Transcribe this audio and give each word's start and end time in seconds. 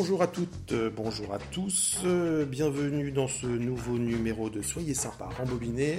Bonjour 0.00 0.22
à 0.22 0.28
toutes, 0.28 0.72
euh, 0.72 0.88
bonjour 0.88 1.34
à 1.34 1.38
tous, 1.38 1.98
euh, 2.06 2.46
bienvenue 2.46 3.10
dans 3.10 3.28
ce 3.28 3.46
nouveau 3.46 3.98
numéro 3.98 4.48
de 4.48 4.62
Soyez 4.62 4.94
sympa, 4.94 5.28
rembobiné. 5.36 5.98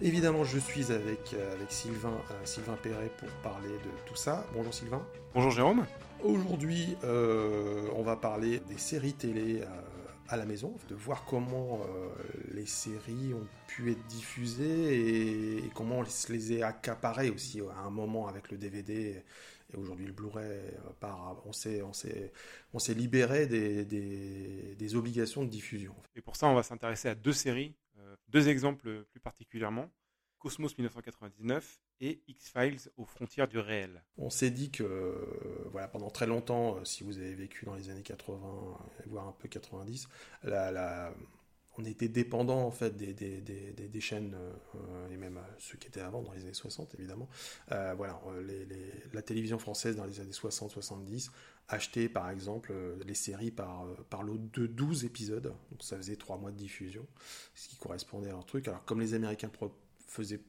Évidemment, 0.00 0.42
je 0.42 0.58
suis 0.58 0.90
avec, 0.90 1.34
euh, 1.34 1.52
avec 1.52 1.70
Sylvain, 1.70 2.16
Sylvain 2.44 2.78
Perret 2.82 3.10
pour 3.18 3.28
parler 3.42 3.68
de 3.68 3.90
tout 4.06 4.16
ça. 4.16 4.46
Bonjour 4.54 4.72
Sylvain. 4.72 5.02
Bonjour 5.34 5.50
Jérôme. 5.50 5.84
Aujourd'hui, 6.22 6.96
on 7.02 8.02
va 8.02 8.16
parler 8.16 8.62
des 8.70 8.78
séries 8.78 9.12
télé 9.12 9.60
à 10.34 10.36
la 10.36 10.46
maison, 10.46 10.76
de 10.88 10.94
voir 10.94 11.24
comment 11.24 11.80
euh, 11.82 12.08
les 12.52 12.66
séries 12.66 13.32
ont 13.34 13.46
pu 13.68 13.92
être 13.92 14.06
diffusées 14.06 15.58
et, 15.58 15.70
comment 15.74 16.00
on 16.00 16.04
les 16.28 16.62
a 16.62 16.68
accaparées 16.68 17.30
aussi 17.30 17.60
à 17.60 17.80
un 17.80 17.90
moment 17.90 18.26
avec 18.26 18.50
le 18.50 18.58
DVD 18.58 19.22
et 19.72 19.76
aujourd'hui 19.76 20.06
le 20.06 20.12
Blu-ray 20.12 20.44
euh, 20.44 21.08
on 21.46 21.52
s'est 21.52 21.82
on 21.82 21.92
s'est 21.92 22.32
on 22.72 22.78
s'est 22.78 22.94
libéré 22.94 23.46
des, 23.46 23.84
des, 23.84 24.96
obligations 24.96 25.44
de 25.44 25.48
diffusion. 25.48 25.94
Et 26.16 26.20
pour 26.20 26.36
ça, 26.36 26.48
on 26.48 26.54
va 26.54 26.62
s'intéresser 26.62 27.08
à 27.08 27.14
deux 27.14 27.32
séries, 27.32 27.74
euh, 27.98 28.16
deux 28.28 28.48
exemples 28.48 29.04
plus 29.10 29.20
particulièrement. 29.20 29.88
Cosmos 30.44 30.76
1999 30.76 31.80
et 32.02 32.22
X-Files 32.28 32.90
aux 32.98 33.06
frontières 33.06 33.48
du 33.48 33.58
réel. 33.58 34.02
On 34.18 34.28
s'est 34.28 34.50
dit 34.50 34.70
que 34.70 34.82
euh, 34.82 35.14
voilà, 35.72 35.88
pendant 35.88 36.10
très 36.10 36.26
longtemps, 36.26 36.76
euh, 36.76 36.84
si 36.84 37.02
vous 37.02 37.16
avez 37.16 37.34
vécu 37.34 37.64
dans 37.64 37.74
les 37.74 37.88
années 37.88 38.02
80, 38.02 38.38
voire 39.06 39.28
un 39.28 39.32
peu 39.32 39.48
90, 39.48 40.06
on 41.76 41.84
était 41.86 42.08
dépendant 42.08 42.60
en 42.60 42.70
fait 42.70 42.94
des, 42.94 43.14
des, 43.14 44.00
chaînes 44.00 44.36
euh, 44.74 45.08
et 45.10 45.16
même 45.16 45.40
ceux 45.58 45.78
qui 45.78 45.88
étaient 45.88 46.02
avant 46.02 46.20
dans 46.20 46.32
les 46.32 46.42
années 46.42 46.52
60 46.52 46.94
évidemment. 46.94 47.26
voilà, 47.70 48.20
la 49.14 49.22
télévision 49.22 49.58
française 49.58 49.96
dans 49.96 50.04
les 50.04 50.20
années 50.20 50.30
60-70 50.30 51.30
achetait 51.68 52.10
par 52.10 52.28
exemple 52.28 52.74
les 53.06 53.14
séries 53.14 53.50
par, 53.50 53.86
par 54.10 54.22
lot 54.22 54.36
de 54.36 54.66
12 54.66 55.06
épisodes, 55.06 55.54
donc 55.70 55.82
ça 55.82 55.96
faisait 55.96 56.16
3 56.16 56.36
mois 56.36 56.52
de 56.52 56.58
diffusion, 56.58 57.06
ce 57.54 57.66
qui 57.66 57.76
correspondait 57.76 58.30
à 58.30 58.36
un 58.36 58.42
truc. 58.42 58.68
Alors 58.68 58.84
comme 58.84 59.00
les 59.00 59.14
Américains 59.14 59.48
faisait 60.06 60.40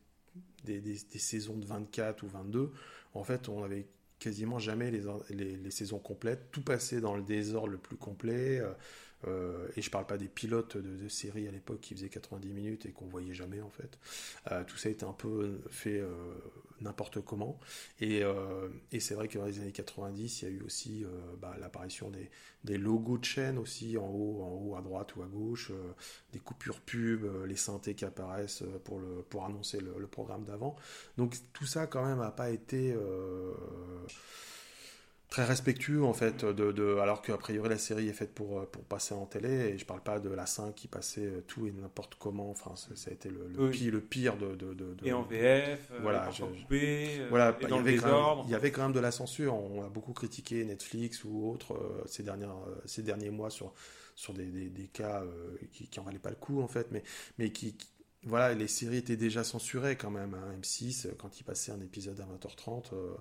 des, 0.64 0.98
saisons 0.98 1.58
de 1.58 1.66
24 1.66 2.24
ou 2.24 2.28
22, 2.28 2.72
en 3.14 3.24
fait, 3.24 3.50
on 3.50 3.64
avait 3.64 3.88
quasiment 4.20 4.60
jamais 4.60 4.92
les, 4.92 5.58
les, 5.58 5.72
saisons 5.72 6.00
complètes, 6.00 6.52
tout 6.52 6.64
passait 6.64 7.00
dans 7.00 7.16
le 7.16 7.22
désordre 7.22 7.70
le 7.70 7.78
plus 7.78 7.98
complet. 7.98 8.62
Euh, 9.28 9.68
et 9.76 9.82
je 9.82 9.90
parle 9.90 10.06
pas 10.06 10.18
des 10.18 10.28
pilotes 10.28 10.78
de, 10.78 10.96
de 10.96 11.08
séries 11.08 11.48
à 11.48 11.52
l'époque 11.52 11.82
qui 11.82 11.94
faisaient 11.96 12.10
90 12.10 12.54
minutes 12.54 12.86
et 12.86 12.92
qu'on 12.92 13.08
voyait 13.08 13.34
jamais 13.34 13.62
en 13.62 13.70
fait. 13.70 13.98
Euh, 14.52 14.64
tout 14.64 14.78
ça 14.78 14.90
a 14.90 14.92
été 14.92 15.06
un 15.06 15.14
peu 15.14 15.62
fait 15.70 16.00
euh, 16.00 16.10
n'importe 16.82 17.22
comment. 17.22 17.60
Et, 18.02 18.24
c'est 19.00 19.16
vrai 19.16 19.28
que 19.28 19.38
dans 19.38 19.46
les 19.46 19.60
années 19.60 19.72
90, 19.72 20.42
il 20.42 20.46
y 20.46 20.48
a 20.48 20.52
eu 20.52 20.62
aussi 20.62 21.06
bah, 21.40 21.56
l'apparition 21.60 22.12
des, 22.64 22.78
logos 22.78 23.18
de 23.18 23.26
chaînes 23.26 23.58
aussi 23.58 23.98
en 23.98 24.08
haut, 24.08 24.42
en 24.42 24.50
haut 24.50 24.76
à 24.76 24.82
droite 24.82 25.16
ou 25.16 25.22
à 25.22 25.28
gauche, 25.28 25.72
des 26.34 26.40
coupures 26.40 26.82
pub, 26.82 27.26
les 27.46 27.56
synthés 27.56 27.94
qui 27.96 28.04
apparaissent 28.04 28.64
pour, 28.84 29.00
pour 29.30 29.46
annoncer 29.46 29.80
le 29.80 30.08
programme 30.08 30.44
d'avant. 30.44 30.76
Donc 31.18 31.36
tout 31.54 31.66
ça 31.66 31.88
quand 31.88 32.06
même 32.06 32.20
n'a 32.20 32.32
pas 32.32 32.50
été 32.50 32.96
très 35.36 35.44
respectueux 35.44 36.02
en 36.06 36.14
fait 36.14 36.46
de, 36.46 36.72
de 36.72 36.96
alors 36.96 37.22
qu'a 37.22 37.36
priori 37.36 37.68
la 37.68 37.78
série 37.78 38.08
est 38.08 38.14
faite 38.14 38.34
pour 38.34 38.58
euh, 38.58 38.70
pour 38.72 38.86
passer 38.86 39.14
en 39.14 39.26
télé 39.26 39.50
et 39.50 39.78
je 39.78 39.86
parle 39.86 40.00
pas 40.00 40.22
de 40.22 40.30
la 40.30 40.46
5 40.46 40.74
qui 40.74 40.88
passait 40.88 41.26
euh, 41.26 41.44
tout 41.46 41.68
et 41.68 41.74
n'importe 41.74 42.16
comment. 42.18 42.50
Enfin 42.50 42.72
ça, 42.78 43.10
a 43.10 43.14
été 43.14 43.30
le, 43.30 43.46
le, 43.50 43.70
pire, 43.70 43.92
le 43.92 44.00
pire 44.00 44.38
de, 44.38 44.56
de, 44.56 44.74
de, 44.74 44.96
et 45.04 45.12
en 45.12 45.24
VF 45.24 45.92
euh, 45.92 46.00
voilà 46.02 46.30
coupé, 46.40 47.20
voilà 47.30 47.54
il 47.62 47.68
y 47.68 47.74
avait 47.74 47.98
quand 47.98 48.36
même, 48.38 48.46
il 48.46 48.52
y 48.52 48.56
avait 48.56 48.72
quand 48.72 48.84
même 48.84 48.94
de 48.94 49.00
la 49.02 49.12
censure. 49.12 49.56
On 49.56 49.84
a 49.84 49.90
beaucoup 49.90 50.14
critiqué 50.14 50.64
Netflix 50.64 51.26
ou 51.26 51.52
autres 51.52 51.78
ces 52.06 52.24
dernières 52.24 52.56
ces 52.86 53.04
derniers 53.04 53.30
mois 53.30 53.50
sur 53.50 53.74
sur 54.16 54.34
des, 54.34 54.46
des, 54.46 54.70
des 54.70 54.88
cas 54.88 55.22
qui, 55.74 55.90
qui 55.90 56.00
en 56.00 56.04
valaient 56.04 56.18
pas 56.18 56.30
le 56.30 56.38
coup 56.38 56.62
en 56.62 56.70
fait 56.70 56.88
mais 56.92 57.04
mais 57.40 57.50
qui 57.50 57.76
voilà, 58.26 58.56
les 58.56 58.68
séries 58.68 58.98
étaient 58.98 59.18
déjà 59.18 59.44
censurées 59.44 59.96
quand 59.96 60.10
même. 60.10 60.34
Hein. 60.34 60.58
M6, 60.60 61.10
quand 61.18 61.40
il 61.40 61.44
passait 61.44 61.72
un 61.72 61.80
épisode 61.80 62.20
à 62.20 62.24
20h30 62.24 62.86
euh, 62.94 63.14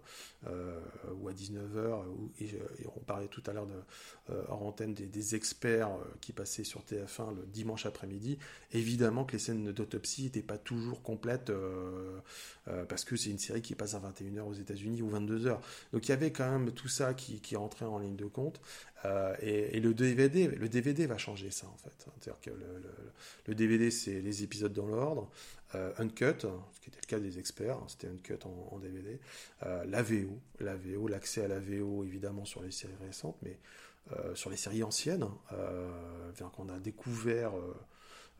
euh, 0.46 0.80
ou 1.20 1.28
à 1.28 1.32
19h, 1.32 2.04
et, 2.40 2.50
on 2.96 3.00
parlait 3.00 3.28
tout 3.28 3.42
à 3.46 3.52
l'heure 3.52 3.66
euh, 4.30 4.42
en 4.48 4.66
antenne 4.66 4.94
des, 4.94 5.34
experts 5.34 5.90
qui 6.20 6.32
passaient 6.32 6.64
sur 6.64 6.80
TF1 6.82 7.36
le 7.36 7.46
dimanche 7.46 7.84
après-midi. 7.84 8.38
Évidemment 8.72 9.24
que 9.24 9.32
les 9.32 9.38
scènes 9.38 9.72
d'autopsie 9.72 10.24
n'étaient 10.24 10.42
pas 10.42 10.58
toujours 10.58 11.02
complètes 11.02 11.52
parce 12.88 13.04
que 13.04 13.16
c'est 13.16 13.30
une 13.30 13.38
série 13.38 13.62
qui 13.62 13.74
passe 13.74 13.94
à 13.94 14.00
21h 14.00 14.40
aux 14.42 14.54
États-Unis 14.54 15.02
ou 15.02 15.10
22h. 15.10 15.58
Donc 15.92 16.06
il 16.06 16.10
y 16.10 16.12
avait 16.12 16.30
quand 16.30 16.50
même 16.50 16.72
tout 16.72 16.88
ça 16.88 17.14
qui, 17.14 17.40
qui 17.40 17.56
rentrait 17.56 17.86
en 17.86 17.98
ligne 17.98 18.16
de 18.16 18.26
compte. 18.26 18.60
Euh, 19.04 19.34
et, 19.40 19.80
le 19.80 19.92
DVD, 19.92 20.48
le 20.48 20.68
DVD 20.68 21.06
va 21.06 21.18
changer 21.18 21.50
ça 21.50 21.66
en 21.66 21.76
fait. 21.76 21.92
C'est-à-dire 21.98 22.40
que 22.40 22.50
le, 23.46 23.54
DVD, 23.54 23.90
c'est 23.90 24.20
les 24.20 24.42
épisodes 24.42 24.72
dans 24.72 24.86
l'ordre, 24.86 25.30
euh, 25.74 25.92
uncut, 25.98 26.40
ce 26.40 26.80
qui 26.80 26.88
était 26.88 27.00
le 27.02 27.06
cas 27.06 27.18
des 27.18 27.38
experts, 27.38 27.76
hein, 27.76 27.86
c'était 27.88 28.08
uncut 28.08 28.38
en, 28.44 28.74
en 28.74 28.78
DVD, 28.78 29.20
euh, 29.64 29.84
la 29.84 30.02
VO, 30.02 30.38
la 30.60 30.76
VO, 30.76 31.08
l'accès 31.08 31.44
à 31.44 31.48
la 31.48 31.58
VO 31.58 32.04
évidemment 32.04 32.44
sur 32.44 32.62
les 32.62 32.70
séries 32.70 32.94
récentes, 33.04 33.36
mais 33.42 33.58
sur 34.34 34.50
les 34.50 34.58
séries 34.58 34.82
anciennes, 34.82 35.26
qu'on 36.52 36.68
a 36.68 36.78
découvert. 36.78 37.52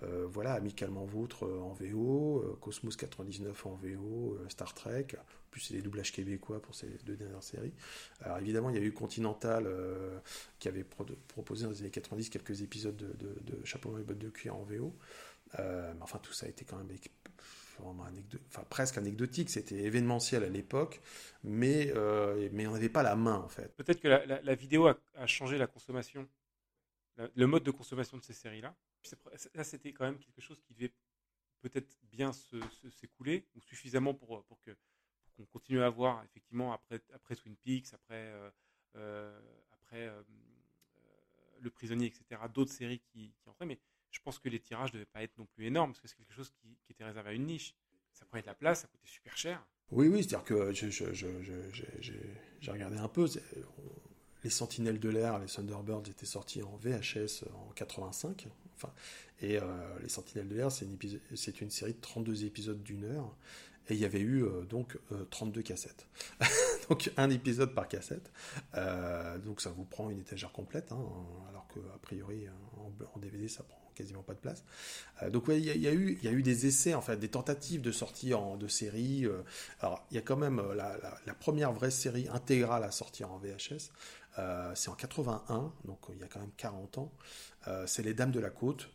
voilà, 0.03 0.53
Amicalement 0.53 1.07
Vôtre 1.07 1.47
en 1.47 1.73
VO, 1.73 2.59
Cosmos 2.61 2.97
99 2.97 3.65
en 3.65 3.75
VO, 3.83 4.39
Star 4.51 4.75
Trek, 4.75 5.07
plus 5.55 5.61
c'est 5.61 5.75
des 5.75 5.83
doublages 5.83 6.11
québécois 6.11 6.61
pour 6.61 6.75
ces 6.75 6.89
deux 7.05 7.15
dernières 7.15 7.45
séries. 7.45 7.73
Alors 8.23 8.39
évidemment, 8.39 8.71
il 8.71 8.77
y 8.77 8.79
a 8.81 8.83
eu 8.83 8.91
Continental 8.91 9.67
euh, 9.69 10.19
qui 10.59 10.67
avait 10.67 10.83
proposé 10.83 11.65
dans 11.65 11.71
les 11.71 11.81
années 11.81 11.91
90 11.91 12.29
quelques 12.29 12.63
épisodes 12.63 12.97
de, 12.97 13.13
de, 13.41 13.65
Chapeau 13.65 13.97
et 13.97 14.03
bottes 14.03 14.19
de 14.19 14.31
cuir 14.31 14.57
en 14.57 14.65
VO. 14.65 14.93
Euh, 15.61 15.93
mais 15.95 16.03
enfin, 16.03 16.19
tout 16.19 16.33
ça 16.33 16.47
a 16.47 16.49
été 16.49 16.65
quand 16.65 16.77
même 16.77 16.89
enfin, 17.85 18.65
presque 18.69 18.99
anecdotique. 18.99 19.49
C'était 19.49 19.77
événementiel 19.77 20.43
à 20.43 20.49
l'époque, 20.49 21.01
mais, 21.45 21.93
euh, 21.95 22.49
mais 22.51 22.67
on 22.67 22.73
n'avait 22.73 22.89
pas 22.89 23.05
la 23.05 23.15
main 23.15 23.37
en 23.37 23.49
fait. 23.49 23.73
Peut-être 23.77 24.01
que 24.01 24.09
la, 24.09 24.55
vidéo 24.57 24.89
a, 24.89 25.27
changé 25.29 25.57
la 25.57 25.69
consommation, 25.69 26.29
le 27.17 27.47
mode 27.47 27.63
de 27.63 27.71
consommation 27.71 28.17
de 28.17 28.25
ces 28.25 28.35
séries-là. 28.35 28.75
Là, 29.55 29.63
c'était 29.63 29.93
quand 29.93 30.05
même 30.05 30.19
quelque 30.19 30.41
chose 30.41 30.61
qui 30.67 30.75
devait 30.75 30.93
peut-être 31.61 31.97
bien 32.11 32.33
s'écouler, 32.91 33.47
ou 33.55 33.61
suffisamment 33.61 34.15
pour, 34.15 34.54
qu'on 35.35 35.45
continue 35.47 35.83
à 35.83 35.91
voir 35.91 36.23
effectivement 36.25 36.73
après, 36.73 37.01
après 37.13 37.37
Twin 37.37 37.57
Peaks, 37.57 37.93
après, 37.93 38.15
euh, 38.15 38.51
euh, 38.97 39.41
après 39.73 40.09
euh, 40.09 40.23
Le 41.61 41.71
Prisonnier, 41.71 42.07
etc. 42.07 42.41
D'autres 42.53 42.73
séries 42.73 43.01
qui, 43.01 43.33
qui 43.43 43.49
entraient, 43.49 43.67
mais 43.67 43.79
je 44.11 44.21
pense 44.21 44.39
que 44.39 44.49
les 44.49 44.61
tirages 44.61 44.93
ne 44.93 44.99
devaient 44.99 45.11
pas 45.11 45.23
être 45.23 45.37
non 45.39 45.47
plus 45.47 45.67
énormes 45.67 45.93
parce 45.93 46.01
que 46.01 46.09
c'est 46.09 46.17
quelque 46.17 46.35
chose 46.35 46.53
qui, 46.61 46.77
était 46.91 47.05
réservé 47.05 47.31
à 47.31 47.33
une 47.33 47.47
niche. 47.47 47.75
Ça 48.13 48.25
prenait 48.27 48.43
de 48.43 48.47
la 48.47 48.55
place, 48.55 48.83
ça 48.83 48.87
coûtait 48.87 49.09
super 49.09 49.37
cher. 49.37 49.67
Oui, 49.91 50.07
oui, 50.09 50.23
c'est-à-dire 50.23 50.45
que 50.45 50.73
j'ai 50.73 52.71
regardé 52.71 52.97
un 52.97 53.09
peu. 53.09 53.29
Les 54.45 54.51
Sentinelles 54.51 55.01
de 55.01 55.09
l'air, 55.09 55.39
les 55.39 55.47
Thunderbirds 55.47 56.09
étaient 56.09 56.27
sortis 56.27 56.63
en 56.63 56.77
VHS 56.77 57.45
en 57.55 57.71
85. 57.73 58.47
Enfin, 58.77 58.93
et 59.41 59.59
les 60.01 60.09
Sentinelles 60.09 60.49
de 60.49 60.55
l'air, 60.55 60.71
c'est 60.71 61.61
une, 61.61 61.71
série 61.71 61.95
de 61.95 62.01
32 62.01 62.45
épisodes 62.45 62.83
d'une 62.83 63.05
heure 63.05 63.37
et 63.89 63.95
il 63.95 64.01
y 64.01 64.05
avait 64.05 64.21
eu 64.21 64.45
euh, 64.45 64.63
donc 64.63 64.99
32 65.31 65.61
euh, 65.61 65.63
cassettes. 65.63 66.07
donc 66.89 67.11
un 67.17 67.31
épisode 67.31 67.75
par 67.75 67.89
cassette. 67.89 68.31
Euh, 68.75 69.39
donc 69.39 69.61
ça 69.61 69.71
vous 69.71 69.85
prend 69.85 70.11
une 70.11 70.21
étagère 70.21 70.53
complète, 70.53 70.93
hein, 70.93 71.05
alors 71.51 71.67
que 71.69 71.81
a 71.95 71.99
priori 72.01 72.47
en, 72.79 73.19
DVD 73.19 73.49
ça 73.49 73.63
prend 73.63 73.81
quasiment 73.95 74.23
pas 74.23 74.35
de 74.35 74.41
place. 74.41 74.65
donc 75.31 75.45
il 75.49 75.65
y, 75.65 75.87
a 75.87 75.93
eu 75.93 76.43
des 76.43 76.67
essais 76.67 76.95
en 76.95 77.01
fait, 77.01 77.17
des 77.17 77.29
tentatives 77.29 77.81
de 77.81 77.93
sortie 77.93 78.35
en 78.35 78.57
de 78.57 78.67
séries. 78.67 79.27
alors 79.81 80.05
il 80.11 80.17
y 80.17 80.19
a 80.19 80.21
quand 80.21 80.37
même 80.37 80.61
la, 80.75 81.35
première 81.39 81.73
vraie 81.73 81.93
série 81.93 82.29
intégrale 82.29 82.83
à 82.83 82.91
sortir 82.91 83.31
en 83.31 83.39
VHS. 83.39 83.93
c'est 84.75 84.91
en 84.91 84.95
81, 84.95 85.73
donc 85.85 86.01
il 86.13 86.19
y 86.19 86.25
a 86.25 86.27
quand 86.27 86.41
même 86.41 86.51
40 86.57 86.99
ans. 86.99 87.13
c'est 87.87 88.03
Les 88.03 88.15
Dames 88.15 88.33
de 88.33 88.41
la 88.41 88.51
Côte 88.51 88.91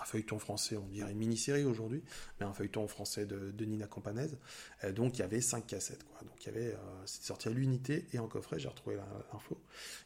un 0.00 0.04
feuilleton 0.04 0.38
français, 0.38 0.76
on 0.76 0.86
dirait 0.86 1.10
une 1.10 1.18
mini-série 1.18 1.64
aujourd'hui, 1.64 2.02
mais 2.38 2.46
un 2.46 2.52
feuilleton 2.52 2.86
français 2.88 3.26
de, 3.26 3.64
Nina 3.64 3.86
Campanaise. 3.86 4.36
Euh, 4.84 4.92
donc 4.92 5.18
il 5.18 5.20
y 5.20 5.24
avait 5.24 5.40
cinq 5.40 5.66
cassettes, 5.66 6.04
quoi. 6.04 6.20
Donc 6.22 6.44
il 6.44 6.46
y 6.46 6.56
avait, 6.56 6.72
euh, 6.72 6.76
c'était 7.04 7.26
sorti 7.26 7.48
à 7.48 7.50
l'unité 7.50 8.06
et 8.12 8.18
en 8.18 8.28
coffret, 8.28 8.58
j'ai 8.58 8.68
retrouvé 8.68 8.96
l'info. 8.96 9.58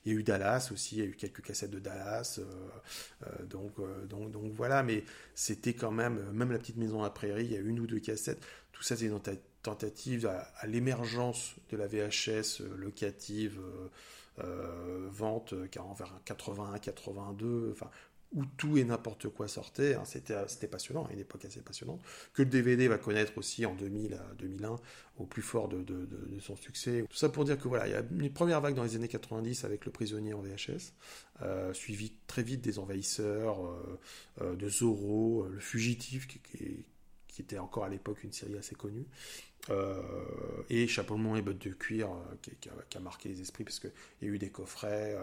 Il 0.05 0.13
y 0.13 0.17
a 0.17 0.19
eu 0.19 0.23
Dallas 0.23 0.71
aussi, 0.73 0.97
il 0.97 0.99
y 0.99 1.03
a 1.03 1.07
eu 1.07 1.15
quelques 1.15 1.43
cassettes 1.43 1.71
de 1.71 1.79
Dallas, 1.79 2.41
euh, 2.41 3.45
donc, 3.45 3.75
donc, 4.09 4.31
donc 4.31 4.53
voilà, 4.53 4.83
mais 4.83 5.05
c'était 5.35 5.75
quand 5.75 5.93
même, 5.93 6.31
même 6.33 6.53
la 6.53 6.59
petite 6.59 6.77
maison 6.77 7.03
à 7.03 7.11
prairie, 7.11 7.45
il 7.45 7.53
y 7.53 7.57
a 7.57 7.61
une 7.61 7.81
ou 7.81 7.87
deux 7.87 8.01
cassettes. 8.01 8.45
Tout 8.73 8.83
ça, 8.83 8.97
c'est 8.97 9.07
une 9.07 9.21
tentative 9.63 10.27
à, 10.27 10.67
l'émergence 10.67 11.55
de 11.71 11.77
la 11.77 11.87
VHS 11.87 12.63
locative, 12.77 13.61
vente 14.39 15.53
vers 15.53 16.21
81, 16.25 16.79
82, 16.79 17.71
enfin 17.73 17.91
où 18.35 18.45
tout 18.57 18.79
et 18.79 18.85
n'importe 18.85 19.29
quoi 19.29 19.49
sortait. 19.49 19.95
Hein, 19.95 20.05
c'était, 20.05 20.67
passionnant, 20.67 21.09
une 21.13 21.19
époque 21.19 21.45
assez 21.45 21.61
passionnante, 21.61 22.01
que 22.33 22.43
le 22.43 22.49
DVD 22.49 22.89
va 22.89 22.99
connaître 22.99 23.37
aussi 23.37 23.67
en 23.67 23.75
2000 23.75 24.15
à 24.15 24.35
2001, 24.39 24.77
au 25.19 25.27
plus 25.27 25.43
fort 25.43 25.69
de, 25.69 25.83
de, 25.83 26.07
son 26.41 26.57
succès. 26.57 27.05
Tout 27.09 27.17
ça 27.17 27.29
pour 27.29 27.45
dire 27.45 27.59
que 27.59 27.69
voilà, 27.69 27.87
il 27.87 27.93
y 27.93 27.95
a 27.95 28.03
une 28.19 28.33
première 28.33 28.61
vague 28.61 28.75
dans 28.75 28.85
les 28.85 28.97
années 28.97 29.09
90 29.09 29.65
avec 29.65 29.85
Le 29.85 29.93
Prisonnier 29.93 30.35
en 30.35 30.41
VHS, 30.41 30.93
euh, 31.43 31.73
suivi 31.73 32.13
très 32.27 32.43
vite 32.43 32.63
des 32.63 32.79
Envahisseurs, 32.79 33.65
euh, 33.65 33.99
euh, 34.41 34.57
de 34.57 34.69
Zorro, 34.69 35.47
Le 35.49 35.61
Fugitif, 35.61 36.27
qui, 36.27 36.39
qui, 36.41 36.85
qui 37.33 37.43
était 37.43 37.59
encore 37.59 37.85
à 37.85 37.89
l'époque 37.89 38.23
une 38.25 38.33
série 38.33 38.57
assez 38.59 38.75
connue. 38.75 39.07
Euh, 39.71 40.03
et 40.69 40.87
Chapeau 40.87 41.17
et 41.37 41.43
Bottes 41.43 41.59
de 41.67 41.71
Cuir, 41.71 42.11
euh, 42.11 42.53
qui, 42.61 42.97
a, 42.97 43.01
marqué 43.01 43.29
les 43.29 43.41
esprits 43.41 43.65
parce 43.65 43.79
qu'il 43.79 43.93
y 44.21 44.27
a 44.27 44.29
eu 44.29 44.39
des 44.39 44.51
coffrets. 44.51 45.17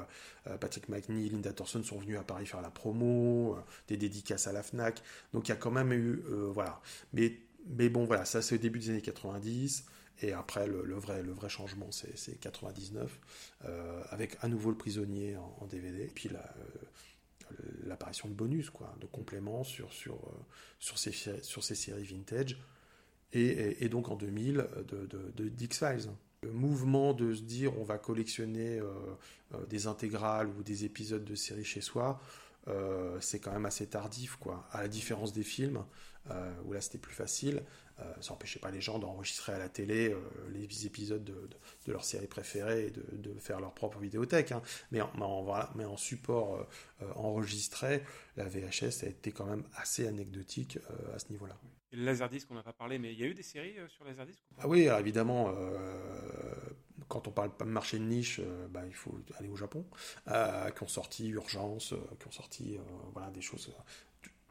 Euh, 0.47 0.57
Patrick 0.57 0.89
McNee, 0.89 1.29
Linda 1.29 1.53
Thorson 1.53 1.83
sont 1.83 1.99
venus 1.99 2.17
à 2.17 2.23
Paris 2.23 2.45
faire 2.45 2.61
la 2.61 2.71
promo, 2.71 3.57
des 3.87 3.97
dédicaces 3.97 4.47
à 4.47 4.53
la 4.53 4.63
Fnac. 4.63 5.01
Donc 5.33 5.47
il 5.47 5.49
y 5.49 5.53
a 5.53 5.57
quand 5.57 5.71
même 5.71 5.93
eu. 5.93 6.23
voilà. 6.53 6.81
Mais, 7.13 7.37
mais 7.67 7.89
bon, 7.89 8.05
voilà, 8.05 8.25
ça 8.25 8.41
c'est 8.41 8.55
au 8.55 8.59
début 8.59 8.79
des 8.79 8.89
années 8.89 9.01
90. 9.01 9.85
Et 10.21 10.33
après, 10.33 10.67
le, 10.67 10.95
vrai, 10.95 11.23
le 11.23 11.31
vrai 11.31 11.47
changement, 11.47 11.89
c'est 11.91 12.39
99, 12.41 13.19
avec 14.09 14.37
à 14.41 14.49
nouveau 14.49 14.69
le 14.69 14.77
prisonnier 14.77 15.37
en, 15.37 15.65
DVD. 15.67 16.03
Et 16.03 16.07
puis 16.07 16.29
l'apparition 17.83 18.29
de 18.29 18.33
bonus, 18.33 18.69
quoi, 18.69 18.95
de 19.01 19.05
compléments 19.05 19.63
sur, 19.63 19.91
sur, 19.93 20.19
sur, 20.79 20.97
ces, 20.97 21.11
sur 21.11 21.63
ces 21.63 21.75
séries 21.75 22.03
vintage 22.03 22.57
et, 23.33 23.89
donc 23.89 24.09
en 24.09 24.15
2000 24.15 24.65
de, 24.87 25.07
de, 25.35 25.49
Dix-Files. 25.49 26.09
Le 26.43 26.51
mouvement 26.51 27.13
de 27.13 27.33
se 27.33 27.41
dire 27.41 27.77
on 27.77 27.83
va 27.83 27.97
collectionner 27.97 28.79
euh, 28.79 28.93
euh, 29.53 29.65
des 29.65 29.87
intégrales 29.87 30.47
ou 30.47 30.63
des 30.63 30.85
épisodes 30.85 31.23
de 31.23 31.35
séries 31.35 31.65
chez 31.65 31.81
soi, 31.81 32.21
euh, 32.67 33.17
c'est 33.19 33.39
quand 33.39 33.51
même 33.51 33.65
assez 33.65 33.87
tardif, 33.87 34.37
quoi. 34.37 34.65
À 34.71 34.81
la 34.81 34.87
différence 34.87 35.33
des 35.33 35.43
films, 35.43 35.83
où 36.65 36.73
là 36.73 36.81
c'était 36.81 36.99
plus 36.99 37.15
facile, 37.15 37.63
ça 38.21 38.31
n'empêchait 38.31 38.59
pas 38.59 38.71
les 38.71 38.81
gens 38.81 38.99
d'enregistrer 38.99 39.53
à 39.53 39.57
la 39.57 39.69
télé 39.69 40.15
les 40.53 40.85
épisodes 40.85 41.23
de, 41.23 41.49
de, 41.85 41.91
leur 41.91 42.03
série 42.03 42.27
préférée 42.27 42.87
et 42.87 42.91
de, 42.91 43.39
faire 43.39 43.59
leur 43.59 43.73
propre 43.73 43.99
vidéothèque. 43.99 44.51
Hein. 44.51 44.61
Mais, 44.91 45.01
en, 45.01 45.43
voilà, 45.43 45.71
mais 45.75 45.85
en 45.85 45.97
support 45.97 46.67
enregistré, 47.15 48.03
la 48.37 48.45
VHS 48.45 49.03
a 49.03 49.07
été 49.07 49.31
quand 49.31 49.45
même 49.45 49.63
assez 49.75 50.07
anecdotique 50.07 50.79
à 51.13 51.19
ce 51.19 51.29
niveau-là. 51.31 51.57
Et 51.91 51.95
le 51.95 52.03
Laserdisc, 52.05 52.47
on 52.51 52.55
n'a 52.55 52.63
pas 52.63 52.73
parlé, 52.73 52.99
mais 52.99 53.13
il 53.13 53.19
y 53.19 53.23
a 53.23 53.27
eu 53.27 53.33
des 53.33 53.43
séries 53.43 53.77
euh, 53.79 53.87
sur 53.89 54.05
Laserdisc 54.05 54.39
Ah 54.59 54.67
oui, 54.67 54.81
évidemment. 54.81 55.51
Euh, 55.55 56.53
quand 57.07 57.27
on 57.27 57.31
parle 57.31 57.51
de 57.59 57.65
marché 57.65 57.97
de 57.97 58.03
niche, 58.03 58.39
euh, 58.39 58.67
bah, 58.67 58.83
il 58.85 58.93
faut 58.93 59.19
aller 59.39 59.49
au 59.49 59.55
Japon, 59.55 59.83
qui 60.27 60.83
ont 60.83 60.87
sorti 60.87 61.29
Urgence, 61.29 61.95
qui 62.19 62.27
ont 62.27 62.31
sorti 62.31 62.77
voilà, 63.13 63.31
des 63.31 63.41
choses. 63.41 63.73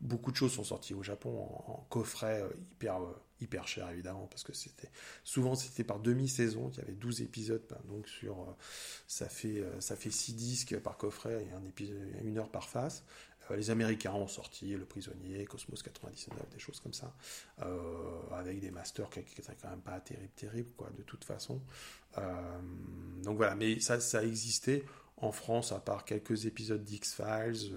Beaucoup 0.01 0.33
de 0.33 0.37
choses 0.37 0.53
sont 0.53 0.65
sorties 0.65 0.95
au 0.95 1.03
Japon 1.03 1.49
en, 1.67 1.87
coffret 1.89 2.45
hyper, 2.73 3.01
hyper 3.41 3.67
cher, 3.69 3.89
évidemment, 3.91 4.27
parce 4.27 4.43
que 4.43 4.53
c'était 4.53 4.91
souvent 5.25 5.55
c'était 5.55 5.85
par 5.85 6.01
demi-saison. 6.01 6.71
Il 6.75 6.79
y 6.79 6.81
avait 6.83 6.93
12 6.93 7.23
épisodes, 7.23 7.63
ben, 7.69 7.79
donc 7.89 8.09
sur 8.09 8.57
ça 9.07 9.29
fait 9.29 9.63
ça 9.81 9.97
fait 9.97 10.11
6 10.11 10.35
disques 10.35 10.79
par 10.79 10.97
coffret 10.97 11.45
et 11.45 11.53
un 11.53 11.65
épisode, 11.65 11.99
une 12.25 12.39
heure 12.39 12.51
par 12.51 12.69
face. 12.69 13.05
Euh, 13.51 13.57
les 13.57 13.71
Américains 13.71 14.13
ont 14.13 14.29
sorti 14.29 14.77
Le 14.77 14.85
Prisonnier, 14.85 15.45
Cosmos 15.45 15.83
99, 15.83 16.49
des 16.51 16.59
choses 16.59 16.81
comme 16.81 16.93
ça, 16.93 17.15
euh, 17.63 18.21
avec 18.33 18.61
des 18.61 18.71
masters 18.71 19.09
qui 19.11 19.21
n'étaient 19.21 19.43
quand 19.61 19.71
même 19.71 19.81
pas 19.81 20.01
terribles, 20.01 20.29
terribles, 20.37 20.71
quoi, 20.77 20.91
de 20.97 21.03
toute 21.03 21.25
façon. 21.25 21.61
Euh, 22.19 22.59
donc 23.23 23.37
voilà, 23.37 23.55
mais 23.55 23.81
ça, 23.81 24.01
ça 24.01 24.25
existait 24.25 24.85
en 25.17 25.33
France, 25.33 25.73
à 25.73 25.81
part 25.81 26.05
quelques 26.05 26.47
épisodes 26.47 26.85
d'X-Files, 26.85 27.73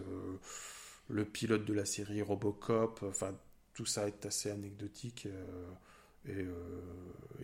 le 1.10 1.26
pilote 1.26 1.66
de 1.66 1.74
la 1.74 1.86
série 1.86 2.22
Robocop, 2.22 3.04
enfin, 3.04 3.36
tout 3.74 3.86
ça 3.86 4.08
est 4.08 4.26
assez 4.26 4.52
anecdotique 4.52 5.28
et, 6.26 6.46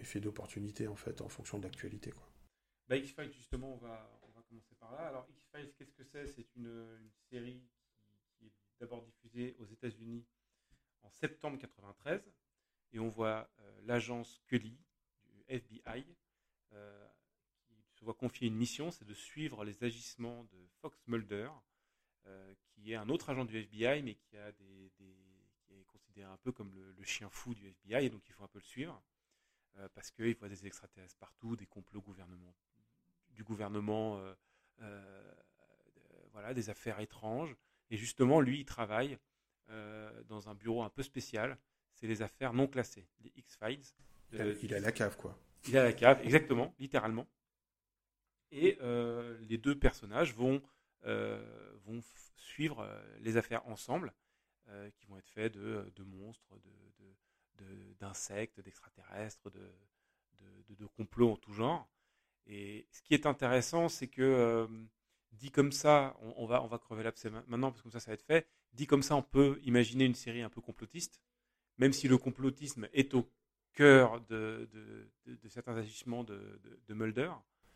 fait 0.03 0.19
d'opportunités, 0.19 0.87
en 0.87 0.95
fait, 0.95 1.21
en 1.21 1.29
fonction 1.29 1.57
de 1.57 1.63
l'actualité. 1.63 2.13
Bah, 2.87 2.95
X-Files, 2.95 3.33
justement, 3.33 3.73
on 3.73 3.77
va, 3.77 4.09
on 4.23 4.31
va 4.31 4.41
commencer 4.43 4.75
par 4.79 4.91
là. 4.91 5.07
Alors, 5.07 5.27
X-Files, 5.29 5.73
qu'est-ce 5.77 5.93
que 5.93 6.03
c'est? 6.03 6.27
C'est 6.27 6.47
une, 6.55 7.11
série 7.29 7.61
d'abord 8.79 9.03
diffusé 9.03 9.55
aux 9.59 9.65
États-Unis 9.65 10.25
en 11.01 11.09
septembre 11.09 11.57
93, 11.57 12.21
et 12.93 12.99
on 12.99 13.09
voit 13.09 13.49
euh, 13.59 13.81
l'agence 13.83 14.35
Scully 14.35 14.77
du 15.25 15.43
FBI 15.47 16.05
euh, 16.73 17.07
qui 17.65 17.75
se 17.95 18.05
voit 18.05 18.13
confier 18.13 18.47
une 18.47 18.55
mission, 18.55 18.91
c'est 18.91 19.05
de 19.05 19.13
suivre 19.13 19.65
les 19.65 19.83
agissements 19.83 20.43
de 20.45 20.67
Fox 20.81 20.97
Mulder, 21.07 21.49
euh, 22.27 22.53
qui 22.67 22.91
est 22.91 22.95
un 22.95 23.09
autre 23.09 23.29
agent 23.29 23.45
du 23.45 23.57
FBI, 23.57 24.03
mais 24.03 24.15
qui 24.15 24.37
a 24.37 24.51
des, 24.51 24.91
qui 24.95 25.03
est 25.03 25.26
considéré 26.17 26.31
un 26.31 26.37
peu 26.37 26.51
comme 26.51 26.71
le, 26.73 27.03
chien 27.03 27.29
fou 27.29 27.53
du 27.53 27.67
FBI, 27.67 28.05
et 28.05 28.09
donc 28.09 28.21
il 28.27 28.33
faut 28.33 28.43
un 28.43 28.47
peu 28.47 28.59
le 28.59 28.65
suivre 28.65 29.01
parce 29.93 30.09
qu'il 30.09 30.35
voit 30.37 30.49
des 30.49 30.65
extraterrestres 30.65 31.17
partout, 31.17 31.55
des 31.55 31.67
complots 31.67 32.01
gouvernement, 32.01 32.55
du 33.35 33.43
gouvernement, 33.43 34.19
voilà, 36.31 36.53
des 36.53 36.69
affaires 36.69 36.99
étranges. 36.99 37.55
Et 37.89 37.97
justement, 37.97 38.41
lui, 38.41 38.59
il 38.59 38.65
travaille 38.65 39.17
euh, 39.69 40.23
dans 40.23 40.49
un 40.49 40.55
bureau 40.55 40.83
un 40.83 40.89
peu 40.89 41.03
spécial. 41.03 41.57
C'est 41.93 42.07
les 42.07 42.21
affaires 42.21 42.53
non 42.53 42.67
classées, 42.67 43.07
les 43.23 43.31
X-Files. 43.37 43.81
il 44.61 44.73
a 44.73 44.79
la 44.79 44.91
cave, 44.91 45.17
quoi. 45.17 45.37
Il 45.67 45.77
a 45.77 45.83
la 45.83 45.93
cave, 45.93 46.21
exactement, 46.23 46.73
littéralement. 46.79 47.27
Et 48.51 48.77
euh, 48.81 49.37
les 49.41 49.57
deux 49.57 49.77
personnages 49.77 50.33
vont, 50.35 50.61
euh, 51.05 51.43
vont 51.85 52.01
suivre 52.35 52.87
les 53.19 53.35
affaires 53.37 53.67
ensemble, 53.67 54.13
qui 54.95 55.05
vont 55.07 55.17
être 55.17 55.29
faits 55.29 55.53
de, 55.53 55.91
de 55.95 56.03
monstres, 56.03 56.53
d'insectes, 57.99 58.57
de, 58.57 58.61
d'extraterrestres, 58.61 59.49
de, 59.51 59.71
de, 60.69 60.85
complots 60.85 61.31
en 61.31 61.37
tout 61.37 61.53
genre. 61.53 61.89
Et 62.45 62.87
ce 62.91 63.01
qui 63.01 63.13
est 63.13 63.25
intéressant, 63.25 63.89
c'est 63.89 64.07
que 64.07 64.67
dit 65.31 65.51
comme 65.51 65.71
ça, 65.71 66.17
on, 66.37 66.45
va, 66.45 66.63
on 66.63 66.67
va 66.67 66.77
crever 66.77 67.03
l'abcès 67.03 67.29
maintenant 67.29 67.71
parce 67.71 67.81
que 67.81 67.83
comme 67.83 67.91
ça, 67.91 67.99
ça 67.99 68.11
va 68.11 68.15
être 68.15 68.25
fait. 68.25 68.47
Dit 68.73 68.87
comme 68.87 69.03
ça, 69.03 69.15
on 69.15 69.23
peut 69.23 69.59
imaginer 69.63 70.05
une 70.05 70.15
série 70.15 70.41
un 70.41 70.49
peu 70.49 70.61
complotiste, 70.61 71.21
même 71.77 71.93
si 71.93 72.07
le 72.07 72.17
complotisme 72.17 72.87
est 72.93 73.13
au 73.13 73.29
cœur 73.73 74.21
de, 74.21 74.67
certains 75.47 75.77
agissements 75.77 76.23
de, 76.23 76.59
Mulder. 76.89 77.31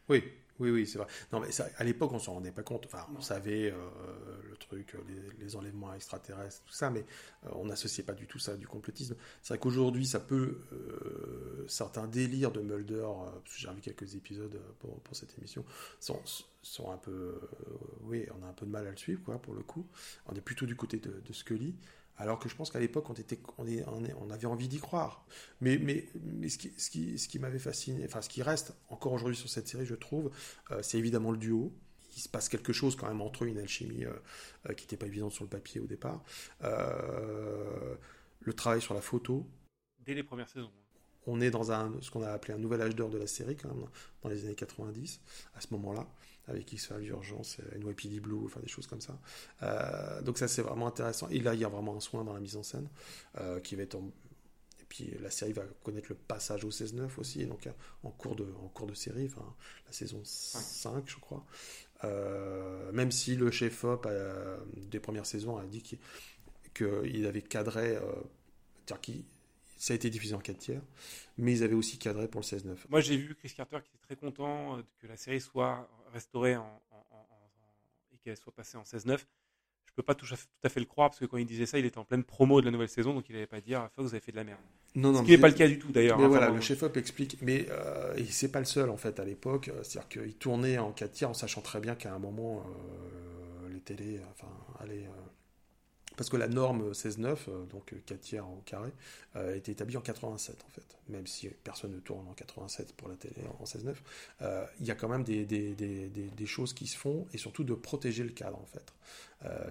Oui, 0.10 0.24
oui, 0.62 0.70
oui, 0.70 0.86
c'est 0.86 1.00
vrai. 1.00 1.08
Non, 1.34 1.40
mais 1.40 1.48
à 1.78 1.84
l'époque, 1.84 2.12
on 2.14 2.20
s'en 2.20 2.34
rendait 2.34 2.52
pas 2.52 2.62
compte. 2.62 2.86
Enfin, 2.86 3.08
on 3.18 3.22
savait 3.22 3.72
euh, 3.72 3.78
le 4.48 4.56
truc, 4.58 4.96
les, 5.40 5.56
enlèvements 5.56 5.92
extraterrestres, 5.96 6.62
tout 6.68 6.74
ça, 6.74 6.92
mais 6.92 7.04
euh, 7.46 7.50
on 7.54 7.66
n'associait 7.66 8.04
pas 8.04 8.14
du 8.14 8.28
tout 8.28 8.38
ça 8.38 8.56
du 8.56 8.68
complotisme. 8.68 9.16
C'est 9.42 9.56
vrai 9.56 9.60
qu'aujourd'hui, 9.60 10.06
ça 10.06 10.20
peut 10.20 10.60
euh, 10.72 11.66
certains 11.68 12.06
délires 12.06 12.52
de 12.52 12.62
Mulder, 12.62 13.08
parce 13.44 13.56
que 13.56 13.60
j'ai 13.60 13.74
vu 13.74 13.82
quelques 13.82 14.14
épisodes 14.14 14.62
pour, 14.80 15.02
cette 15.14 15.36
émission, 15.40 15.66
sont, 16.00 16.92
un 16.92 16.98
peu, 16.98 17.42
oui, 18.04 18.28
on 18.40 18.46
a 18.46 18.48
un 18.48 18.54
peu 18.54 18.68
de 18.68 18.72
mal 18.72 18.86
à 18.86 18.92
le 18.92 18.98
suivre, 18.98 19.24
quoi, 19.24 19.42
pour 19.42 19.56
le 19.56 19.64
coup. 19.64 19.88
On 20.28 20.36
est 20.36 20.42
plutôt 20.42 20.68
du 20.68 20.76
côté 20.76 20.98
de 21.00 21.34
Scully. 21.34 21.76
Alors 22.18 22.40
que 22.40 22.50
je 22.50 22.56
pense 22.56 22.70
qu'à 22.70 22.80
l'époque, 22.80 23.10
on, 23.10 23.14
était, 23.14 23.40
on, 23.58 23.66
on, 24.22 24.30
avait 24.30 24.46
envie 24.46 24.68
d'y 24.68 24.80
croire. 24.80 25.26
Mais, 25.60 25.78
mais, 25.78 26.06
mais 26.22 26.50
ce 26.50 26.58
qui, 26.58 26.72
ce 26.78 26.90
qui, 26.90 27.18
ce 27.18 27.28
qui 27.28 27.40
m'avait 27.40 27.60
fasciné, 27.60 28.06
enfin 28.06 28.22
ce 28.22 28.30
qui 28.30 28.44
reste 28.44 28.76
encore 28.90 29.14
aujourd'hui 29.14 29.38
sur 29.38 29.50
cette 29.50 29.68
série, 29.68 29.86
je 29.86 29.96
trouve, 29.96 30.32
euh, 30.72 30.82
c'est 30.84 30.98
évidemment 30.98 31.32
le 31.32 31.38
duo. 31.38 31.74
Il 32.16 32.22
se 32.22 32.30
passe 32.30 32.50
quelque 32.50 32.74
chose 32.74 32.96
quand 32.96 33.08
même 33.08 33.22
entre 33.22 33.46
eux, 33.46 33.48
une 33.48 33.58
alchimie 33.58 34.06
euh, 34.06 34.14
euh, 34.70 34.74
qui 34.74 34.84
n'était 34.84 34.98
pas 34.98 35.08
évidente 35.08 35.32
sur 35.32 35.44
le 35.44 35.50
papier 35.50 35.82
au 35.82 35.88
départ. 35.88 36.24
le 36.62 38.54
travail 38.54 38.82
sur 38.82 38.94
la 38.94 39.02
photo. 39.02 39.48
Dès 40.00 40.14
les 40.14 40.24
premières 40.24 40.50
saisons. 40.50 40.72
On 41.28 41.40
est 41.40 41.52
dans 41.52 41.72
un, 41.72 41.94
ce 42.02 42.10
qu'on 42.10 42.24
a 42.24 42.32
appelé 42.32 42.54
un 42.54 42.58
nouvel 42.58 42.82
âge 42.82 42.96
d'or 42.96 43.10
de 43.10 43.18
la 43.18 43.28
série, 43.28 43.56
quand 43.56 43.70
même, 43.70 43.86
dans 44.24 44.30
les 44.30 44.44
années 44.46 44.56
90, 44.56 45.22
à 45.54 45.62
ce 45.62 45.68
moment-là 45.72 46.08
avec 46.48 46.72
X-Files 46.72 47.08
Urgence, 47.10 47.58
NYPD 47.76 48.20
Blue, 48.20 48.46
enfin 48.46 48.60
des 48.60 48.68
choses 48.68 48.88
comme 48.88 49.02
ça. 49.02 49.20
Euh, 49.64 50.22
donc 50.22 50.38
ça 50.38 50.48
c'est 50.48 50.62
vraiment 50.62 50.88
intéressant. 50.88 51.28
Et 51.30 51.40
là 51.40 51.54
il 51.54 51.60
y 51.60 51.66
a 51.66 51.70
vraiment 51.70 51.96
un 51.96 52.00
soin 52.00 52.24
dans 52.24 52.34
la 52.34 52.40
mise 52.40 52.56
en 52.56 52.64
scène 52.64 52.88
euh, 53.40 53.60
qui 53.60 53.76
va 53.76 53.84
être 53.84 53.96
Et 53.96 54.86
puis 54.90 55.14
la 55.22 55.30
série 55.30 55.54
va 55.54 55.64
connaître 55.84 56.08
le 56.10 56.16
passage 56.16 56.66
au 56.66 56.70
16-9 56.70 57.10
aussi, 57.18 57.46
donc 57.46 57.68
euh, 57.68 57.72
en 58.04 58.12
cours 58.12 58.36
de, 58.36 58.46
en 58.64 58.68
cours 58.70 58.88
de 58.88 58.96
série, 58.96 59.26
enfin 59.26 59.56
la 59.86 59.94
saison 59.94 60.22
5 60.24 61.04
je 61.08 61.18
crois. 61.18 61.46
même 62.92 63.12
si 63.12 63.36
le 63.36 63.52
chef-op 63.52 64.08
des 64.76 65.00
premières 65.00 65.26
saisons 65.26 65.58
a 65.58 65.66
dit 65.66 65.84
qu'il 66.74 67.26
avait 67.26 67.42
cadré, 67.42 67.98
c'est-à-dire 68.86 69.02
qu'il 69.02 69.24
ça 69.82 69.94
a 69.94 69.96
été 69.96 70.12
diffusé 70.12 70.36
en 70.36 70.40
4 70.40 70.58
tiers, 70.60 70.82
mais 71.40 71.54
ils 71.54 71.64
avaient 71.64 71.74
aussi 71.74 71.98
cadré 71.98 72.28
pour 72.28 72.42
le 72.42 72.46
16-9. 72.46 72.76
Moi, 72.90 73.02
j'ai 73.02 73.18
vu 73.18 73.34
Chris 73.34 73.52
Carter 73.58 73.78
qui 73.84 73.90
était 73.90 73.98
très 74.00 74.16
content 74.16 74.78
euh, 74.78 74.82
que 75.00 75.08
la 75.08 75.18
série 75.18 75.42
soit 75.42 75.90
restaurée 76.14 76.56
en, 76.56 76.82
et 78.14 78.18
qu'elle 78.18 78.38
soit 78.38 78.54
passée 78.54 78.78
en 78.78 78.84
16-9. 78.84 79.18
Je 79.18 79.94
peux 79.96 80.04
pas 80.04 80.14
tout, 80.14 80.28
à 80.64 80.70
fait 80.70 80.80
le 80.80 80.86
croire 80.86 81.10
parce 81.10 81.20
que 81.20 81.26
quand 81.26 81.38
il 81.38 81.48
disait 81.48 81.66
ça, 81.66 81.80
il 81.80 81.86
était 81.86 81.98
en 81.98 82.06
pleine 82.06 82.24
promo 82.24 82.62
de 82.62 82.66
la 82.68 82.72
nouvelle 82.72 82.90
saison, 82.90 83.16
donc 83.16 83.28
il 83.30 83.34
n'allait 83.34 83.48
pas 83.48 83.60
dire 83.60 83.90
Fox, 83.96 84.10
vous 84.10 84.14
avez 84.14 84.22
fait 84.22 84.32
de 84.32 84.38
la 84.38 84.44
merde. 84.44 84.60
Non, 84.94 85.12
non, 85.14 85.22
Ce 85.22 85.26
qui 85.26 85.32
n'est 85.32 85.40
pas 85.40 85.50
le 85.50 85.56
cas 85.56 85.68
du 85.68 85.80
tout 85.80 85.92
d'ailleurs. 85.92 86.20
Mais 86.20 86.26
hein, 86.26 86.28
voilà, 86.28 86.50
le 86.50 86.62
chef-op 86.62 86.96
explique. 86.98 87.40
Mais 87.42 87.66
euh, 87.72 88.16
c'est 88.30 88.52
pas 88.52 88.60
le 88.60 88.66
seul 88.66 88.92
en 88.92 88.98
fait 88.98 89.20
à 89.20 89.26
l'époque. 89.26 89.72
C'est-à-dire 89.82 90.08
qu'il 90.10 90.36
tournait 90.36 90.78
en 90.78 90.92
4 90.92 91.12
tiers 91.12 91.30
en 91.32 91.34
sachant 91.34 91.62
très 91.62 91.80
bien 91.80 91.96
qu'à 91.96 92.14
un 92.14 92.20
moment, 92.20 92.64
euh, 92.68 93.70
les 93.74 93.82
télés, 93.82 94.22
enfin, 94.30 94.48
allaient 94.80 95.10
parce 96.22 96.30
que 96.30 96.38
la 96.38 96.48
norme 96.48 96.92
16-9, 96.92 97.36
euh, 97.48 97.66
donc 97.66 97.96
4 98.06 98.20
tiers 98.20 98.48
au 98.48 98.62
carré, 98.64 98.92
euh, 99.36 99.56
était 99.56 99.72
établie 99.72 99.98
en 99.98 100.02
87 100.02 100.64
en 100.68 100.70
fait. 100.70 100.86
Même 101.10 101.26
si 101.26 101.50
personne 101.64 101.94
ne 101.94 102.00
tourne 102.00 102.28
en 102.28 102.34
87 102.34 102.94
pour 102.94 103.10
la 103.10 103.16
télé 103.16 103.42
en 103.60 103.64
16-9, 103.64 103.96
euh, 104.44 104.64
il 104.80 104.86
y 104.86 104.92
a 104.92 104.94
quand 104.94 105.10
même 105.10 105.24
des, 105.24 106.46
choses 106.46 106.74
qui 106.74 106.86
se 106.86 106.96
font 106.96 107.26
et 107.34 107.40
surtout 107.40 107.64
de 107.64 107.74
protéger 107.74 108.24
le 108.24 108.30
cadre 108.30 108.60
en 108.60 108.68
fait. 108.68 108.94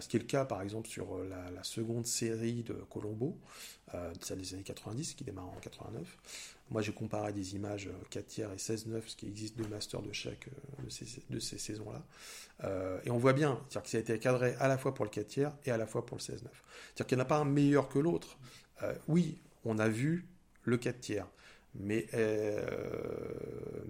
ce 0.01 0.09
qui 0.09 0.17
est 0.17 0.21
le 0.21 0.27
cas 0.27 0.45
par 0.45 0.61
exemple 0.61 0.89
sur 0.89 1.19
la, 1.19 1.63
seconde 1.63 2.07
série 2.07 2.65
de 2.65 2.75
Colombo, 2.91 3.39
celle 4.21 4.39
des 4.39 4.55
années 4.55 4.65
90 4.65 5.15
qui 5.15 5.23
démarre 5.23 5.51
en 5.51 5.61
89. 5.61 6.19
Moi, 6.71 6.83
j'ai 6.83 6.93
comparé 6.93 7.33
des 7.33 7.57
images 7.57 7.91
4 8.11 8.27
tiers 8.27 8.53
et 8.53 8.57
16-9, 8.57 9.03
ce 9.07 9.17
qui 9.17 9.27
existe 9.27 9.57
de 9.59 9.67
master 9.67 10.03
de 10.03 10.13
chaque 10.13 10.49
de 10.85 10.89
ces, 10.89 11.23
de 11.29 11.41
ces 11.41 11.59
saisons-là. 11.59 12.03
Euh, 12.65 13.01
et 13.05 13.11
on 13.11 13.19
voit 13.19 13.33
bien, 13.33 13.61
c'est-à-dire 13.69 13.83
que 13.83 13.89
ça 13.89 13.97
a 13.97 14.01
été 14.01 14.19
cadré 14.19 14.55
à 14.61 14.69
la 14.69 14.79
fois 14.79 14.95
pour 14.95 15.05
le 15.05 15.11
4 15.11 15.27
tiers 15.27 15.53
et 15.65 15.71
à 15.73 15.77
la 15.77 15.87
fois 15.87 16.07
pour 16.07 16.19
le 16.19 16.23
16-9. 16.23 16.27
C'est-à-dire 16.29 17.07
qu'il 17.07 17.17
n'y 17.17 17.23
en 17.23 17.25
a 17.25 17.29
pas 17.29 17.39
un 17.39 17.45
meilleur 17.45 17.89
que 17.89 17.99
l'autre. 17.99 18.39
Euh, 18.83 18.95
oui, 19.09 19.41
on 19.65 19.79
a 19.79 19.89
vu 19.89 20.29
le 20.63 20.77
4 20.77 21.01
tiers. 21.01 21.27
Mais, 21.75 22.07
euh, 22.15 22.61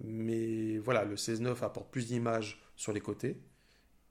mais 0.04 0.78
voilà, 0.78 1.04
le 1.04 1.16
16-9 1.16 1.62
apporte 1.62 1.90
plus 1.90 2.06
d'images 2.06 2.62
sur 2.76 2.92
les 2.92 3.00
côtés 3.00 3.40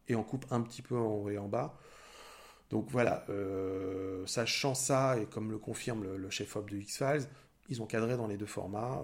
et 0.08 0.16
on 0.16 0.24
coupe 0.24 0.46
un 0.52 0.62
petit 0.62 0.82
peu 0.82 0.96
en 0.96 1.08
haut 1.08 1.30
et 1.30 1.38
en 1.38 1.48
bas. 1.48 1.78
Donc 2.70 2.88
voilà, 2.92 3.26
sachant 4.28 4.76
ça, 4.76 5.18
et 5.20 5.26
comme 5.26 5.50
le 5.50 5.58
confirme 5.58 6.04
le, 6.04 6.30
chef-op 6.30 6.70
de 6.70 6.78
X-Files, 6.78 7.28
ils 7.70 7.82
ont 7.82 7.86
cadré 7.86 8.18
dans 8.18 8.28
les 8.28 8.38
deux 8.38 8.46
formats. 8.46 9.02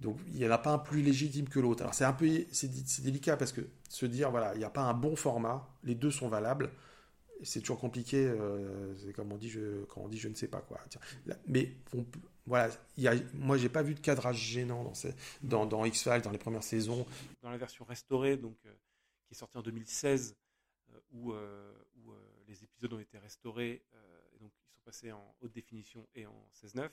Donc 0.00 0.18
il 0.28 0.36
n'y 0.36 0.46
en 0.46 0.50
a 0.50 0.58
pas 0.58 0.72
un 0.72 0.78
plus 0.78 1.02
légitime 1.02 1.48
que 1.48 1.60
l'autre. 1.60 1.82
Alors 1.82 1.94
c'est 1.94 2.04
un 2.04 2.12
peu 2.12 2.26
c'est 2.52 3.02
délicat 3.02 3.36
parce 3.36 3.52
que 3.52 3.60
se 3.88 4.06
dire 4.06 4.30
voilà 4.30 4.54
il 4.54 4.58
n'y 4.58 4.64
a 4.64 4.70
pas 4.70 4.82
un 4.82 4.94
bon 4.94 5.14
format, 5.14 5.68
les 5.84 5.94
deux 5.94 6.10
sont 6.10 6.28
valables. 6.28 6.70
C'est 7.42 7.60
toujours 7.60 7.78
compliqué. 7.78 8.26
Euh, 8.26 8.94
c'est 8.96 9.12
comme 9.12 9.32
on 9.32 9.36
dit 9.36 9.50
je 9.50 9.84
quand 9.84 10.00
on 10.00 10.08
dit 10.08 10.18
je 10.18 10.28
ne 10.28 10.34
sais 10.34 10.48
pas 10.48 10.60
quoi. 10.60 10.80
mais 11.46 11.76
voilà 12.46 12.70
il 12.96 13.02
y 13.04 13.08
a, 13.08 13.14
moi 13.34 13.58
j'ai 13.58 13.68
pas 13.68 13.82
vu 13.82 13.94
de 13.94 14.00
cadrage 14.00 14.38
gênant 14.38 14.84
dans, 14.84 14.92
dans, 15.42 15.66
dans 15.66 15.84
X 15.84 16.02
Files 16.02 16.22
dans 16.22 16.30
les 16.30 16.38
premières 16.38 16.64
saisons. 16.64 17.06
Dans 17.42 17.50
la 17.50 17.58
version 17.58 17.84
restaurée 17.84 18.38
donc 18.38 18.56
euh, 18.64 18.72
qui 19.26 19.34
est 19.34 19.36
sortie 19.36 19.58
en 19.58 19.62
2016 19.62 20.34
euh, 20.90 20.98
où, 21.12 21.32
où 21.32 22.14
les 22.48 22.64
épisodes 22.64 22.94
ont 22.94 23.00
été 23.00 23.18
restaurés 23.18 23.84
passés 24.90 25.12
en 25.12 25.36
haute 25.40 25.52
définition 25.52 26.06
et 26.16 26.26
en 26.26 26.48
16:9 26.52 26.90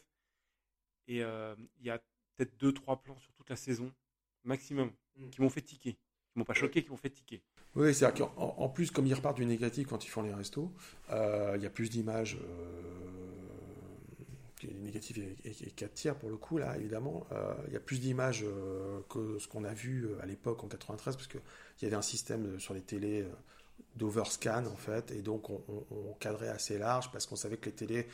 et 1.08 1.18
il 1.18 1.86
y 1.86 1.90
a 1.90 2.00
peut-être 2.36 2.56
deux, 2.58 2.74
trois 2.74 3.02
plans 3.02 3.18
sur 3.18 3.32
toute 3.34 3.50
la 3.50 3.56
saison, 3.56 3.92
maximum, 4.44 4.92
mm. 5.16 5.30
qui 5.30 5.42
m'ont 5.42 5.50
fait 5.50 5.62
tiquer. 5.62 5.94
Qui 5.94 6.40
m'ont 6.40 6.46
pas 6.46 6.54
choqué, 6.54 6.84
qui 6.84 6.90
m'ont 6.90 6.98
fait 6.98 7.10
tiquer. 7.10 7.42
Oui, 7.76 7.94
c'est-à-dire 7.94 8.26
qu'en 8.26 8.70
plus, 8.70 8.92
comme 8.92 9.08
ils 9.08 9.14
repartent 9.14 9.38
du 9.38 9.46
négatif 9.46 9.88
quand 9.88 10.06
ils 10.06 10.10
font 10.10 10.22
les 10.22 10.34
restos, 10.34 10.72
euh, 11.10 11.54
il 11.56 11.64
y 11.64 11.66
a 11.66 11.70
plus 11.70 11.90
d'images. 11.90 12.38
Euh, 12.42 13.04
négatif 14.82 15.20
et, 15.20 15.72
4 15.72 15.94
tiers 15.94 16.16
pour 16.16 16.30
le 16.30 16.38
coup, 16.38 16.58
là, 16.58 16.76
évidemment. 16.78 17.28
Euh, 17.32 17.54
il 17.68 17.74
y 17.74 17.78
a 17.78 17.80
plus 17.80 18.00
d'images 18.00 18.44
euh, 18.44 19.02
que 19.10 19.38
ce 19.40 19.48
qu'on 19.48 19.64
a 19.64 19.74
vu 19.74 20.10
à 20.22 20.26
l'époque 20.26 20.64
en 20.64 20.68
93, 20.68 21.16
parce 21.16 21.28
qu'il 21.28 21.42
y 21.84 21.86
avait 21.86 21.96
un 21.96 22.02
système 22.02 22.60
sur 22.60 22.74
les 22.74 22.82
télés 22.82 23.26
d'overscan 23.98 24.66
en 24.66 24.76
fait, 24.76 25.12
et 25.12 25.22
donc 25.22 25.50
on, 25.50 26.14
cadrait 26.20 26.50
assez 26.50 26.78
large 26.78 27.12
parce 27.12 27.26
qu'on 27.26 27.36
savait 27.36 27.58
que 27.58 27.66
les 27.66 27.76
télés, 27.76 28.08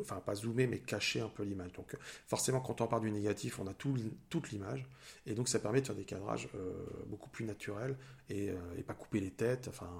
enfin 0.00 0.20
pas 0.20 0.34
zoomer 0.34 0.66
mais 0.66 0.78
cachaient 0.78 1.20
un 1.20 1.28
peu 1.28 1.42
l'image. 1.44 1.72
Donc 1.72 1.96
forcément 2.26 2.60
quand 2.60 2.80
on 2.80 2.86
part 2.86 3.00
du 3.00 3.10
négatif, 3.10 3.58
on 3.60 3.66
a 3.66 3.74
tout, 3.74 3.96
toute 4.28 4.50
l'image, 4.50 4.86
et 5.26 5.34
donc 5.34 5.48
ça 5.48 5.58
permet 5.58 5.80
de 5.80 5.86
faire 5.86 5.96
des 5.96 6.04
cadrages 6.04 6.48
euh, 6.54 6.72
beaucoup 7.06 7.28
plus 7.30 7.44
naturels 7.44 7.96
euh, 8.30 8.56
et, 8.76 8.82
pas 8.82 8.94
couper 8.94 9.20
les 9.20 9.30
têtes. 9.30 9.68
Enfin, 9.68 9.90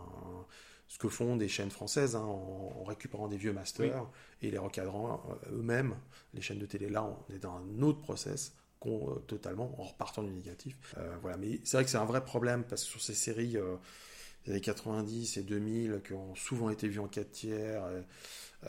ce 0.89 0.99
que 0.99 1.09
font 1.09 1.37
des 1.37 1.49
chaînes 1.49 1.71
françaises 1.71 2.17
hein, 2.17 2.25
en, 2.25 2.85
récupérant 2.85 3.29
des 3.29 3.39
vieux 3.39 3.53
masters 3.53 4.07
et 4.43 4.51
les 4.51 4.59
recadrant 4.59 5.23
euh, 5.47 5.59
eux-mêmes. 5.59 5.95
Les 6.35 6.43
chaînes 6.43 6.59
de 6.59 6.67
télé 6.67 6.89
là, 6.89 7.05
on 7.05 7.35
est 7.35 7.39
dans 7.39 7.57
un 7.57 7.83
autre 7.83 8.01
process 8.01 8.55
totalement 9.29 9.81
en 9.81 9.85
repartant 9.85 10.25
du 10.25 10.33
négatif. 10.33 10.97
voilà, 11.21 11.37
mais 11.37 11.61
c'est 11.63 11.77
vrai 11.77 11.85
que 11.85 11.91
c'est 11.91 11.99
un 11.99 12.05
vrai 12.05 12.25
problème 12.25 12.65
parce 12.65 12.83
que 12.83 12.91
sur 12.91 13.01
ces 13.01 13.15
séries 13.15 13.57
années 14.49 14.61
90 14.61 15.37
et 15.37 15.43
2000 15.43 16.01
qui 16.05 16.13
ont 16.15 16.35
souvent 16.35 16.71
été 16.71 16.89
vus 16.89 17.01
en 17.01 17.09
4 17.09 17.31
tiers. 17.31 17.85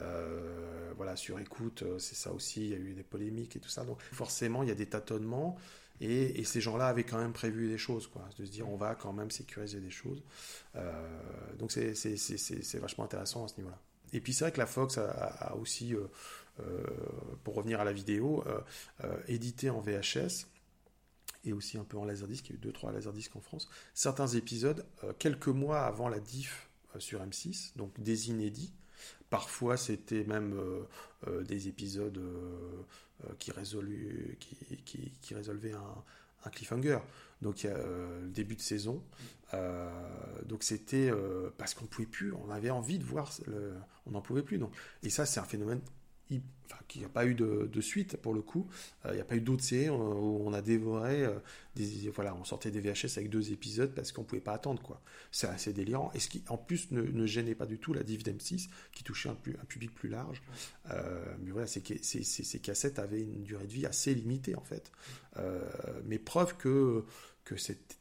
Euh, 0.02 0.92
voilà, 0.96 1.16
sur 1.16 1.38
écoute, 1.38 1.82
euh, 1.82 1.98
c'est 1.98 2.16
ça 2.16 2.32
aussi, 2.32 2.62
il 2.62 2.70
y 2.70 2.74
a 2.74 2.78
eu 2.78 2.94
des 2.94 3.02
polémiques 3.02 3.56
et 3.56 3.60
tout 3.60 3.68
ça. 3.68 3.84
Donc 3.84 4.00
forcément, 4.12 4.62
il 4.62 4.68
y 4.68 4.72
a 4.72 4.76
des 4.76 4.86
tâtonnements. 4.86 5.56
Et, 6.00 6.42
ces 6.44 6.60
gens-là 6.60 6.88
avaient 6.88 7.04
quand 7.04 7.18
même 7.18 7.32
prévu 7.32 7.68
des 7.68 7.78
choses, 7.78 8.08
quoi, 8.08 8.28
de 8.38 8.44
se 8.44 8.50
dire 8.50 8.68
on 8.68 8.76
va 8.76 8.96
quand 8.96 9.12
même 9.12 9.30
sécuriser 9.30 9.80
des 9.80 9.90
choses. 9.90 10.22
Euh, 10.74 10.92
donc 11.56 11.70
c'est 11.70 12.78
vachement 12.80 13.04
intéressant 13.04 13.44
à 13.44 13.48
ce 13.48 13.56
niveau-là. 13.58 13.78
Et 14.12 14.20
puis 14.20 14.32
c'est 14.32 14.44
vrai 14.44 14.52
que 14.52 14.58
la 14.58 14.66
Fox 14.66 14.98
a, 14.98 15.54
aussi, 15.56 15.94
pour 17.44 17.54
revenir 17.54 17.80
à 17.80 17.84
la 17.84 17.92
vidéo, 17.92 18.44
édité 19.28 19.70
en 19.70 19.80
VHS 19.80 20.46
et 21.44 21.52
aussi 21.52 21.78
un 21.78 21.84
peu 21.84 21.96
en 21.96 22.04
laserdisc, 22.04 22.48
il 22.48 22.56
y 22.56 22.58
a 22.58 22.68
eu 22.68 22.72
2-3 22.72 22.92
laserdiscs 22.92 23.36
en 23.36 23.40
France, 23.40 23.68
certains 23.92 24.26
épisodes 24.28 24.84
euh, 25.04 25.12
quelques 25.18 25.48
mois 25.48 25.82
avant 25.82 26.08
la 26.08 26.20
diff 26.20 26.68
euh, 26.94 27.00
sur 27.00 27.20
M6, 27.24 27.76
donc 27.76 27.98
des 28.00 28.30
inédits. 28.30 28.72
Parfois, 29.30 29.76
c'était 29.76 30.24
même 30.24 30.54
euh, 31.26 31.42
des 31.42 31.66
épisodes 31.68 32.20
qui, 33.38 33.52
qui, 35.20 35.34
résolvaient 35.34 35.72
un, 35.72 36.50
cliffhanger. 36.50 36.98
Donc, 37.42 37.64
il 37.64 37.70
le 37.70 38.28
début 38.28 38.54
de 38.54 38.60
saison. 38.60 39.02
donc, 40.44 40.62
c'était 40.62 41.10
parce 41.58 41.74
qu'on 41.74 41.86
pouvait 41.86 42.06
plus, 42.06 42.32
on 42.32 42.50
avait 42.50 42.70
envie 42.70 42.98
de 42.98 43.04
voir, 43.04 43.32
on 44.06 44.12
n'en 44.12 44.20
pouvait 44.20 44.42
plus. 44.42 44.58
Donc, 44.58 44.72
et 45.02 45.10
ça, 45.10 45.26
c'est 45.26 45.40
un 45.40 45.44
phénomène 45.44 45.80
enfin, 46.30 46.82
qu'il 46.88 47.00
n'y 47.00 47.06
a 47.06 47.10
pas 47.10 47.26
eu 47.26 47.34
de, 47.34 47.80
suite 47.80 48.16
pour 48.16 48.34
le 48.34 48.42
coup. 48.42 48.68
Euh, 49.04 49.10
il 49.12 49.16
n'y 49.16 49.20
a 49.20 49.24
pas 49.24 49.36
eu 49.36 49.40
d'autres 49.40 49.62
séries 49.62 49.90
où 49.90 50.42
on 50.44 50.52
a 50.52 50.62
dévoré 50.62 51.24
euh, 51.24 51.38
voilà, 52.14 52.34
on 52.34 52.44
sortait 52.44 52.70
des 52.70 52.80
VHS 52.80 53.16
avec 53.16 53.30
deux 53.30 53.52
épisodes 53.52 53.92
parce 53.94 54.12
qu'on 54.12 54.24
pouvait 54.24 54.40
pas 54.40 54.52
attendre 54.52 54.82
quoi. 54.82 55.00
C'est 55.30 55.46
assez 55.46 55.72
délirant 55.72 56.10
et 56.14 56.20
ce 56.20 56.28
qui 56.28 56.42
en 56.48 56.56
plus 56.56 56.90
ne, 56.90 57.26
gênait 57.26 57.54
pas 57.54 57.66
du 57.66 57.78
tout 57.78 57.92
la 57.92 58.02
div 58.02 58.22
d'M6 58.22 58.68
qui 58.92 59.04
touchait 59.04 59.28
un, 59.28 59.34
public 59.34 59.94
plus 59.94 60.08
large. 60.08 60.42
Euh, 60.90 61.24
mais 61.42 61.50
voilà, 61.50 61.66
c'est 61.66 61.80
que 61.80 61.94
ces, 62.02 62.58
cassettes 62.60 62.98
avaient 62.98 63.22
une 63.22 63.42
durée 63.42 63.66
de 63.66 63.72
vie 63.72 63.86
assez 63.86 64.14
limitée 64.14 64.54
en 64.54 64.64
fait. 64.64 64.90
mais 66.04 66.18
preuve 66.18 66.56
que 66.56 67.04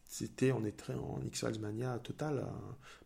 c'était 0.08 0.52
on 0.52 0.64
est 0.66 0.90
en 0.92 1.22
X-Files 1.26 1.60
mania 1.60 2.00
total 2.00 2.46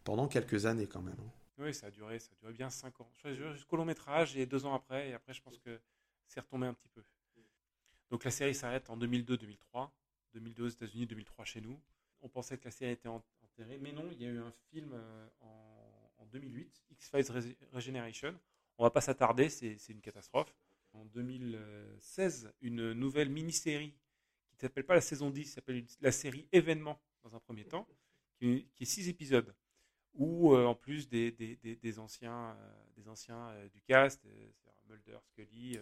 pendant 0.04 0.28
quelques 0.28 0.66
années 0.66 0.88
quand 0.88 1.02
même. 1.02 1.16
Oui, 1.58 1.74
ça 1.74 1.88
a 1.88 1.92
duré, 1.92 2.20
ça 2.20 2.32
a 2.46 2.52
bien 2.52 2.70
5 2.70 3.02
ans. 3.02 3.10
Jusqu'au 3.54 3.78
long 3.78 3.86
métrage 3.86 4.38
et 4.38 4.46
deux 4.46 4.66
ans 4.66 4.76
après, 4.76 5.10
et 5.10 5.14
après 5.14 5.34
je 5.34 5.42
pense 5.42 5.58
que 5.58 5.80
c'est 6.28 6.40
retombé 6.40 6.68
un 6.68 6.74
petit 6.74 6.90
peu. 6.90 7.04
Donc 8.10 8.24
la 8.24 8.32
série 8.32 8.54
s'arrête 8.54 8.90
en 8.90 8.98
2002-2003, 8.98 9.90
2002 10.34 10.64
aux 10.64 10.70
États-Unis, 10.70 11.08
2003 11.08 11.46
chez 11.46 11.62
nous. 11.62 11.80
On 12.22 12.30
pensait 12.30 12.58
que 12.58 12.66
la 12.66 12.72
série 12.72 12.92
était 12.92 13.10
enterrée, 13.10 13.80
mais 13.80 13.92
non, 13.92 14.08
il 14.12 14.22
y 14.22 14.26
a 14.26 14.30
eu 14.30 14.40
un 14.40 14.52
film 14.70 14.92
euh, 14.94 15.28
en, 15.40 16.26
2008, 16.32 16.84
X-Files 16.92 17.56
Regeneration. 17.72 18.38
On 18.78 18.84
va 18.84 18.92
pas 18.92 19.02
s'attarder, 19.02 19.50
c'est 19.50 19.78
une 19.90 20.02
catastrophe. 20.02 20.54
En 20.94 21.06
2016, 21.06 22.54
une 22.62 22.92
nouvelle 22.94 23.30
mini-série 23.30 23.92
qui 24.50 24.56
ne 24.58 24.62
s'appelle 24.62 24.86
pas 24.86 24.96
la 24.96 25.02
saison 25.02 25.30
10, 25.30 25.46
s'appelle 25.46 25.86
la 26.02 26.12
série 26.12 26.48
Événement 26.52 27.00
dans 27.24 27.36
un 27.36 27.40
premier 27.40 27.66
temps, 27.66 27.88
qui, 28.36 28.68
qui 28.76 28.84
est 28.84 28.88
6 28.88 29.10
épisodes 29.10 29.56
ou 30.18 30.54
euh, 30.54 30.66
en 30.66 30.76
plus 30.76 31.08
des, 31.08 31.32
des, 31.32 31.56
des, 31.56 32.00
anciens, 32.00 32.58
des 32.98 33.08
anciens 33.08 33.50
euh, 33.50 33.66
euh, 33.66 33.70
du 33.70 33.82
cast, 33.82 34.26
Mulder, 34.90 35.18
Scully, 35.24 35.78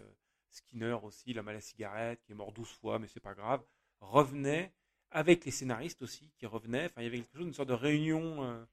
Skinner 0.50 0.98
aussi, 1.02 1.32
l'homme 1.32 1.48
à 1.48 1.60
cigarette, 1.60 2.22
qui 2.24 2.32
est 2.32 2.34
mort 2.34 2.52
12 2.52 2.68
fois, 2.68 2.98
mais 2.98 3.08
c'est 3.08 3.20
pas 3.20 3.34
grave, 3.34 3.62
revenaient 4.00 4.72
avec 5.10 5.44
les 5.44 5.50
scénaristes 5.50 6.02
aussi 6.02 6.30
qui 6.38 6.46
revenaient. 6.46 6.86
Enfin, 6.86 7.02
il 7.02 7.04
y 7.04 7.06
avait 7.06 7.18
quelque 7.18 7.38
chose, 7.38 7.46
une 7.46 7.54
sorte 7.54 7.68
de 7.68 7.74
réunion, 7.74 8.66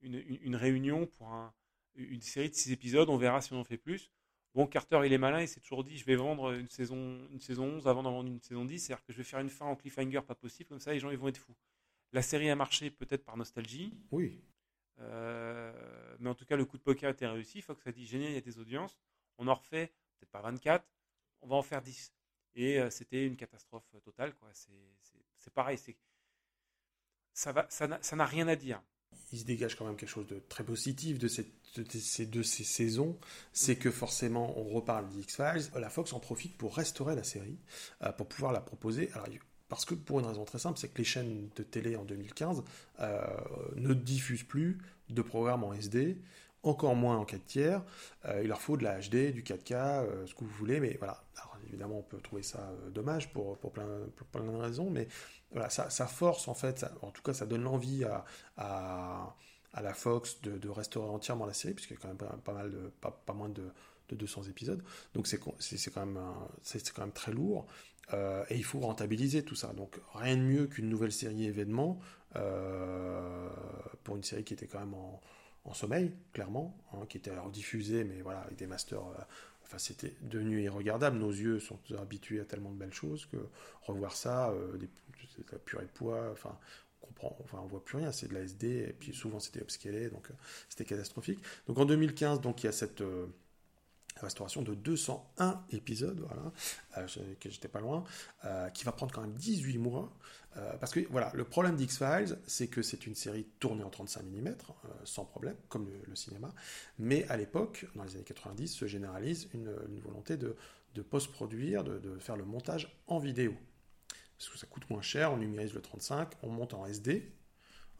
une, 0.00 0.22
une, 0.42 0.56
réunion 0.56 1.06
pour 1.06 1.28
un, 1.28 1.52
une 1.96 2.20
série 2.20 2.48
de 2.48 2.54
6 2.54 2.72
épisodes. 2.72 3.08
On 3.08 3.16
verra 3.16 3.40
si 3.40 3.52
on 3.52 3.60
en 3.60 3.64
fait 3.64 3.76
plus. 3.76 4.10
Bon, 4.54 4.66
Carter, 4.66 5.00
il 5.04 5.12
est 5.12 5.18
malin, 5.18 5.40
il 5.40 5.48
s'est 5.48 5.60
toujours 5.60 5.82
dit 5.82 5.96
je 5.96 6.04
vais 6.04 6.14
vendre 6.14 6.52
une 6.52 6.68
saison, 6.68 7.26
une 7.30 7.40
saison 7.40 7.64
11 7.64 7.88
avant 7.88 8.02
d'en 8.02 8.12
vendre 8.12 8.28
une 8.28 8.40
saison 8.40 8.64
10. 8.64 8.78
C'est-à-dire 8.78 9.04
que 9.04 9.12
je 9.12 9.18
vais 9.18 9.24
faire 9.24 9.40
une 9.40 9.50
fin 9.50 9.66
en 9.66 9.74
cliffhanger, 9.74 10.20
pas 10.26 10.34
possible, 10.34 10.68
comme 10.68 10.80
ça 10.80 10.92
les 10.92 11.00
gens 11.00 11.10
ils 11.10 11.18
vont 11.18 11.28
être 11.28 11.38
fous. 11.38 11.56
La 12.12 12.22
série 12.22 12.50
a 12.50 12.56
marché 12.56 12.90
peut-être 12.90 13.24
par 13.24 13.36
nostalgie. 13.36 13.92
Oui. 14.10 14.40
Euh, 15.00 16.16
mais 16.18 16.30
en 16.30 16.34
tout 16.34 16.44
cas, 16.44 16.56
le 16.56 16.64
coup 16.64 16.78
de 16.78 16.82
poker 16.82 17.10
était 17.10 17.26
réussi. 17.26 17.62
Fox 17.62 17.86
a 17.86 17.92
dit 17.92 18.06
génial, 18.06 18.30
il 18.30 18.34
y 18.34 18.38
a 18.38 18.42
des 18.42 18.58
audiences. 18.58 18.98
On 19.38 19.48
en 19.48 19.54
refait, 19.54 19.92
peut-être 20.18 20.30
pas 20.30 20.42
24, 20.42 20.84
on 21.42 21.48
va 21.48 21.56
en 21.56 21.62
faire 21.62 21.82
10. 21.82 22.12
Et 22.54 22.78
euh, 22.78 22.90
c'était 22.90 23.26
une 23.26 23.36
catastrophe 23.36 23.84
totale. 24.04 24.34
Quoi. 24.34 24.48
C'est, 24.52 25.52
pareil, 25.52 25.78
ça, 27.32 27.52
n'a, 27.52 28.26
rien 28.26 28.48
à 28.48 28.56
dire. 28.56 28.82
Il 29.32 29.40
se 29.40 29.44
dégage 29.44 29.74
quand 29.76 29.86
même 29.86 29.96
quelque 29.96 30.10
chose 30.10 30.26
de 30.26 30.38
très 30.38 30.64
positif 30.64 31.18
de, 31.18 31.28
ces, 31.28 32.26
deux 32.26 32.42
ces 32.42 32.64
saisons. 32.64 33.18
C'est 33.52 33.76
que 33.76 33.90
forcément, 33.90 34.58
on 34.58 34.64
reparle 34.64 35.08
d'X-Files. 35.08 35.70
La 35.74 35.88
Fox 35.88 36.12
en 36.12 36.20
profite 36.20 36.56
pour 36.58 36.76
restaurer 36.76 37.16
la 37.16 37.24
série, 37.24 37.58
euh, 38.02 38.12
pour 38.12 38.28
pouvoir 38.28 38.52
la 38.52 38.60
proposer. 38.60 39.10
Alors, 39.12 39.28
parce 39.72 39.86
que 39.86 39.94
pour 39.94 40.20
une 40.20 40.26
raison 40.26 40.44
très 40.44 40.58
simple, 40.58 40.78
c'est 40.78 40.88
que 40.88 40.98
les 40.98 41.04
chaînes 41.04 41.48
de 41.56 41.62
télé 41.62 41.96
en 41.96 42.04
2015 42.04 42.62
euh, 43.00 43.20
ne 43.76 43.94
diffusent 43.94 44.42
plus 44.42 44.78
de 45.08 45.22
programmes 45.22 45.64
en 45.64 45.72
SD 45.72 46.18
encore 46.62 46.94
moins 46.94 47.16
en 47.16 47.24
4 47.24 47.44
tiers. 47.46 47.82
il 48.40 48.46
leur 48.46 48.60
faut 48.60 48.76
de 48.76 48.84
la 48.84 49.00
HD, 49.00 49.32
du 49.32 49.42
4K, 49.42 50.26
ce 50.26 50.34
que 50.34 50.44
vous 50.44 50.54
voulez, 50.58 50.78
mais 50.78 50.96
voilà. 50.98 51.24
Alors, 51.36 51.56
évidemment, 51.66 51.98
on 51.98 52.02
peut 52.02 52.20
trouver 52.20 52.44
ça 52.44 52.70
dommage 52.94 53.32
pour, 53.32 53.58
pour, 53.58 53.72
plein, 53.72 53.88
plein 54.30 54.44
de 54.44 54.56
raisons, 54.56 54.88
mais 54.88 55.08
voilà, 55.50 55.70
ça, 55.70 56.06
force 56.06 56.46
en 56.46 56.54
fait, 56.54 56.86
en 57.02 57.10
tout 57.10 57.22
cas, 57.22 57.32
ça 57.32 57.46
donne 57.46 57.64
l'envie 57.64 58.04
à, 58.04 58.24
à, 58.56 59.82
la 59.82 59.92
Fox 59.92 60.40
de, 60.42 60.68
restaurer 60.68 61.08
entièrement 61.08 61.46
la 61.46 61.52
série, 61.52 61.74
puisqu'il 61.74 61.94
y 61.94 61.96
a 61.96 62.00
quand 62.00 62.08
même 62.08 62.40
pas, 62.42 62.52
mal 62.52 62.70
de, 62.70 62.92
pas 63.00 63.32
moins 63.34 63.48
de, 63.48 63.64
de 64.12 64.20
200 64.20 64.44
épisodes. 64.44 64.82
Donc 65.14 65.26
c'est 65.26 65.38
quand, 65.38 65.54
même 66.06 66.18
quand 66.94 67.02
même 67.02 67.12
très 67.12 67.32
lourd. 67.32 67.66
Euh, 68.12 68.44
et 68.50 68.56
il 68.56 68.64
faut 68.64 68.80
rentabiliser 68.80 69.42
tout 69.42 69.54
ça. 69.54 69.72
Donc 69.72 69.98
rien 70.14 70.36
de 70.36 70.42
mieux 70.42 70.66
qu'une 70.66 70.88
nouvelle 70.88 71.12
série 71.12 71.44
événement 71.44 72.00
euh, 72.36 73.48
pour 74.04 74.16
une 74.16 74.24
série 74.24 74.44
qui 74.44 74.54
était 74.54 74.66
quand 74.66 74.80
même 74.80 74.94
en, 74.94 75.20
sommeil, 75.74 76.12
clairement, 76.32 76.76
hein, 76.92 77.06
qui 77.08 77.18
était 77.18 77.30
alors 77.30 77.50
diffusée, 77.50 78.04
mais 78.04 78.20
voilà, 78.20 78.40
avec 78.40 78.58
des 78.58 78.66
masters. 78.66 79.00
Euh, 79.00 79.22
enfin, 79.62 79.78
c'était 79.78 80.14
devenu 80.22 80.62
irregardable. 80.62 81.18
Nos 81.18 81.30
yeux 81.30 81.60
sont 81.60 81.78
habitués 81.98 82.40
à 82.40 82.44
tellement 82.44 82.72
de 82.72 82.78
belles 82.78 82.92
choses 82.92 83.26
que 83.26 83.36
revoir 83.82 84.16
ça, 84.16 84.52
des, 84.78 84.88
la 85.52 85.58
purée 85.58 85.84
de 85.84 85.90
poids, 85.90 86.30
enfin, 86.32 86.58
on 87.00 87.06
comprend, 87.06 87.36
enfin, 87.44 87.58
on 87.62 87.66
voit 87.66 87.84
plus 87.84 87.98
rien. 87.98 88.10
C'est 88.10 88.28
de 88.28 88.34
la 88.34 88.40
SD, 88.40 88.88
et 88.88 88.92
puis 88.92 89.14
souvent 89.14 89.38
c'était 89.38 89.60
upscalé, 89.60 90.10
donc 90.10 90.28
c'était 90.68 90.84
catastrophique. 90.84 91.38
Donc 91.68 91.78
en 91.78 91.84
2015, 91.84 92.40
donc 92.40 92.64
il 92.64 92.66
y 92.66 92.68
a 92.68 92.72
cette 92.72 93.02
restauration 94.26 94.62
de 94.62 94.74
201 94.74 95.64
épisodes, 95.70 96.20
voilà, 96.26 96.52
euh, 96.98 97.06
que 97.40 97.50
j'étais 97.50 97.68
pas 97.68 97.80
loin, 97.80 98.04
euh, 98.44 98.68
qui 98.70 98.84
va 98.84 98.92
prendre 98.92 99.12
quand 99.12 99.22
même 99.22 99.34
18 99.34 99.78
mois. 99.78 100.12
Euh, 100.56 100.76
parce 100.78 100.92
que 100.92 101.00
voilà, 101.10 101.32
le 101.34 101.44
problème 101.44 101.76
d'X-Files, 101.76 102.38
c'est 102.46 102.68
que 102.68 102.82
c'est 102.82 103.06
une 103.06 103.14
série 103.14 103.44
tournée 103.58 103.84
en 103.84 103.90
35 103.90 104.24
mm, 104.24 104.54
sans 105.04 105.24
problème, 105.24 105.56
comme 105.68 105.88
le, 106.06 106.14
cinéma. 106.14 106.52
Mais 106.98 107.26
à 107.28 107.36
l'époque, 107.36 107.86
dans 107.94 108.04
les 108.04 108.14
années 108.16 108.24
90, 108.24 108.68
se 108.68 108.86
généralise 108.86 109.48
une, 109.54 109.70
volonté 110.00 110.36
de, 110.36 110.54
post-produire, 111.02 111.84
de, 111.84 111.98
de, 111.98 112.18
faire 112.18 112.36
le 112.36 112.44
montage 112.44 112.94
en 113.06 113.18
vidéo. 113.18 113.54
Parce 114.36 114.50
que 114.50 114.58
ça 114.58 114.66
coûte 114.66 114.88
moins 114.90 115.02
cher, 115.02 115.32
on 115.32 115.38
numérise 115.38 115.72
le 115.72 115.80
35, 115.80 116.32
on 116.42 116.50
monte 116.50 116.74
en 116.74 116.84
SD, 116.84 117.32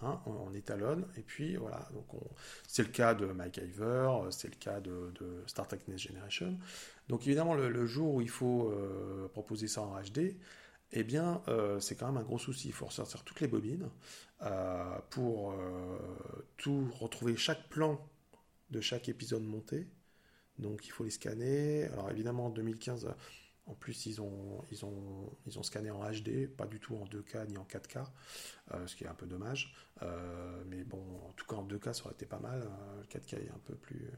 Hein, 0.05 0.21
on, 0.27 0.53
étalonne, 0.53 1.07
et 1.17 1.23
puis 1.23 1.55
voilà, 1.55 1.89
donc 1.95 2.07
c'est 2.67 2.83
le 2.83 2.89
cas 2.89 3.15
de 3.15 3.27
Mike 3.27 3.59
Iver, 3.59 4.11
c'est 4.31 4.49
le 4.49 4.57
cas 4.57 4.81
de, 4.81 5.13
Star 5.47 5.69
Trek 5.69 5.79
Next 5.87 6.09
Generation. 6.09 6.59
Donc 7.09 7.27
évidemment, 7.27 7.55
le, 7.55 7.87
jour 7.87 8.15
où 8.15 8.21
il 8.21 8.29
faut 8.29 8.71
euh, 8.71 9.29
proposer 9.29 9.69
ça 9.69 9.83
en 9.83 10.01
HD, 10.01 10.37
eh 10.91 11.05
bien, 11.05 11.41
euh, 11.47 11.79
c'est 11.79 11.95
quand 11.95 12.07
même 12.07 12.17
un 12.17 12.25
gros 12.25 12.39
souci. 12.39 12.69
Il 12.69 12.75
faut 12.75 12.87
ressortir 12.87 13.23
toutes 13.23 13.41
les 13.41 13.47
bobines 13.47 13.89
euh, 14.43 14.99
pour 15.11 15.55
tout 16.57 16.91
retrouver 16.99 17.37
chaque 17.37 17.69
plan 17.69 18.05
de 18.71 18.81
chaque 18.81 19.09
épisode 19.09 19.45
monté. 19.45 19.87
Donc 20.59 20.87
il 20.87 20.91
faut 20.91 21.05
les 21.05 21.11
scanner. 21.11 21.85
Alors 21.85 22.11
évidemment, 22.11 22.47
en 22.47 22.51
2015, 22.51 23.09
en 23.67 23.75
plus, 23.75 24.07
ils 24.07 24.21
ont, 24.21 24.65
ils, 24.71 24.85
ont, 24.85 25.31
ils 25.47 25.59
ont 25.59 25.63
scanné 25.63 25.91
en 25.91 26.03
HD, 26.11 26.49
pas 26.49 26.67
du 26.67 26.81
tout 26.81 26.97
en 26.97 27.05
2K 27.05 27.47
ni 27.49 27.57
en 27.59 27.65
4K, 27.65 28.05
euh, 28.73 28.87
ce 28.87 28.97
qui 28.97 29.05
est 29.05 29.09
un 29.09 29.15
peu 29.15 29.27
dommage. 29.27 29.75
Euh, 30.03 30.63
mais 30.67 30.83
bon, 30.83 31.03
en 31.29 31.33
tout 31.33 31.47
cas, 31.47 31.57
en 31.57 31.67
2K, 31.67 31.93
ça 31.93 32.05
aurait 32.05 32.15
été 32.15 32.27
pas 32.27 32.41
mal. 32.41 32.63
Hein. 32.63 32.97
Le 33.01 33.07
4K 33.07 33.47
est 33.47 33.51
un 33.51 33.61
peu 33.65 33.75
plus, 33.75 34.11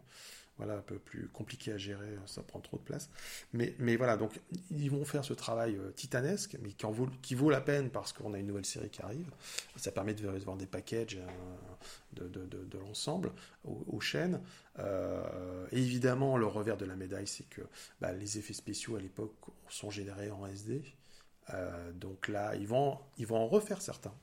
voilà, 0.56 0.74
un 0.74 0.82
peu 0.82 0.98
plus 0.98 1.28
compliqué 1.28 1.72
à 1.72 1.78
gérer, 1.78 2.16
ça 2.26 2.42
prend 2.42 2.60
trop 2.60 2.76
de 2.76 2.82
place. 2.82 3.10
Mais, 3.52 3.74
mais 3.78 3.96
voilà, 3.96 4.16
donc 4.16 4.40
ils 4.70 4.90
vont 4.90 5.04
faire 5.04 5.24
ce 5.24 5.34
travail 5.34 5.76
euh, 5.76 5.90
titanesque, 5.90 6.56
mais 6.62 6.72
qui, 6.72 6.86
en 6.86 6.92
vaut, 6.92 7.08
qui 7.22 7.34
vaut 7.34 7.50
la 7.50 7.60
peine 7.60 7.90
parce 7.90 8.12
qu'on 8.12 8.34
a 8.34 8.38
une 8.38 8.46
nouvelle 8.46 8.64
série 8.64 8.90
qui 8.90 9.02
arrive. 9.02 9.30
Ça 9.76 9.90
permet 9.92 10.14
de 10.14 10.26
voir 10.26 10.56
des 10.56 10.66
packages 10.66 11.18
de, 12.12 12.28
de, 12.28 12.46
de, 12.46 12.78
l'ensemble 12.78 13.32
aux, 13.64 14.00
chaînes. 14.00 14.40
et 14.78 15.78
évidemment, 15.78 16.36
le 16.36 16.46
revers 16.46 16.76
de 16.76 16.84
la 16.84 16.96
médaille, 16.96 17.26
c'est 17.26 17.48
que 17.48 17.62
bah, 18.00 18.12
les 18.12 18.38
effets 18.38 18.52
spéciaux 18.52 18.96
à 18.96 19.00
l'époque 19.00 19.34
sont 19.68 19.90
générés 19.90 20.30
en 20.30 20.46
SD. 20.46 20.84
donc 21.94 22.28
là, 22.28 22.54
ils 22.54 22.68
vont, 22.68 22.98
ils 23.18 23.26
vont 23.26 23.38
en 23.38 23.48
refaire 23.48 23.82
certains 23.82 24.14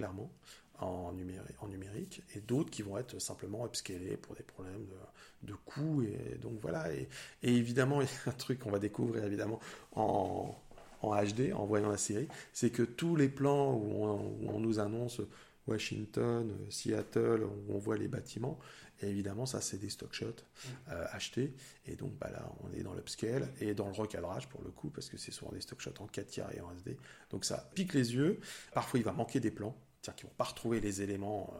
clairement, 0.00 0.32
en, 0.80 1.14
en 1.60 1.68
numérique, 1.68 2.22
et 2.34 2.40
d'autres 2.40 2.70
qui 2.70 2.82
vont 2.82 2.98
être 2.98 3.18
simplement 3.18 3.66
upscalés 3.66 4.16
pour 4.16 4.34
des 4.34 4.42
problèmes 4.42 4.86
de, 4.86 5.48
de 5.48 5.54
coût. 5.54 6.02
Et 6.02 6.38
donc 6.38 6.58
voilà. 6.60 6.92
Et, 6.92 7.08
évidemment, 7.42 8.00
il 8.02 8.06
y 8.06 8.08
a 8.26 8.30
un 8.30 8.32
truc 8.32 8.60
qu'on 8.60 8.70
va 8.70 8.78
découvrir 8.78 9.24
évidemment 9.24 9.60
en, 9.92 10.54
en, 11.02 11.24
HD, 11.24 11.52
en 11.54 11.66
voyant 11.66 11.90
la 11.90 11.98
série, 11.98 12.28
c'est 12.52 12.70
que 12.70 12.82
tous 12.82 13.16
les 13.16 13.28
plans 13.28 13.74
où 13.74 14.04
on, 14.48 14.60
nous 14.60 14.78
annonce 14.78 15.20
Washington, 15.66 16.56
Seattle, 16.68 17.44
où 17.44 17.74
on 17.74 17.78
voit 17.78 17.96
les 17.96 18.08
bâtiments, 18.08 18.58
et 19.02 19.08
évidemment, 19.08 19.46
ça, 19.46 19.62
c'est 19.62 19.78
des 19.78 19.88
stock 19.88 20.12
shots 20.12 20.26
mm. 20.26 20.68
euh, 20.90 21.06
achetés. 21.12 21.54
Et 21.86 21.96
donc, 21.96 22.12
bah, 22.18 22.28
là, 22.30 22.52
on 22.62 22.72
est 22.78 22.82
dans 22.82 22.92
l'upscale 22.92 23.48
et 23.60 23.72
dans 23.72 23.86
le 23.86 23.94
recadrage 23.94 24.48
pour 24.48 24.62
le 24.62 24.70
coup, 24.70 24.90
parce 24.90 25.08
que 25.08 25.16
c'est 25.16 25.30
souvent 25.30 25.52
des 25.52 25.62
stock 25.62 25.80
shots 25.80 25.94
en 26.00 26.06
4 26.06 26.26
tiers 26.26 26.54
et 26.54 26.60
en 26.60 26.70
SD. 26.72 26.98
Donc, 27.30 27.46
ça 27.46 27.70
pique 27.74 27.94
les 27.94 28.14
yeux. 28.14 28.40
Parfois, 28.74 29.00
il 29.00 29.04
va 29.04 29.12
manquer 29.12 29.40
des 29.40 29.50
plans 29.50 29.74
c'est-à-dire 30.00 30.16
qu'ils 30.16 30.28
vont 30.28 30.34
pas 30.36 30.44
retrouver 30.44 30.80
les 30.80 31.02
éléments 31.02 31.52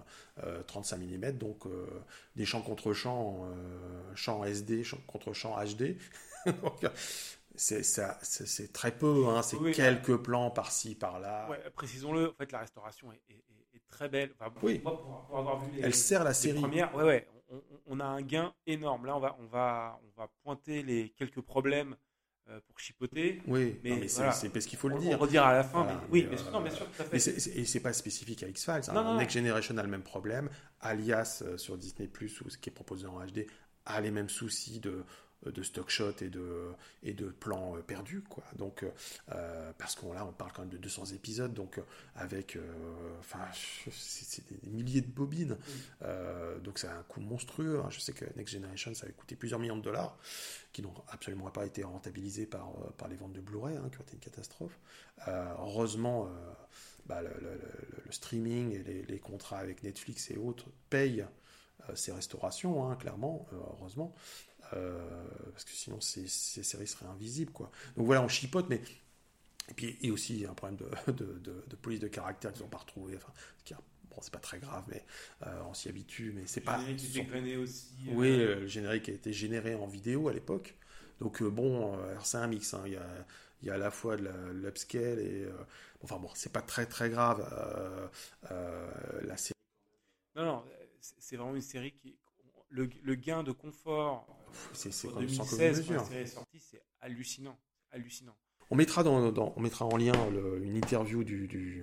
35 0.66 1.00
euh, 1.00 1.04
mm, 1.04 1.38
donc 1.38 1.66
euh, 1.66 1.86
des 2.36 2.46
champs 2.46 2.62
contre 2.62 2.92
champs, 2.92 3.44
euh, 3.44 4.14
champs 4.14 4.44
SD, 4.44 4.82
champs 4.82 5.00
contre 5.06 5.32
champs 5.32 5.56
HD. 5.62 5.96
c'est 7.54 8.72
très 8.72 8.96
peu, 8.96 9.26
hein, 9.28 9.42
c'est 9.42 9.58
quelques 9.72 10.16
plans 10.16 10.50
par-ci, 10.50 10.94
par-là. 10.94 11.50
précisons-le, 11.74 12.30
en 12.30 12.34
fait, 12.34 12.50
la 12.52 12.60
restauration 12.60 13.12
est, 13.12 13.20
très 13.90 14.08
belle. 14.08 14.32
oui. 14.62 14.82
Elle 15.82 15.94
sert 15.94 16.22
la 16.24 16.32
série. 16.32 16.60
Première, 16.60 16.94
ouais, 16.94 17.02
ouais, 17.02 17.28
on, 17.88 17.98
a 17.98 18.04
un 18.04 18.22
gain 18.22 18.54
énorme. 18.66 19.04
Là, 19.06 19.16
on 19.16 19.20
va, 19.20 19.36
on 19.40 19.46
va, 19.46 20.00
on 20.04 20.20
va 20.20 20.28
pointer 20.44 20.84
les 20.84 21.10
quelques 21.10 21.40
problèmes 21.40 21.92
euh, 21.92 22.09
pour 22.66 22.78
chipoter. 22.78 23.40
Oui, 23.46 23.78
mais, 23.84 24.08
c'est 24.08 24.48
parce 24.50 24.66
qu'il 24.66 24.78
faut 24.78 24.88
le 24.88 24.98
dire. 24.98 25.16
On 25.18 25.22
redire 25.22 25.44
à 25.44 25.52
la 25.52 25.64
fin, 25.64 25.84
mais 25.84 25.94
oui, 26.10 26.22
bien 26.24 26.36
sûr, 26.36 26.50
non, 26.50 26.60
bien 26.60 26.70
sûr, 26.70 26.86
tout 26.86 27.02
à 27.02 27.04
fait. 27.04 27.16
Et 27.16 27.64
c'est 27.64 27.80
pas 27.80 27.92
spécifique 27.92 28.42
à 28.42 28.48
X-Files. 28.48 28.90
Hein. 28.90 29.16
Next 29.18 29.34
Generation 29.34 29.76
a 29.78 29.82
le 29.82 29.88
même 29.88 30.02
problème. 30.02 30.48
Alias 30.80 31.42
euh, 31.46 31.58
sur 31.58 31.76
Disney 31.76 32.08
Plus, 32.08 32.40
ou 32.40 32.50
ce 32.50 32.58
qui 32.58 32.70
est 32.70 32.72
proposé 32.72 33.06
en 33.06 33.20
HD, 33.24 33.46
a 33.86 34.00
les 34.00 34.10
mêmes 34.10 34.28
soucis 34.28 34.80
de 34.80 34.90
euh, 34.90 35.04
de 35.46 35.62
stock 35.62 35.88
shot 35.88 36.12
et 36.20 36.28
de, 36.28 36.72
et 37.02 37.14
de 37.14 37.26
plans 37.26 37.76
euh, 37.76 37.80
perdus, 37.80 38.22
quoi. 38.22 38.44
Donc, 38.56 38.84
euh, 39.30 39.72
parce 39.78 39.94
qu'on 39.94 40.12
là, 40.12 40.26
on 40.26 40.32
parle 40.32 40.52
quand 40.52 40.62
même 40.62 40.70
de 40.70 40.76
200 40.76 41.06
épisodes, 41.14 41.54
donc 41.54 41.80
avec, 42.14 42.58
enfin, 43.18 43.46
c'est 43.90 44.46
des 44.48 44.70
milliers 44.70 45.00
de 45.00 45.10
bobines, 45.10 45.56
mm. 46.00 46.60
donc 46.62 46.78
c'est 46.78 46.88
un 46.88 47.02
coût 47.04 47.20
monstrueux. 47.20 47.80
Hein. 47.80 47.88
Je 47.90 48.00
sais 48.00 48.12
que 48.12 48.24
Next 48.36 48.54
Generation, 48.54 48.92
ça 48.94 49.04
avait 49.04 49.14
coûté 49.14 49.36
plusieurs 49.36 49.60
millions 49.60 49.76
de 49.76 49.82
dollars, 49.82 50.18
qui 50.72 50.82
n'ont 50.82 50.94
absolument 51.08 51.50
pas 51.50 51.64
été 51.64 51.82
rentabilisés 51.82 52.46
par, 52.46 52.70
par 52.96 53.08
les 53.08 53.16
ventes 53.16 53.32
de 53.32 53.40
Blu-ray, 53.40 53.76
hein, 53.76 53.88
qui 53.90 53.98
ont 53.98 54.02
été 54.02 54.14
une 54.14 54.20
catastrophe. 54.20 54.78
heureusement, 55.26 56.30
bah, 57.06 57.22
le, 57.22 57.30
streaming 58.10 58.72
et 58.72 58.82
les, 58.82 59.02
les, 59.04 59.18
contrats 59.18 59.58
avec 59.58 59.82
Netflix 59.82 60.30
et 60.30 60.36
autres 60.36 60.66
payent 60.90 61.24
ces 61.94 62.12
restaurations, 62.12 62.88
hein, 62.88 62.96
clairement, 62.96 63.46
heureusement. 63.52 64.14
Euh, 64.74 64.98
parce 65.52 65.64
que 65.64 65.70
sinon 65.72 66.00
ces, 66.00 66.26
séries 66.28 66.86
seraient 66.86 67.06
invisibles. 67.06 67.52
Quoi. 67.52 67.70
Donc 67.96 68.06
voilà, 68.06 68.22
on 68.22 68.28
chipote, 68.28 68.66
mais. 68.68 68.80
Et 69.68 69.74
puis, 69.74 69.96
il 70.00 70.08
y 70.08 70.10
a 70.10 70.12
aussi 70.12 70.44
un 70.48 70.54
problème 70.54 70.78
de, 71.06 71.40
de, 71.68 71.76
police 71.76 72.00
de 72.00 72.08
caractère 72.08 72.52
qu'ils 72.52 72.62
n'ont 72.62 72.68
pas 72.68 72.78
retrouvé. 72.78 73.16
Enfin, 73.16 73.32
bon, 74.10 74.16
c'est 74.20 74.32
pas 74.32 74.40
très 74.40 74.58
grave, 74.58 74.84
mais 74.88 75.04
euh, 75.46 75.62
on 75.68 75.74
s'y 75.74 75.88
habitue. 75.88 76.32
Mais 76.34 76.42
c'est 76.46 76.60
pas. 76.60 76.80
aussi. 76.80 77.90
Euh, 78.08 78.12
oui, 78.14 78.36
le 78.36 78.66
générique 78.66 79.08
a 79.08 79.12
été 79.12 79.32
généré 79.32 79.74
en 79.74 79.86
vidéo 79.86 80.28
à 80.28 80.32
l'époque. 80.32 80.76
Donc 81.20 81.42
bon, 81.42 81.98
c'est 82.24 82.38
un 82.38 82.46
mix. 82.46 82.74
Hein. 82.74 82.82
Il, 82.86 82.92
y 82.92 82.96
a, 82.96 83.06
il 83.62 83.68
y 83.68 83.70
a 83.70 83.74
à 83.74 83.78
la 83.78 83.90
fois 83.90 84.16
de 84.16 84.28
l'upscale 84.52 85.18
et. 85.20 85.46
enfin 86.02 86.18
bon, 86.18 86.30
c'est 86.34 86.52
pas 86.52 86.62
très 86.62 86.86
très 86.86 87.10
grave. 87.10 87.40
la 89.22 89.36
série. 89.36 89.54
Non, 90.34 90.44
non, 90.44 90.64
c'est 91.00 91.36
vraiment 91.36 91.54
une 91.54 91.60
série 91.60 91.92
qui, 91.92 92.16
le, 92.70 93.14
gain 93.14 93.42
de 93.42 93.52
confort 93.52 94.26
c'est, 94.72 94.92
c'est 94.92 95.08
2016 95.08 95.86
quand 95.88 96.10
est 96.12 96.26
sortie, 96.26 96.60
c'est 96.60 96.82
hallucinant, 97.00 97.58
hallucinant. 97.90 98.36
On 98.70 98.76
mettra, 98.76 99.02
dans, 99.02 99.52
on 99.56 99.60
mettra 99.60 99.84
en 99.84 99.96
lien 99.96 100.12
une 100.62 100.76
interview 100.76 101.24
du, 101.24 101.48
du, 101.48 101.82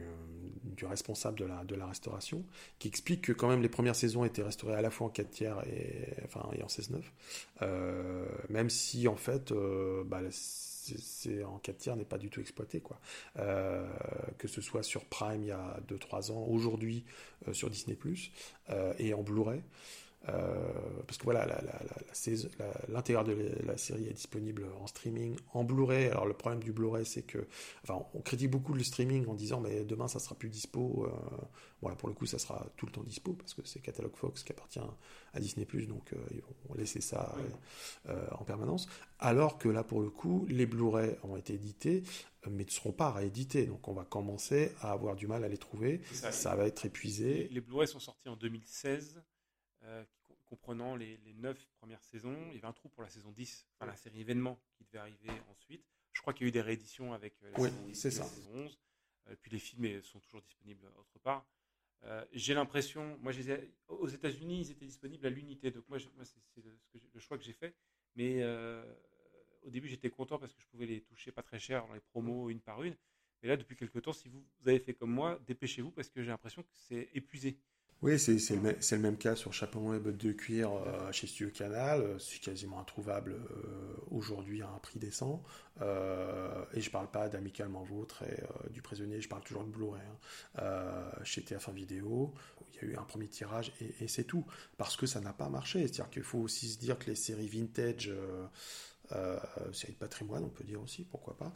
du, 0.64 0.86
responsable 0.86 1.38
de 1.38 1.44
la, 1.44 1.66
de 1.66 1.76
la 1.76 1.86
restauration 1.86 2.46
qui 2.80 2.88
explique 2.88 3.24
que 3.24 3.34
quand 3.34 3.50
même 3.50 3.62
les 3.62 3.68
premières 3.68 3.96
saisons 3.96 4.24
étaient 4.24 4.42
restaurées 4.42 4.76
à 4.76 4.82
la 4.82 4.90
fois 4.90 5.08
en 5.08 5.10
4 5.10 5.30
tiers 5.30 5.68
et, 5.68 6.14
enfin, 6.24 6.50
et 6.54 6.64
en 6.64 6.68
16-9. 6.68 7.02
Euh, 7.62 8.26
même 8.48 8.70
si 8.70 9.10
en 9.10 9.18
fait 9.18 9.52
euh, 9.52 10.06
bah, 10.06 10.22
c'est, 10.32 11.44
en 11.44 11.58
4 11.58 11.78
tiers 11.78 11.96
n'est 11.98 12.06
pas 12.06 12.18
du 12.18 12.30
tout 12.30 12.40
exploité. 12.40 12.80
Quoi. 12.80 13.02
Euh, 13.38 13.86
que 14.38 14.48
ce 14.48 14.62
soit 14.62 14.84
sur 14.84 15.04
Prime 15.04 15.44
il 15.44 15.48
y 15.48 15.52
a 15.52 15.82
2-3 15.90 16.32
ans, 16.32 16.46
aujourd'hui 16.48 17.04
sur 17.52 17.70
Disney⁇ 17.70 17.98
et 18.98 19.14
en 19.14 19.24
Blu-ray. 19.24 19.62
Euh, 20.30 21.02
parce 21.06 21.18
que 21.18 21.24
voilà, 21.24 21.48
l'intérieur 22.90 23.24
de 23.24 23.34
la, 23.66 23.78
série 23.78 24.08
est 24.08 24.14
disponible 24.14 24.66
en 24.80 24.88
streaming, 24.88 25.38
en 25.54 25.64
Blu-ray. 25.64 26.08
Alors 26.08 26.26
le 26.26 26.34
problème 26.34 26.62
du 26.62 26.74
Blu-ray, 26.74 27.06
c'est 27.06 27.22
que, 27.22 27.48
enfin, 27.84 28.04
on 28.14 28.22
critique 28.22 28.52
beaucoup 28.52 28.74
le 28.74 28.84
streaming 28.84 29.28
en 29.28 29.36
disant, 29.36 29.62
mais 29.62 29.86
demain 29.86 30.08
ça 30.08 30.20
sera 30.20 30.36
plus 30.36 30.50
dispo. 30.50 31.08
voilà, 31.82 31.96
pour 31.96 32.10
le 32.10 32.16
coup, 32.16 32.26
ça 32.26 32.40
sera 32.40 32.68
tout 32.76 32.86
le 32.86 32.92
temps 32.92 33.04
dispo 33.04 33.34
parce 33.34 33.54
que 33.54 33.62
c'est 33.66 33.80
catalogue 33.80 34.16
Fox 34.16 34.44
qui 34.44 34.52
appartient 34.52 34.82
à 35.34 35.40
Disney+, 35.40 35.66
donc 35.88 36.14
ils 36.32 36.42
vont 36.42 36.76
laisser 36.76 37.00
ça 37.00 37.34
en 38.32 38.44
permanence. 38.44 38.90
Alors 39.20 39.58
que 39.58 39.70
là, 39.70 39.84
pour 39.84 40.02
le 40.02 40.10
coup, 40.10 40.46
les 40.50 40.66
Blu-ray 40.66 41.16
ont 41.24 41.38
été 41.38 41.54
édités 41.54 42.04
mais 42.50 42.64
ne 42.64 42.70
seront 42.70 42.92
pas 42.92 43.12
réédités. 43.12 43.66
Donc 43.66 43.88
on 43.88 43.94
va 43.94 44.06
commencer 44.06 44.72
à 44.82 44.92
avoir 44.92 45.16
du 45.16 45.28
mal 45.28 45.44
à 45.44 45.48
les 45.48 45.58
trouver. 45.58 46.02
Ça, 46.12 46.56
va 46.56 46.66
être 46.66 46.86
épuisé. 46.86 47.48
Les, 47.52 47.62
Blu-ray 47.62 47.88
sont 47.88 48.00
sortis 48.00 48.30
en 48.30 48.36
2016, 48.36 49.22
euh, 49.88 50.04
comprenant 50.46 50.96
les, 50.96 51.18
les 51.18 51.34
9 51.34 51.68
premières 51.78 52.04
saisons. 52.04 52.38
Il 52.50 52.56
y 52.56 52.58
avait 52.58 52.68
un 52.68 52.74
trou 52.74 52.90
pour 52.90 53.04
la 53.04 53.10
saison 53.10 53.32
10, 53.32 53.68
enfin 53.74 53.86
la 53.86 53.96
série 53.96 54.22
événement 54.22 54.60
qui 54.76 54.86
devait 54.86 55.00
arriver 55.00 55.32
ensuite. 55.50 55.86
Je 56.14 56.22
crois 56.22 56.34
qu'il 56.34 56.46
y 56.46 56.48
a 56.48 56.50
eu 56.50 56.52
des 56.52 56.62
rééditions 56.62 57.14
avec 57.14 57.36
euh, 57.44 57.52
la, 57.52 57.94
saison, 57.94 58.24
la 58.24 58.30
saison 58.30 58.52
11. 58.54 58.80
Euh, 59.28 59.36
puis 59.42 59.52
les 59.52 59.60
films 59.60 60.02
sont 60.04 60.20
toujours 60.20 60.42
disponibles 60.42 60.86
autre 60.98 61.20
part. 61.20 61.46
j'ai 62.32 62.54
l'impression, 62.54 63.18
moi, 63.22 63.34
aux 63.90 64.08
États-Unis, 64.08 64.62
ils 64.62 64.72
étaient 64.72 64.86
disponibles 64.86 65.26
à 65.26 65.30
l'unité. 65.30 65.72
Donc 65.72 65.88
moi, 65.90 65.98
c'est 66.00 66.64
le 67.14 67.20
choix 67.20 67.38
que 67.38 67.44
j'ai 67.44 67.54
fait. 67.54 67.76
Mais 68.16 68.44
au 69.64 69.70
début, 69.70 69.88
j'étais 69.88 70.10
content 70.10 70.40
parce 70.40 70.54
que 70.54 70.62
je 70.62 70.68
pouvais 70.68 70.86
les 70.86 71.02
toucher 71.02 71.32
pas 71.32 71.44
très 71.44 71.60
cher 71.60 71.86
dans 71.86 71.94
les 71.94 72.00
promos 72.00 72.50
une 72.50 72.62
par 72.62 72.84
une. 72.84 72.96
Mais 73.42 73.50
là, 73.50 73.58
depuis 73.58 73.76
quelques 73.76 74.02
temps, 74.02 74.14
si 74.14 74.30
vous, 74.30 74.44
avez 74.66 74.80
fait 74.80 74.94
comme 74.94 75.12
moi, 75.12 75.40
dépêchez-vous 75.46 75.92
parce 75.92 76.10
que 76.10 76.22
j'ai 76.22 76.30
l'impression 76.30 76.64
que 76.64 76.70
c'est 76.72 77.10
épuisé. 77.14 77.60
Oui, 78.04 78.20
c'est 78.20 78.38
le, 78.52 78.78
le, 78.80 78.98
même 79.00 79.18
cas 79.18 79.36
sur 79.36 79.54
Chapeau 79.54 79.96
et 79.96 80.00
bottes 80.00 80.18
de 80.18 80.32
cuir 80.32 80.72
euh, 80.72 81.12
chez 81.12 81.26
Studio 81.26 81.50
Canal. 81.50 82.02
Euh, 82.02 82.20
c'est 82.20 82.40
quasiment 82.40 82.80
introuvable 82.80 83.32
euh, 83.32 83.96
aujourd'hui 84.12 84.62
à 84.62 84.70
un 84.70 84.78
prix 84.78 85.00
décent. 85.00 85.42
et 85.82 86.82
je 86.82 86.92
parle 86.92 87.10
pas 87.10 87.28
d'Amicalement 87.28 87.82
Vôtre 87.82 88.24
et 88.24 88.44
du 88.72 88.84
Prisonnier, 88.84 89.20
je 89.20 89.28
parle 89.28 89.44
toujours 89.44 89.64
de 89.64 89.70
Blu-ray. 89.70 90.02
Hein. 90.58 90.64
chez 91.24 91.42
TF1 91.42 91.74
Vidéo, 91.74 92.34
il 92.74 92.76
y 92.76 92.86
a 92.86 92.94
eu 92.94 92.98
un 92.98 93.04
premier 93.04 93.28
tirage 93.28 93.74
et, 94.00 94.08
c'est 94.08 94.26
tout. 94.26 94.46
Parce 94.78 94.96
que 94.96 95.08
ça 95.08 95.20
n'a 95.20 95.34
pas 95.34 95.50
marché. 95.50 95.82
C'est-à-dire 95.82 96.10
qu'il 96.12 96.24
faut 96.24 96.40
aussi 96.40 96.70
se 96.70 96.78
dire 96.78 97.00
que 97.00 97.08
les 97.08 97.16
séries 97.16 97.48
vintage 97.48 98.12
euh, 99.14 99.40
série 99.74 99.94
de 99.94 99.98
patrimoine, 99.98 100.44
on 100.44 100.50
peut 100.50 100.66
dire 100.66 100.82
aussi, 100.82 101.04
pourquoi 101.04 101.36
pas, 101.38 101.54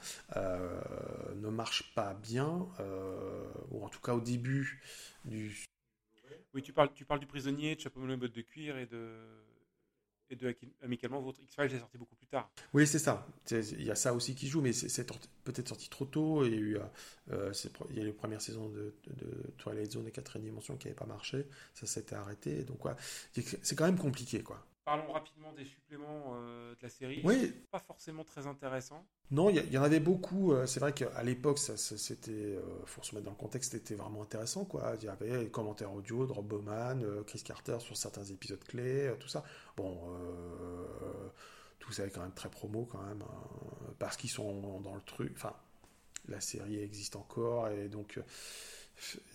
ne 1.36 1.50
marche 1.50 1.94
pas 1.94 2.16
bien, 2.16 2.68
ou 3.70 3.84
en 3.84 3.90
tout 3.90 4.02
cas 4.02 4.16
au 4.16 4.22
début 4.22 4.82
du. 5.26 5.71
Oui, 6.54 6.62
tu 6.62 6.74
parles, 6.74 6.92
tu 6.94 7.06
parles 7.06 7.20
du 7.20 7.28
prisonnier, 7.28 7.76
de 7.76 7.82
Chapeau 7.82 8.02
botte 8.02 8.36
de 8.36 8.42
cuir 8.42 8.78
et 8.78 8.86
de 8.86 9.18
et 10.32 10.36
de 10.36 10.56
amicalement 10.82 11.22
votre 11.22 11.42
X-Files 11.42 11.76
est 11.76 11.80
sorti 11.80 11.98
beaucoup 11.98 12.16
plus 12.16 12.28
tard. 12.28 12.50
Oui, 12.74 12.88
c'est 12.88 13.00
ça. 13.00 13.28
Il 13.52 13.84
y 13.84 13.92
a 13.92 13.96
ça 13.96 14.14
aussi 14.14 14.34
qui 14.34 14.48
joue, 14.48 14.62
mais 14.62 14.72
c'est 14.72 15.06
peut-être 15.44 15.68
sorti 15.68 15.90
trop 15.90 16.06
tôt. 16.06 16.46
Il 16.46 16.54
y 16.54 16.56
a 16.56 16.60
eu, 16.60 16.78
euh, 17.32 17.52
il 17.90 17.98
y 17.98 18.00
a 18.00 18.04
eu 18.04 18.06
les 18.06 18.14
premières 18.14 18.42
saisons 18.42 18.70
de, 18.70 18.96
Twilight 19.58 19.92
Zone 19.92 20.08
et 20.08 20.12
4 20.12 20.40
dimension 20.40 20.78
qui 20.78 20.88
n'avaient 20.88 20.96
pas 20.96 21.06
marché. 21.06 21.46
Ça 21.74 21.86
s'était 21.86 22.16
arrêté. 22.16 22.64
Donc, 22.64 22.86
ouais, 22.86 22.94
c'est 23.34 23.76
quand 23.76 23.86
même 23.86 24.00
compliqué, 24.00 24.42
quoi. 24.42 24.66
Parlons 24.84 25.12
rapidement 25.12 25.54
des 25.54 25.66
suppléments 25.66 26.34
euh, 26.34 26.72
de 26.72 26.80
la 26.82 26.90
série. 26.90 27.22
Oui. 27.24 27.54
Pas 27.70 27.80
forcément 27.80 28.24
très 28.24 28.48
intéressant. 28.48 29.06
Non, 29.30 29.50
il 29.50 29.72
y, 29.72 29.78
en 29.78 29.84
avait 29.84 30.00
beaucoup. 30.00 30.54
Euh, 30.54 30.66
c'est 30.66 30.80
vrai 30.80 30.92
qu'à 30.92 31.22
l'époque, 31.22 31.60
ça, 31.60 31.78
c'était, 31.78 32.32
euh, 32.32 32.62
faut 32.86 33.04
se 33.04 33.14
mettre 33.14 33.26
dans 33.26 33.32
le 33.32 33.38
contexte, 33.38 33.74
c'était 33.74 33.94
vraiment 33.94 34.24
intéressant, 34.24 34.66
quoi. 34.66 34.96
Il 35.00 35.06
y 35.06 35.08
avait 35.08 35.44
les 35.44 35.52
commentaires 35.52 35.94
audio 35.94 36.26
de 36.26 36.32
Rob 36.32 36.48
Bowman, 36.48 37.24
Chris 37.28 37.44
Carter 37.44 37.78
sur 37.80 37.96
certains 37.96 38.24
épisodes 38.24 38.64
clés, 38.64 39.14
tout 39.20 39.28
ça. 39.28 39.44
Bon, 39.78 40.18
tout 41.78 41.92
ça 41.92 42.06
est 42.06 42.10
quand 42.10 42.22
même 42.22 42.34
très 42.34 42.50
promo, 42.50 42.86
quand 42.86 43.04
même, 43.04 43.22
hein, 43.22 43.94
parce 44.00 44.18
qu'ils 44.18 44.32
sont 44.32 44.80
dans 44.82 44.96
le 44.96 45.02
truc. 45.02 45.32
Enfin, 45.36 45.54
la 46.28 46.42
série 46.42 46.80
existe 46.80 47.16
encore, 47.16 47.68
et 47.70 47.88
donc 47.88 48.20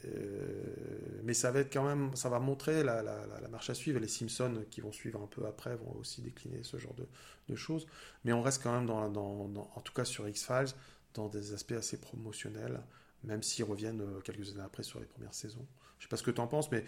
euh, 0.05 1.21
mais 1.25 1.35
ça 1.35 1.51
va 1.51 1.61
être 1.61 1.73
quand 1.73 1.87
même, 1.87 2.15
ça 2.15 2.29
va 2.29 2.39
montrer 2.39 2.83
la, 2.85 3.03
marche 3.51 3.71
à 3.71 3.75
suivre. 3.75 3.99
Les 3.99 4.09
Simpsons 4.09 4.65
qui 4.71 4.81
vont 4.81 4.93
suivre 4.93 5.21
un 5.23 5.27
peu 5.27 5.47
après 5.47 5.77
vont 5.77 5.97
aussi 5.97 6.23
décliner 6.23 6.63
ce 6.63 6.77
genre 6.77 6.95
de, 6.95 7.55
choses. 7.55 7.87
Mais 8.25 8.33
on 8.33 8.43
reste 8.43 8.63
quand 8.63 8.73
même 8.73 8.87
dans, 8.87 9.13
en 9.13 9.81
tout 9.81 9.93
cas 9.93 10.05
sur 10.05 10.29
X-Files, 10.29 10.75
dans 11.15 11.29
des 11.29 11.53
aspects 11.53 11.73
assez 11.73 12.01
promotionnels, 12.01 12.83
même 13.25 13.43
s'ils 13.43 13.65
reviennent 13.65 14.03
euh, 14.03 14.21
quelques 14.21 14.51
années 14.51 14.65
après 14.65 14.83
sur 14.83 15.01
les 15.01 15.07
premières 15.07 15.35
saisons. 15.35 15.67
Je 15.99 16.05
sais 16.05 16.09
pas 16.09 16.17
ce 16.17 16.23
que 16.23 16.31
tu 16.31 16.41
en 16.41 16.47
penses, 16.47 16.71
mais 16.71 16.85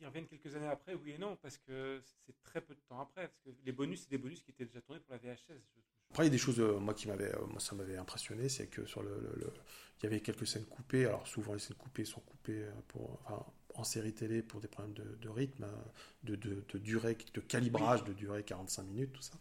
ils 0.00 0.06
reviennent 0.06 0.26
quelques 0.26 0.54
années 0.54 0.68
après, 0.68 0.94
oui 0.94 1.12
et 1.12 1.18
non, 1.18 1.36
parce 1.36 1.58
que 1.58 2.00
c'est 2.24 2.40
très 2.42 2.60
peu 2.60 2.74
de 2.74 2.80
temps 2.88 3.00
après. 3.00 3.28
Parce 3.28 3.40
que 3.40 3.50
les 3.64 3.72
bonus, 3.72 4.02
c'est 4.02 4.10
des 4.10 4.18
bonus 4.18 4.42
qui 4.42 4.52
étaient 4.52 4.64
déjà 4.64 4.80
tournés 4.80 5.00
pour 5.00 5.12
la 5.12 5.18
VHS. 5.18 5.60
Après, 6.10 6.24
il 6.24 6.26
y 6.26 6.28
a 6.28 6.30
des 6.30 6.38
choses, 6.38 6.60
euh, 6.60 6.78
moi, 6.78 6.94
qui 6.94 7.08
m'avaient, 7.08 7.32
moi, 7.50 7.60
ça 7.60 7.74
m'avait 7.74 7.96
impressionné, 7.96 8.48
c'est 8.48 8.66
que 8.66 8.86
sur 8.86 9.02
le, 9.02 9.10
il 10.00 10.04
y 10.04 10.06
avait 10.06 10.20
quelques 10.20 10.46
scènes 10.46 10.64
coupées. 10.64 11.06
Alors 11.06 11.26
souvent 11.26 11.54
les 11.54 11.58
scènes 11.58 11.76
coupées 11.76 12.04
sont 12.04 12.20
coupées 12.20 12.62
euh, 12.62 12.70
pour, 12.88 13.20
en 13.74 13.84
série 13.84 14.12
télé 14.12 14.42
pour 14.42 14.60
des 14.60 14.68
problèmes 14.68 14.94
de, 14.94 15.28
rythme, 15.28 15.64
euh, 15.64 16.36
de, 16.36 16.78
durée, 16.78 17.16
de 17.34 17.40
calibrage, 17.40 18.04
de 18.04 18.12
durée 18.12 18.42
45 18.42 18.82
minutes, 18.84 19.12
tout 19.12 19.22
ça. 19.22 19.34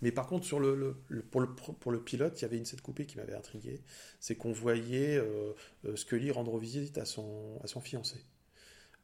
Mais 0.00 0.12
par 0.12 0.26
contre, 0.26 0.44
sur 0.44 0.60
le, 0.60 0.96
pour, 1.30 1.92
le, 1.92 2.00
pilote, 2.00 2.40
il 2.40 2.42
y 2.42 2.44
avait 2.44 2.58
une 2.58 2.64
scène 2.64 2.80
coupée 2.80 3.06
qui 3.06 3.16
m'avait 3.16 3.34
intrigué. 3.34 3.82
C'est 4.20 4.36
qu'on 4.36 4.52
voyait 4.52 5.16
euh, 5.16 5.54
Scully 5.96 6.30
rendre 6.30 6.58
visite 6.58 6.98
à 6.98 7.04
son, 7.04 7.58
à 7.62 7.66
son 7.66 7.80
fiancé. 7.80 8.24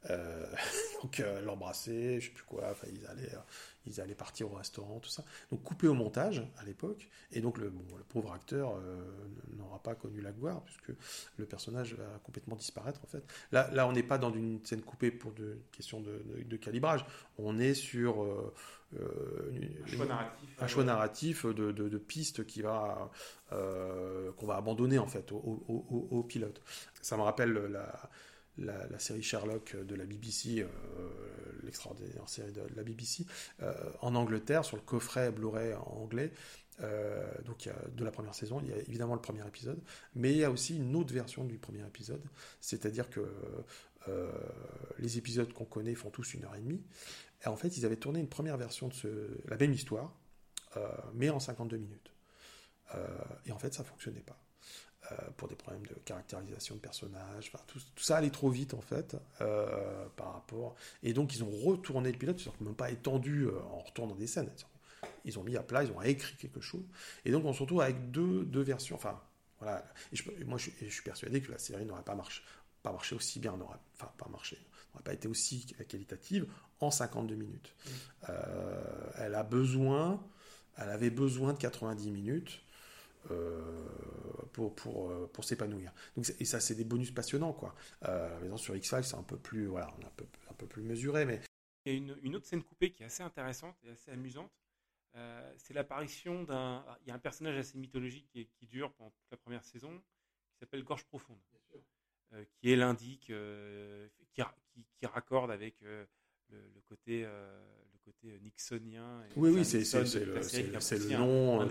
donc 1.03 1.21
l'embrasser, 1.45 2.21
je 2.21 2.27
sais 2.27 2.33
plus 2.33 2.45
quoi, 2.45 2.75
ils 2.91 3.05
allaient, 3.07 3.33
ils 3.89 4.01
allaient 4.01 4.15
partir 4.15 4.51
au 4.53 4.57
restaurant, 4.57 5.01
tout 5.01 5.09
ça. 5.09 5.25
Donc 5.51 5.63
coupé 5.63 5.89
au 5.89 5.95
montage 5.95 6.47
à 6.59 6.65
l'époque, 6.65 7.09
et 7.33 7.41
donc 7.41 7.59
le, 7.59 7.67
le 7.67 8.05
pauvre 8.09 8.33
acteur 8.33 8.77
euh, 8.77 9.01
n'aura 9.57 9.83
pas 9.83 9.95
connu 9.95 10.21
la 10.21 10.33
gloire, 10.33 10.63
puisque 10.63 10.93
le 11.37 11.47
personnage 11.47 11.95
va 11.95 12.21
complètement 12.23 12.57
disparaître 12.57 13.01
en 13.03 13.07
fait. 13.07 13.25
Là, 13.53 13.71
là 13.73 13.87
on 13.87 13.93
n'est 13.93 14.03
pas 14.03 14.19
dans 14.19 14.33
une 14.33 14.65
scène 14.65 14.83
coupée 14.83 15.11
pour 15.11 15.33
de 15.33 15.59
question 15.73 16.01
de, 16.01 16.23
de, 16.45 16.57
calibrage, 16.57 17.05
on 17.39 17.59
est 17.59 17.75
sur 17.75 18.23
euh, 18.23 18.53
euh, 19.01 19.53
un 20.61 20.67
choix 20.67 20.85
narratif, 20.85 21.47
de, 21.47 21.73
de, 21.73 21.99
pistes 21.99 22.47
qui 22.47 22.63
va 22.63 23.11
qu'on 23.51 24.47
va 24.47 24.57
abandonner 24.57 24.99
en 24.99 25.07
fait 25.07 25.33
au, 25.33 25.65
au, 25.69 26.09
au, 26.11 26.23
pilote. 26.23 26.63
Ça 27.01 27.17
me 27.17 27.23
rappelle 27.23 27.53
la 27.53 28.11
la, 28.59 28.99
série 28.99 29.23
Sherlock 29.23 29.77
de 29.77 29.95
la 29.95 30.05
BBC, 30.05 30.61
euh, 30.61 30.67
l'extraordinaire 31.63 32.29
série 32.29 32.53
de, 32.53 32.63
la 32.75 32.83
BBC, 32.83 33.27
euh, 33.63 33.73
en 34.01 34.15
Angleterre, 34.15 34.65
sur 34.65 34.77
le 34.77 34.83
coffret 34.83 35.31
Blu-ray 35.33 35.75
anglais. 35.75 36.33
Euh, 36.81 37.27
donc 37.45 37.69
de 37.93 38.05
la 38.05 38.13
première 38.13 38.35
saison, 38.35 38.61
il 38.63 38.69
y 38.69 38.73
a 38.73 38.77
évidemment 38.77 39.15
le 39.15 39.21
premier 39.21 39.45
épisode, 39.47 39.81
mais 40.15 40.31
il 40.31 40.39
y 40.39 40.45
a 40.45 40.51
aussi 40.51 40.77
une 40.77 40.95
autre 40.95 41.13
version 41.13 41.45
du 41.45 41.59
premier 41.59 41.85
épisode, 41.85 42.23
c'est-à-dire 42.61 43.11
que 43.11 43.27
les 44.99 45.19
épisodes 45.19 45.53
qu'on 45.53 45.67
connaît 45.67 45.95
font 45.95 46.09
tous 46.09 46.33
une 46.33 46.45
heure 46.45 46.55
et 46.55 46.61
demie. 46.61 46.83
Et 47.45 47.49
en 47.49 47.57
fait, 47.57 47.77
ils 47.77 47.85
avaient 47.85 47.97
tourné 47.97 48.21
une 48.21 48.29
première 48.29 48.57
version 48.57 48.89
de 48.89 48.95
ce, 48.95 49.09
la 49.49 49.59
même 49.59 49.73
histoire, 49.73 50.19
mais 51.13 51.29
en 51.29 51.41
52 51.41 51.77
minutes. 51.77 52.11
et 53.45 53.53
en 53.53 53.59
fait, 53.59 53.75
ça 53.75 53.85
fonctionnait 53.85 54.23
pas. 54.23 54.41
Euh, 55.13 55.15
pour 55.37 55.49
des 55.49 55.55
problèmes 55.55 55.87
de 55.87 55.95
caractérisation 56.05 56.75
de 56.75 56.81
personnages. 56.81 57.51
Enfin, 57.55 57.63
tout, 57.69 57.79
ça 57.97 58.17
allait 58.17 58.31
trop 58.31 58.51
vite 58.51 58.75
en 58.75 58.81
fait 58.81 59.17
euh, 59.41 60.07
par 60.17 60.35
rapport. 60.35 60.75
Et 61.03 61.13
donc 61.13 61.35
ils 61.35 61.45
ont 61.45 61.51
retourné 61.51 62.11
le 62.11 62.19
pilote, 62.19 62.47
même 62.61 62.75
pas 62.75 62.91
étendu 62.91 63.45
euh, 63.45 63.59
en 63.71 63.79
retournant 63.79 64.17
des 64.17 64.27
scènes. 64.27 64.51
Ils 65.25 65.39
ont 65.39 65.45
mis 65.45 65.57
à 65.57 65.63
plat, 65.63 65.85
ils 65.85 65.93
ont 65.93 66.03
écrit 66.03 66.35
quelque 66.37 66.61
chose. 66.61 66.83
Et 67.25 67.31
donc 67.31 67.45
on 67.45 67.53
se 67.55 67.63
retrouve 67.63 67.81
avec 67.81 68.11
deux, 68.11 68.45
deux 68.45 68.61
versions. 68.61 68.97
Enfin 68.97 69.19
voilà. 69.61 69.83
Et 70.13 70.45
moi 70.45 70.59
je, 70.59 70.71
suis 70.91 71.03
persuadé 71.03 71.41
que 71.41 71.53
la 71.53 71.59
série 71.59 71.87
n'aurait 71.87 72.03
pas 72.03 72.17
marché, 72.17 72.43
pas 72.83 72.93
marché 72.93 73.15
aussi 73.15 73.39
bien, 73.39 73.57
n'aurait 73.57 73.79
enfin 73.95 74.13
pas 74.19 74.29
marché, 74.29 74.59
n'aurait 74.93 75.05
pas 75.05 75.15
été 75.15 75.29
aussi 75.29 75.65
qualitative 75.89 76.47
en 76.81 76.91
52 76.91 77.35
minutes. 77.37 77.73
Mmh. 77.87 78.33
elle 79.19 79.37
a 79.37 79.45
besoin, 79.45 80.23
elle 80.77 80.91
avait 80.91 81.11
besoin 81.11 81.55
de 81.55 81.59
90 81.59 82.11
minutes 82.11 82.61
pour, 84.53 84.75
pour, 84.75 85.11
euh, 85.11 85.31
pour 85.33 85.45
s'épanouir. 85.45 85.93
Donc, 86.17 86.33
et 86.39 86.45
ça, 86.45 86.61
c'est 86.61 86.75
des 86.75 86.85
bonus 86.85 87.11
passionnants, 87.13 87.53
quoi. 87.53 87.75
Euh, 88.05 88.57
sur 88.57 88.77
X-Files, 88.77 89.05
c'est 89.05 89.17
un 89.17 89.23
peu 89.23 89.39
plus, 89.39 89.67
voilà, 89.67 89.89
un 90.05 90.11
peu, 90.17 90.27
un 90.51 90.55
peu 90.55 90.67
plus 90.67 90.83
mesuré, 90.83 91.25
mais... 91.25 91.41
Il 91.85 91.93
y 91.93 91.95
a 91.95 91.99
une, 91.99 92.19
une, 92.23 92.37
autre 92.37 92.47
scène 92.47 92.63
coupée 92.63 92.93
qui 92.93 93.03
est 93.03 93.07
assez 93.07 93.23
intéressante 93.23 93.77
et 93.85 93.91
assez 93.91 94.11
amusante. 94.11 94.53
Euh, 95.15 95.55
c'est 95.57 95.75
l'apparition 95.75 96.43
d'un... 96.43 96.85
Il 97.03 97.09
y 97.09 97.11
a 97.11 97.15
un 97.15 97.21
personnage 97.21 97.57
assez 97.57 97.79
mythologique 97.79 98.27
qui, 98.29 98.47
qui, 98.47 98.67
dure 98.67 98.93
pendant 98.95 99.11
toute 99.11 99.31
la 99.31 99.37
première 99.37 99.65
saison, 99.65 99.97
qui 100.53 100.59
s'appelle 100.59 100.83
Gorge 100.83 101.05
Profonde, 101.05 101.39
qui 102.61 102.73
est 102.73 102.77
l'indique, 102.77 103.33
qui, 104.35 104.43
qui, 104.43 104.43
qui, 104.99 105.07
raccorde 105.07 105.51
avec 105.51 105.81
le, 105.81 106.07
le, 106.51 106.81
côté 106.89 107.27
côté 108.09 108.33
euh, 108.33 108.39
nixonien. 108.39 109.23
oui, 109.37 109.51
oui, 109.51 109.65
c'est 109.65 109.81
le, 109.81 111.17
nom, 111.17 111.69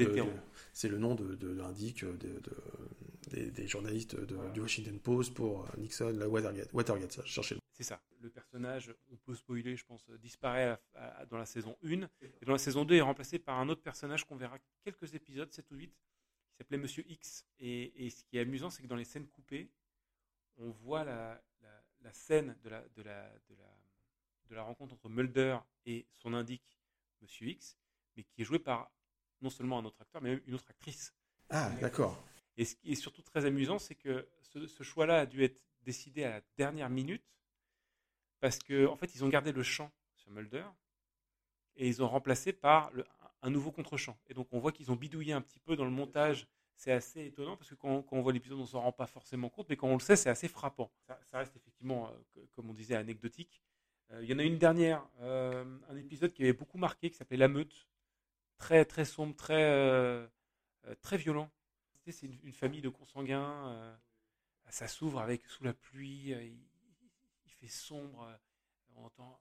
c'est 0.74 0.88
le 0.88 0.98
nom 0.98 1.16
de, 1.16 1.36
de 1.36 1.48
l'indique 1.50 2.06
de, 2.06 3.50
des, 3.50 3.68
journalistes 3.68 4.16
du 4.54 4.62
Washington 4.62 5.00
Post 5.00 5.34
pour 5.34 5.66
euh, 5.66 5.78
Nixon, 5.78 6.14
la 6.16 6.30
Watergate. 6.30 6.72
Watergate 6.74 7.12
ça, 7.12 7.26
cherchez 7.26 7.58
C'est 7.74 7.84
ça. 7.84 8.02
Le 8.22 8.30
personnage, 8.30 8.94
on 9.12 9.16
peut 9.18 9.36
spoiler, 9.36 9.76
je 9.76 9.86
pense, 9.86 10.08
disparaît 10.22 10.78
dans 11.30 11.38
la 11.38 11.46
saison 11.46 11.76
1. 11.84 12.04
Et 12.42 12.46
dans 12.46 12.54
la 12.54 12.58
saison 12.58 12.86
2, 12.86 12.96
il 12.96 12.98
est 12.98 13.02
remplacé 13.02 13.40
par 13.40 13.60
un 13.60 13.68
autre 13.70 13.82
personnage 13.82 14.26
qu'on 14.26 14.36
verra 14.36 14.58
quelques 14.84 15.14
épisodes, 15.16 15.52
7 15.52 15.72
ou 15.72 15.76
8, 15.76 15.88
qui 15.88 16.58
s'appelait 16.58 16.78
Monsieur 16.78 17.04
X. 17.08 17.46
Et, 17.60 18.10
ce 18.10 18.24
qui 18.24 18.38
est 18.38 18.42
amusant, 18.42 18.70
c'est 18.70 18.84
que 18.84 18.88
dans 18.88 18.96
les 18.96 19.06
scènes 19.06 19.28
coupées, 19.28 19.70
on 20.58 20.70
voit 20.70 21.04
la, 21.04 21.42
scène 22.12 22.56
de 22.64 22.70
la, 22.70 22.82
de, 22.96 23.02
la, 23.02 23.30
de, 23.50 23.56
la, 23.56 23.77
de 24.48 24.56
la 24.56 24.64
rencontre 24.64 24.94
entre 24.94 25.10
Mulder 25.10 25.58
et 25.86 26.06
son 26.12 26.34
indique, 26.34 26.80
Monsieur 27.22 27.48
X, 27.48 27.78
mais 28.16 28.24
qui 28.24 28.42
est 28.42 28.46
joué 28.46 28.60
par 28.60 28.92
non 29.42 29.50
seulement 29.50 29.80
un 29.80 29.86
autre 29.86 30.02
acteur, 30.02 30.22
mais 30.22 30.32
même 30.32 30.42
une 30.46 30.56
autre 30.56 30.70
actrice. 30.70 31.14
Ah, 31.50 31.70
d'accord. 31.82 32.24
Et 32.58 32.66
ce 32.66 32.76
qui 32.76 32.92
est 32.92 32.96
surtout 32.96 33.22
très 33.22 33.46
amusant, 33.46 33.80
c'est 33.80 33.96
que 33.96 34.28
ce, 34.42 34.84
choix-là 34.84 35.22
a 35.22 35.26
dû 35.26 35.44
être 35.44 35.62
décidé 35.84 36.24
à 36.24 36.30
la 36.30 36.42
dernière 36.58 36.90
minute, 36.90 37.24
parce 38.40 38.60
qu'en 38.60 38.92
en 38.92 38.96
fait, 38.96 39.14
ils 39.16 39.24
ont 39.24 39.30
gardé 39.30 39.52
le 39.52 39.64
chant 39.64 39.92
sur 40.16 40.32
Mulder, 40.32 40.66
et 41.76 41.88
ils 41.88 42.02
ont 42.02 42.08
remplacé 42.08 42.54
par 42.54 42.92
un 43.44 43.50
nouveau 43.50 43.72
contre-champ. 43.72 44.18
Et 44.28 44.34
donc, 44.34 44.48
on 44.52 44.60
voit 44.60 44.72
qu'ils 44.72 44.92
ont 44.92 44.96
bidouillé 44.96 45.34
un 45.34 45.42
petit 45.42 45.60
peu 45.60 45.76
dans 45.76 45.86
le 45.86 45.92
montage. 45.92 46.48
C'est 46.76 46.92
assez 46.92 47.26
étonnant, 47.26 47.58
parce 47.58 47.70
que 47.70 47.76
quand, 47.76 48.06
on 48.12 48.22
voit 48.22 48.34
l'épisode, 48.34 48.58
on 48.60 48.62
ne 48.62 48.68
s'en 48.68 48.82
rend 48.82 48.92
pas 48.92 49.08
forcément 49.08 49.50
compte, 49.50 49.70
mais 49.70 49.78
quand 49.78 49.88
on 49.88 49.94
le 49.94 50.00
sait, 50.00 50.16
c'est 50.16 50.30
assez 50.30 50.48
frappant. 50.48 50.92
Ça, 51.08 51.38
reste 51.38 51.56
effectivement, 51.56 52.10
euh, 52.38 52.46
comme 52.54 52.70
on 52.70 52.74
disait, 52.74 52.96
anecdotique. 52.96 53.62
Euh, 54.12 54.24
il 54.24 54.30
y 54.30 54.34
en 54.34 54.40
a 54.40 54.44
une 54.44 54.58
dernière, 54.58 55.06
euh, 55.22 55.66
un 55.90 55.96
épisode 55.98 56.34
qui 56.34 56.44
avait 56.44 56.54
beaucoup 56.54 56.78
marqué, 56.78 57.10
qui 57.10 57.18
s'appelait 57.18 57.38
La 57.38 57.48
Meute. 57.48 57.88
Très, 58.58 58.86
très 58.86 59.06
sombre, 59.06 59.36
très, 59.36 60.28
très 61.02 61.18
violent 61.18 61.52
c'est 62.12 62.28
une, 62.44 62.54
famille 62.54 62.82
de 62.82 62.90
consanguins. 62.90 63.70
Euh, 63.70 63.96
ça 64.70 64.88
s'ouvre 64.88 65.20
avec 65.20 65.46
sous 65.48 65.64
la 65.64 65.74
pluie, 65.74 66.34
euh, 66.34 66.44
il, 66.44 67.52
fait 67.60 67.68
sombre. 67.68 68.24
Euh, 68.24 68.38
on 68.96 69.06
entend 69.06 69.40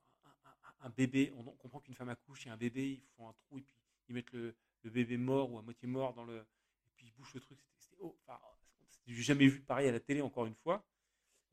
un, 0.80 0.90
bébé. 0.90 1.32
On, 1.36 1.44
comprend 1.44 1.80
qu'une 1.80 1.94
femme 1.94 2.08
accouche, 2.08 2.44
il 2.44 2.48
y 2.48 2.50
a 2.50 2.54
un 2.54 2.58
bébé, 2.58 2.92
ils 2.92 3.08
font 3.16 3.28
un 3.28 3.32
trou 3.34 3.58
et 3.58 3.62
puis 3.62 3.74
ils 4.08 4.14
mettent 4.14 4.32
le, 4.32 4.54
bébé 4.84 5.16
mort 5.16 5.52
ou 5.52 5.58
à 5.58 5.62
moitié 5.62 5.88
mort 5.88 6.14
dans 6.14 6.24
le. 6.24 6.36
Et 6.38 6.90
puis 6.94 7.06
ils 7.06 7.12
bouchent 7.12 7.34
le 7.34 7.40
truc. 7.40 7.58
C'était 7.78 7.96
oh, 8.00 8.16
enfin, 8.22 8.38
jamais 9.06 9.48
vu 9.48 9.60
pareil 9.60 9.88
à 9.88 9.92
la 9.92 10.00
télé 10.00 10.20
encore 10.20 10.46
une 10.46 10.54
fois. 10.54 10.84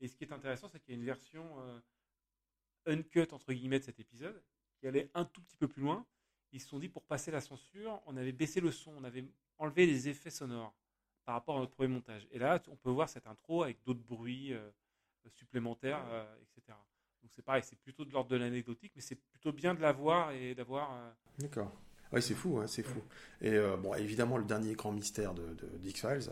Et 0.00 0.08
ce 0.08 0.16
qui 0.16 0.24
est 0.24 0.32
intéressant, 0.32 0.68
c'est 0.68 0.80
qu'il 0.80 0.94
y 0.94 0.96
a 0.96 1.00
une 1.00 1.06
version 1.06 1.82
uncut 2.86 3.32
entre 3.32 3.52
guillemets 3.52 3.78
de 3.78 3.84
cet 3.84 4.00
épisode 4.00 4.42
qui 4.78 4.86
allait 4.86 5.10
un 5.14 5.24
tout 5.24 5.42
petit 5.42 5.56
peu 5.56 5.68
plus 5.68 5.82
loin. 5.82 6.04
Ils 6.52 6.60
se 6.60 6.68
sont 6.68 6.78
dit 6.78 6.88
pour 6.88 7.02
passer 7.02 7.30
la 7.30 7.40
censure, 7.40 8.00
on 8.06 8.16
avait 8.16 8.32
baissé 8.32 8.60
le 8.60 8.70
son, 8.70 8.92
on 8.96 9.04
avait 9.04 9.24
enlevé 9.58 9.86
les 9.86 10.08
effets 10.08 10.30
sonores 10.30 10.74
par 11.24 11.34
rapport 11.34 11.56
à 11.56 11.60
notre 11.60 11.72
premier 11.72 11.88
montage. 11.88 12.26
Et 12.30 12.38
là, 12.38 12.62
on 12.70 12.76
peut 12.76 12.90
voir 12.90 13.08
cette 13.08 13.26
intro 13.26 13.62
avec 13.62 13.82
d'autres 13.84 14.02
bruits 14.02 14.52
euh, 14.52 14.70
supplémentaires, 15.28 16.04
euh, 16.10 16.24
etc. 16.42 16.76
Donc 17.22 17.32
c'est 17.34 17.42
pareil, 17.42 17.62
c'est 17.64 17.78
plutôt 17.78 18.04
de 18.04 18.12
l'ordre 18.12 18.30
de 18.30 18.36
l'anecdotique, 18.36 18.92
mais 18.94 19.02
c'est 19.02 19.14
plutôt 19.16 19.52
bien 19.52 19.74
de 19.74 19.80
la 19.80 19.92
voir 19.92 20.32
et 20.32 20.54
d'avoir. 20.54 20.92
Euh, 20.92 21.10
D'accord. 21.38 21.72
Oui, 22.12 22.22
c'est 22.22 22.34
fou, 22.34 22.58
hein, 22.58 22.66
c'est 22.66 22.84
fou. 22.84 23.02
Et 23.40 23.58
bon, 23.82 23.92
évidemment, 23.94 24.38
le 24.38 24.44
dernier 24.44 24.74
grand 24.74 24.92
mystère 24.92 25.34
de, 25.34 25.54
de 25.54 25.66
d'X-Files, 25.78 26.30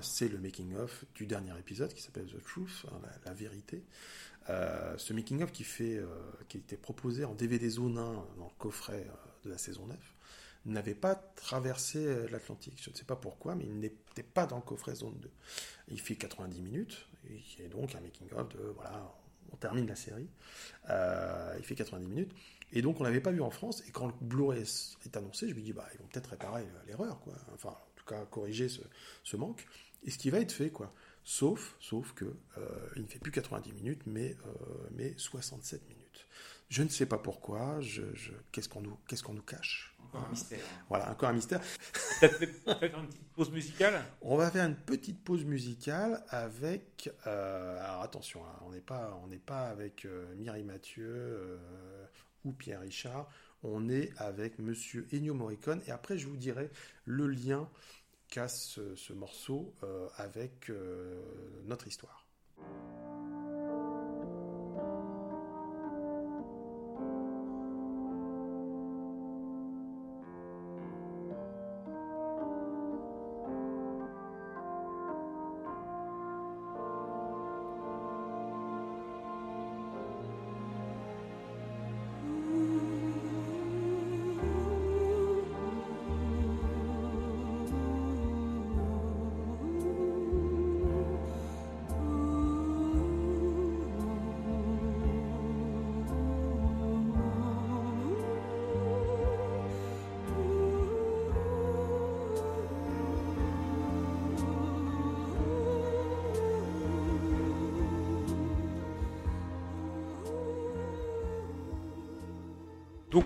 c'est 0.00 0.28
le 0.28 0.38
making-of 0.38 1.04
du 1.14 1.26
dernier 1.26 1.58
épisode 1.58 1.92
qui 1.92 2.00
s'appelle 2.00 2.32
The 2.32 2.40
Truth, 2.42 2.86
hein, 2.90 2.98
la, 3.26 3.34
vérité. 3.34 3.84
Ce 4.48 5.12
making-of 5.12 5.52
qui, 5.52 5.64
fait, 5.64 6.00
qui 6.48 6.58
été 6.58 6.76
proposé 6.76 7.24
en 7.24 7.34
DVD 7.34 7.68
zone 7.68 7.98
1 7.98 8.02
dans 8.38 8.44
le 8.44 8.58
coffret 8.58 9.06
de 9.44 9.50
la 9.50 9.58
saison 9.58 9.86
9 9.86 9.96
n'avait 10.66 10.94
pas 10.94 11.14
traversé 11.14 12.06
euh, 12.06 12.28
l'Atlantique. 12.30 12.80
Je 12.80 12.90
ne 12.90 12.94
sais 12.94 13.04
pas 13.04 13.16
pourquoi, 13.16 13.54
mais 13.54 13.64
il 13.64 13.80
n'était 13.80 14.22
pas 14.22 14.46
dans 14.46 14.56
le 14.56 14.62
coffret 14.62 14.94
zone 14.94 15.18
2. 15.20 15.30
Il 15.88 16.00
fait 16.00 16.14
90 16.14 16.60
minutes, 16.60 17.08
et 17.58 17.68
donc 17.68 17.94
un 17.94 18.00
making-of 18.00 18.48
de, 18.50 18.62
voilà, 18.76 19.12
on 19.52 19.56
termine 19.56 19.86
la 19.86 19.96
série. 19.96 20.28
Euh, 20.90 21.54
il 21.58 21.64
fait 21.64 21.74
90 21.74 22.06
minutes. 22.06 22.32
Et 22.72 22.80
donc 22.80 23.00
on 23.00 23.04
l'avait 23.04 23.20
pas 23.20 23.32
vu 23.32 23.42
en 23.42 23.50
France, 23.50 23.82
et 23.86 23.90
quand 23.90 24.06
le 24.06 24.14
Blu-ray 24.20 24.62
est 24.62 25.16
annoncé, 25.16 25.48
je 25.48 25.54
me 25.54 25.60
dis, 25.60 25.72
bah, 25.72 25.86
ils 25.94 25.98
vont 25.98 26.06
peut-être 26.06 26.30
réparer 26.30 26.64
l'erreur, 26.86 27.20
quoi. 27.20 27.34
Enfin, 27.54 27.70
en 27.70 27.96
tout 27.96 28.04
cas, 28.06 28.24
corriger 28.26 28.68
ce, 28.68 29.36
manque. 29.36 29.66
Et 30.04 30.10
ce 30.10 30.18
qui 30.18 30.30
va 30.30 30.40
être 30.40 30.52
fait, 30.52 30.70
quoi. 30.70 30.92
Sauf, 31.24 31.76
sauf 31.80 32.12
que 32.14 32.24
euh, 32.24 32.88
il 32.96 33.02
ne 33.02 33.06
fait 33.06 33.18
plus 33.18 33.30
90 33.30 33.72
minutes, 33.72 34.02
mais, 34.06 34.36
mais 34.92 35.14
67 35.16 35.88
minutes. 35.88 36.02
Je 36.72 36.82
ne 36.82 36.88
sais 36.88 37.04
pas 37.04 37.18
pourquoi. 37.18 37.82
Je, 37.82 38.02
qu'est-ce 38.50 38.66
qu'on 38.66 38.80
nous, 38.80 38.96
qu'est-ce 39.06 39.22
qu'on 39.22 39.34
nous 39.34 39.42
cache? 39.42 39.94
Encore 40.04 40.24
un 40.24 40.30
mystère. 40.30 40.58
Voilà, 40.88 41.10
encore 41.10 41.28
un 41.28 41.34
mystère. 41.34 41.60
Peut-être 42.18 42.64
faire 42.64 42.98
une 42.98 43.08
petite 43.08 43.32
pause 43.34 43.50
musicale? 43.50 44.02
On 44.22 44.38
va 44.38 44.50
faire 44.50 44.66
une 44.66 44.76
petite 44.76 45.22
pause 45.22 45.44
musicale 45.44 46.24
avec. 46.30 47.10
Euh, 47.26 47.78
alors 47.84 48.00
attention, 48.00 48.42
hein, 48.46 48.58
on 48.64 48.70
n'est 48.70 48.80
pas, 48.80 49.20
on 49.22 49.26
n'est 49.26 49.36
pas 49.36 49.66
avec 49.66 50.06
euh, 50.06 50.34
Mireille 50.36 50.64
Mathieu 50.64 51.04
euh, 51.06 51.58
ou 52.46 52.52
Pierre 52.52 52.80
Richard. 52.80 53.28
On 53.62 53.90
est 53.90 54.10
avec 54.16 54.58
Monsieur 54.58 55.06
Ennio 55.12 55.34
Morricone. 55.34 55.82
Et 55.86 55.90
après, 55.90 56.16
je 56.16 56.26
vous 56.26 56.38
dirai 56.38 56.70
le 57.04 57.26
lien 57.26 57.68
qu'a 58.32 58.48
ce 58.48 59.12
morceau 59.12 59.74
avec 60.16 60.72
notre 61.66 61.86
histoire. 61.86 62.21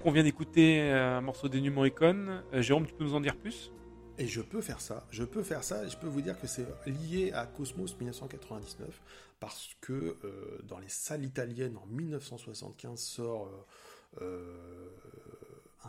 On 0.06 0.12
vient 0.12 0.22
d'écouter 0.22 0.80
euh, 0.80 1.18
un 1.18 1.20
morceau 1.20 1.48
des 1.48 1.68
Morricone. 1.68 2.44
Euh, 2.54 2.62
Jérôme, 2.62 2.86
tu 2.86 2.94
peux 2.94 3.02
nous 3.02 3.14
en 3.14 3.20
dire 3.20 3.36
plus? 3.36 3.72
Et 4.18 4.28
je 4.28 4.40
peux 4.40 4.60
faire 4.60 4.80
ça, 4.80 5.04
je 5.10 5.24
peux 5.24 5.42
faire 5.42 5.64
ça, 5.64 5.86
je 5.88 5.96
peux 5.96 6.06
vous 6.06 6.22
dire 6.22 6.40
que 6.40 6.46
c'est 6.46 6.64
lié 6.86 7.32
à 7.32 7.44
Cosmos 7.44 7.96
1999, 7.98 8.88
parce 9.40 9.76
que 9.80 9.92
euh, 9.92 10.60
dans 10.62 10.78
les 10.78 10.88
salles 10.88 11.24
italiennes 11.24 11.76
en 11.76 11.86
1975 11.86 12.98
sort 12.98 13.66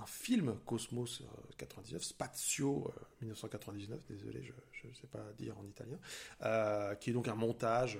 film 0.08 0.58
Cosmos 0.66 1.24
99, 1.58 2.04
Spazio 2.04 2.92
1999, 3.22 4.00
désolé, 4.10 4.42
je 4.44 4.88
ne 4.88 4.94
sais 4.94 5.08
pas 5.08 5.24
dire 5.38 5.58
en 5.58 5.66
italien, 5.66 5.98
euh, 6.44 6.96
qui 6.96 7.10
est 7.10 7.14
donc 7.14 7.28
un 7.28 7.36
montage 7.36 8.00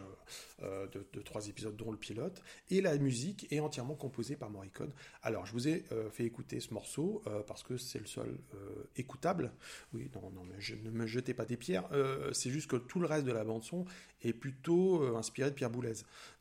euh, 0.64 0.88
de, 0.88 1.22
trois 1.22 1.48
épisodes 1.48 1.76
dont 1.76 1.92
le 1.92 1.98
pilote, 1.98 2.42
et 2.70 2.82
la 2.82 2.98
musique 2.98 3.52
est 3.52 3.60
entièrement 3.60 3.96
composée 3.96 4.36
par 4.36 4.50
Morricone. 4.50 4.92
Alors, 5.24 5.46
je 5.46 5.54
vous 5.54 5.68
ai 5.68 5.84
euh, 5.92 6.10
fait 6.10 6.24
écouter 6.26 6.60
ce 6.60 6.74
morceau 6.74 7.22
parce 7.48 7.64
que 7.64 7.78
c'est 7.78 8.00
le 8.00 8.06
seul 8.06 8.38
écoutable. 8.96 9.52
Oui, 9.94 10.10
non, 10.16 10.30
non, 10.32 10.44
mais 10.44 10.60
je, 10.60 10.76
ne 10.76 10.90
me 10.90 11.06
jetez 11.06 11.34
pas 11.34 11.46
des 11.46 11.58
pierres. 11.58 11.88
c'est 12.34 12.50
juste 12.50 12.70
que 12.70 12.76
tout 12.76 13.00
le 13.00 13.08
reste 13.08 13.26
de 13.26 13.32
la 13.32 13.44
bande 13.44 13.64
son 13.64 13.86
est 14.22 14.34
plutôt 14.34 15.16
inspiré 15.16 15.50
de 15.50 15.56
Pierre 15.56 15.70
Boulez. 15.70 15.94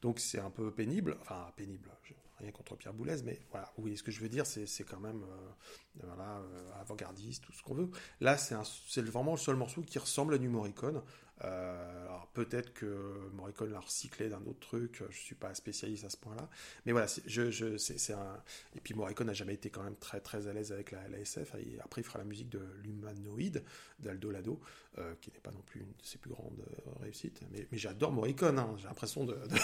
Donc 0.02 0.20
c'est 0.20 0.38
un 0.38 0.50
peu 0.50 0.70
pénible, 0.70 1.16
enfin 1.22 1.52
pénible 1.56 1.90
rien 2.38 2.50
contre 2.50 2.76
Pierre 2.76 2.92
Boulez, 2.92 3.22
mais 3.24 3.40
voilà, 3.50 3.72
oui, 3.78 3.96
ce 3.96 4.02
que 4.02 4.10
je 4.10 4.20
veux 4.20 4.28
dire, 4.28 4.46
c'est 4.46 4.84
quand 4.84 5.00
même 5.00 5.22
euh, 5.22 6.04
euh, 6.04 6.80
avant-gardiste, 6.80 7.44
tout 7.44 7.52
ce 7.52 7.62
qu'on 7.62 7.74
veut. 7.74 7.90
Là, 8.20 8.36
c'est 8.36 9.02
vraiment 9.02 9.32
le 9.32 9.38
seul 9.38 9.56
morceau 9.56 9.82
qui 9.82 9.98
ressemble 9.98 10.34
à 10.34 10.38
du 10.38 10.48
Morricone. 10.48 11.02
Euh, 11.44 12.06
alors 12.06 12.28
peut-être 12.28 12.72
que 12.72 13.28
Morricone 13.34 13.70
l'a 13.70 13.80
recyclé 13.80 14.28
d'un 14.28 14.40
autre 14.46 14.60
truc, 14.60 15.02
je 15.10 15.16
suis 15.16 15.34
pas 15.34 15.54
spécialiste 15.54 16.04
à 16.04 16.10
ce 16.10 16.16
point-là, 16.16 16.48
mais 16.86 16.92
voilà, 16.92 17.06
je, 17.26 17.50
je, 17.50 17.76
c'est 17.76 18.12
un... 18.14 18.42
Et 18.74 18.80
puis 18.80 18.94
Morricone 18.94 19.26
n'a 19.26 19.34
jamais 19.34 19.54
été 19.54 19.68
quand 19.68 19.82
même 19.82 19.96
très 19.96 20.20
très 20.20 20.46
à 20.48 20.54
l'aise 20.54 20.72
avec 20.72 20.92
la, 20.92 21.18
SF, 21.18 21.54
et 21.56 21.78
après 21.80 22.00
il 22.00 22.04
fera 22.04 22.18
la 22.18 22.24
musique 22.24 22.48
de 22.48 22.60
l'humanoïde 22.82 23.62
d'Aldo 23.98 24.30
Lado, 24.30 24.60
euh, 24.98 25.14
qui 25.20 25.30
n'est 25.30 25.40
pas 25.40 25.50
non 25.50 25.60
plus 25.66 25.80
une 25.80 25.88
de 25.88 26.04
ses 26.04 26.16
plus 26.16 26.30
grandes 26.30 26.60
euh, 26.60 26.90
réussites, 27.02 27.40
mais, 27.50 27.66
mais 27.70 27.78
j'adore 27.78 28.12
Morricone, 28.12 28.58
hein. 28.58 28.74
j'ai 28.78 28.86
l'impression 28.86 29.24
de, 29.24 29.34
de... 29.34 29.56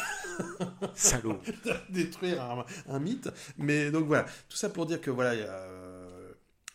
détruire 1.90 2.66
un, 2.87 2.98
mythe, 2.98 3.30
mais 3.56 3.90
donc 3.90 4.06
voilà, 4.06 4.26
tout 4.48 4.56
ça 4.56 4.68
pour 4.68 4.85
dire 4.85 5.00
que 5.00 5.11
voilà, 5.11 5.35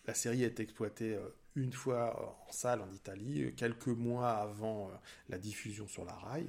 la 0.07 0.13
série 0.15 0.43
est 0.43 0.59
exploitée 0.59 1.17
une 1.57 1.73
fois 1.73 2.15
euh, 2.17 2.47
en 2.49 2.51
salle 2.51 2.81
en 2.81 2.91
Italie, 2.91 3.43
euh, 3.43 3.51
quelques 3.51 3.87
mois 3.87 4.29
avant 4.29 4.89
euh, 4.89 4.93
la 5.29 5.37
diffusion 5.37 5.87
sur 5.87 6.05
la 6.05 6.13
rail. 6.13 6.47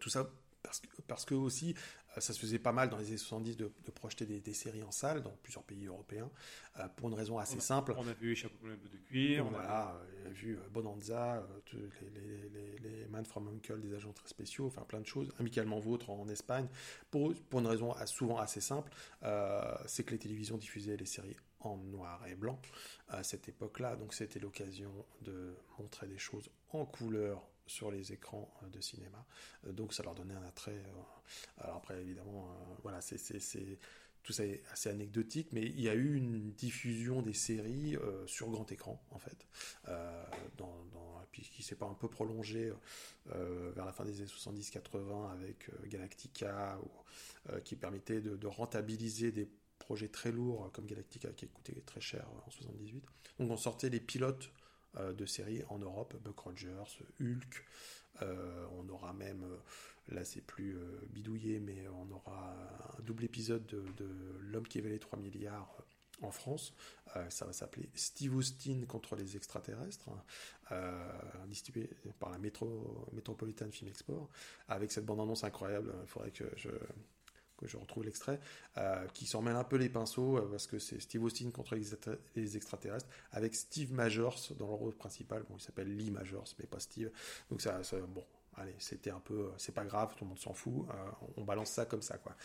tout 0.00 0.10
ça 0.10 0.28
parce 0.62 0.80
que, 0.80 1.02
parce 1.06 1.24
que 1.24 1.34
aussi 1.34 1.74
ça 2.18 2.32
se 2.32 2.40
faisait 2.40 2.58
pas 2.58 2.72
mal 2.72 2.88
dans 2.90 2.98
les 2.98 3.06
années 3.08 3.16
70 3.16 3.56
de, 3.56 3.70
projeter 3.94 4.26
des, 4.26 4.54
séries 4.54 4.82
en 4.82 4.90
salle 4.90 5.22
dans 5.22 5.36
plusieurs 5.42 5.62
pays 5.62 5.86
européens, 5.86 6.28
pour 6.96 7.08
une 7.08 7.14
raison 7.14 7.38
assez 7.38 7.60
simple. 7.60 7.94
On 7.96 8.08
a 8.08 8.12
vu 8.12 8.34
Chapeau 8.34 8.66
de 8.66 8.98
cuir. 9.06 9.46
On, 9.46 9.54
a, 9.54 9.94
vu 10.30 10.58
Bonanza, 10.72 11.46
les, 11.72 12.78
les, 12.80 13.06
Man 13.06 13.24
from 13.24 13.46
Uncle, 13.46 13.80
des 13.80 13.94
agents 13.94 14.12
très 14.12 14.26
spéciaux, 14.26 14.66
enfin 14.66 14.82
plein 14.82 15.00
de 15.00 15.06
choses. 15.06 15.32
Amicalement 15.38 15.78
Vôtre 15.78 16.10
en 16.10 16.28
Espagne, 16.28 16.66
pour, 17.10 17.32
pour 17.50 17.60
une 17.60 17.68
raison 17.68 17.94
souvent 18.06 18.38
assez 18.38 18.60
simple, 18.60 18.90
c'est 19.86 20.02
que 20.02 20.10
les 20.10 20.18
télévisions 20.18 20.56
diffusaient 20.56 20.96
les 20.96 21.06
séries 21.06 21.36
en 21.60 21.76
noir 21.76 22.26
et 22.26 22.34
blanc 22.34 22.60
à 23.08 23.22
cette 23.22 23.48
époque-là. 23.48 23.96
Donc 23.96 24.14
c'était 24.14 24.38
l'occasion 24.38 24.92
de 25.22 25.54
montrer 25.78 26.06
des 26.06 26.18
choses 26.18 26.50
en 26.70 26.84
couleur 26.84 27.42
sur 27.68 27.90
les 27.90 28.12
écrans 28.12 28.52
euh, 28.62 28.68
de 28.68 28.80
cinéma. 28.80 29.24
Euh, 29.66 29.72
donc 29.72 29.94
ça 29.94 30.02
leur 30.02 30.14
donnait 30.14 30.34
un 30.34 30.42
attrait. 30.42 30.72
Euh, 30.72 31.62
alors 31.62 31.76
après 31.76 32.00
évidemment, 32.00 32.48
voilà, 32.82 33.00
c'est 33.00 33.18
tout 34.24 34.32
ça 34.32 34.44
est 34.44 34.62
assez 34.72 34.90
anecdotique, 34.90 35.48
mais 35.52 35.62
il 35.62 35.80
y 35.80 35.88
a 35.88 35.94
eu 35.94 36.14
une 36.14 36.52
diffusion 36.52 37.22
des 37.22 37.32
séries 37.32 37.96
sur 38.26 38.50
grand 38.50 38.70
écran, 38.72 39.02
en 39.10 39.18
fait, 39.18 39.46
dans, 40.56 40.74
puis 41.30 41.42
qui 41.42 41.62
s'est 41.62 41.76
pas 41.76 41.86
un 41.86 41.94
peu 41.94 42.08
prolongé 42.08 42.72
vers 43.26 43.86
la 43.86 43.92
fin 43.92 44.04
des 44.04 44.20
années 44.20 44.28
70-80 44.28 45.32
avec 45.32 45.70
Galactica, 45.86 46.78
qui 47.64 47.76
permettait 47.76 48.20
de, 48.20 48.36
de, 48.36 48.46
rentabiliser 48.46 49.32
des 49.32 49.48
projet 49.88 50.08
très 50.08 50.30
lourd 50.30 50.70
comme 50.74 50.84
Galactica 50.84 51.30
qui 51.30 51.48
coûtait 51.48 51.80
très 51.86 52.02
cher 52.02 52.28
en 52.46 52.50
78. 52.50 53.02
Donc 53.38 53.50
on 53.50 53.56
sortait 53.56 53.88
les 53.88 54.00
pilotes 54.00 54.52
euh, 54.98 55.14
de 55.14 55.24
séries 55.24 55.62
en 55.70 55.78
Europe, 55.78 56.14
Buck 56.22 56.38
Rogers, 56.40 57.00
Hulk. 57.18 57.64
Euh, 58.20 58.66
on 58.72 58.86
aura 58.90 59.14
même, 59.14 59.44
euh, 59.44 60.14
là 60.14 60.26
c'est 60.26 60.42
plus 60.42 60.76
bidouillé, 61.08 61.58
mais 61.58 61.88
on 61.88 62.10
aura 62.10 62.54
un 62.98 63.02
double 63.02 63.24
épisode 63.24 63.64
de, 63.64 64.06
L'homme 64.42 64.68
qui 64.68 64.78
les 64.82 64.98
3 64.98 65.18
milliards 65.18 65.74
en 66.20 66.32
France. 66.32 66.74
ça 67.30 67.46
va 67.46 67.52
s'appeler 67.54 67.88
Steve 67.94 68.36
Austin 68.36 68.84
contre 68.86 69.16
les 69.16 69.36
extraterrestres, 69.36 70.10
hein. 70.70 71.46
distribué 71.46 71.88
par 72.18 72.30
la 72.30 72.38
Métro, 72.38 73.08
Metropolitan 73.12 73.70
Film 73.70 73.88
Export, 73.88 74.28
avec 74.68 74.90
cette 74.90 75.06
bande-annonce 75.06 75.44
incroyable. 75.44 75.94
Il 76.02 76.08
faudrait 76.08 76.32
que 76.32 76.44
je, 76.56 76.70
je 77.66 77.76
retrouve 77.76 78.04
l'extrait, 78.04 78.40
euh, 78.76 79.06
qui 79.08 79.26
s'en 79.26 79.42
mêle 79.42 79.56
un 79.56 79.64
peu 79.64 79.76
les 79.76 79.88
pinceaux, 79.88 80.38
euh, 80.38 80.48
parce 80.50 80.66
que 80.66 80.78
c'est 80.78 81.00
Steve 81.00 81.22
Austin 81.22 81.50
contre 81.50 81.74
les, 81.74 82.56
extraterrestres, 82.56 83.08
avec 83.32 83.54
Steve 83.54 83.92
Majors 83.92 84.38
dans 84.58 84.68
le 84.68 84.74
rôle 84.74 84.94
principal. 84.94 85.44
Bon, 85.48 85.56
il 85.56 85.62
s'appelle 85.62 85.94
Lee 85.96 86.10
Majors, 86.10 86.48
mais 86.58 86.66
pas 86.66 86.80
Steve. 86.80 87.10
Donc 87.50 87.60
ça, 87.60 87.80
bon, 88.08 88.24
allez, 88.56 88.74
c'était 88.78 89.10
un 89.10 89.20
peu, 89.20 89.50
c'est 89.56 89.74
pas 89.74 89.84
grave, 89.84 90.14
tout 90.16 90.24
le 90.24 90.28
monde 90.28 90.38
s'en 90.38 90.52
fout. 90.52 90.86
Euh, 90.88 91.10
on 91.36 91.44
balance 91.44 91.70
ça 91.70 91.84
comme 91.86 92.02
ça, 92.02 92.18
quoi. 92.18 92.36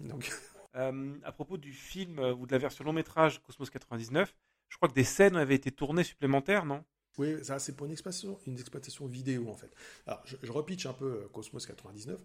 Donc. 0.00 0.30
à 0.74 1.32
propos 1.32 1.58
du 1.58 1.74
film 1.74 2.18
ou 2.18 2.46
de 2.46 2.52
la 2.52 2.56
version 2.56 2.82
long 2.82 2.94
métrage 2.94 3.42
Cosmos 3.42 3.68
99, 3.68 4.34
je 4.70 4.76
crois 4.78 4.88
que 4.88 4.94
des 4.94 5.04
scènes 5.04 5.36
avaient 5.36 5.54
été 5.54 5.70
tournées 5.70 6.02
supplémentaires, 6.02 6.64
non? 6.64 6.82
Oui, 7.18 7.44
ça 7.44 7.58
c'est 7.58 7.76
pour 7.76 7.84
une 7.84 7.92
exploitation, 7.92 8.38
une 8.46 8.58
exploitation 8.58 9.04
vidéo 9.04 9.50
en 9.50 9.54
fait. 9.54 9.70
Alors 10.06 10.22
je, 10.24 10.36
je 10.42 10.50
repitch 10.50 10.86
un 10.86 10.94
peu 10.94 11.28
Cosmos 11.30 11.66
99 11.66 12.18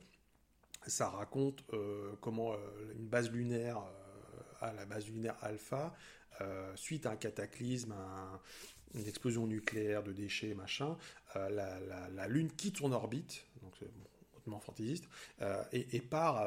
ça 0.88 1.10
raconte 1.10 1.64
euh, 1.74 2.14
comment 2.22 2.54
euh, 2.54 2.58
une 2.98 3.08
base 3.08 3.30
lunaire, 3.32 3.78
à 4.62 4.70
euh, 4.70 4.74
la 4.74 4.86
base 4.86 5.08
lunaire 5.08 5.36
alpha, 5.42 5.96
suite 6.76 7.08
à 7.08 7.12
un 7.12 7.16
cataclysme, 7.16 7.96
une 8.94 9.08
explosion 9.08 9.48
nucléaire 9.48 10.04
de 10.04 10.14
déchets, 10.14 10.54
machin, 10.54 10.96
la, 11.34 12.28
Lune 12.28 12.52
quitte 12.52 12.78
son 12.78 12.92
orbite, 12.92 13.44
donc 13.64 13.74
c'est 13.80 13.90
hautement 14.36 14.60
fantaisiste, 14.60 15.06
et, 15.72 16.00
part 16.00 16.38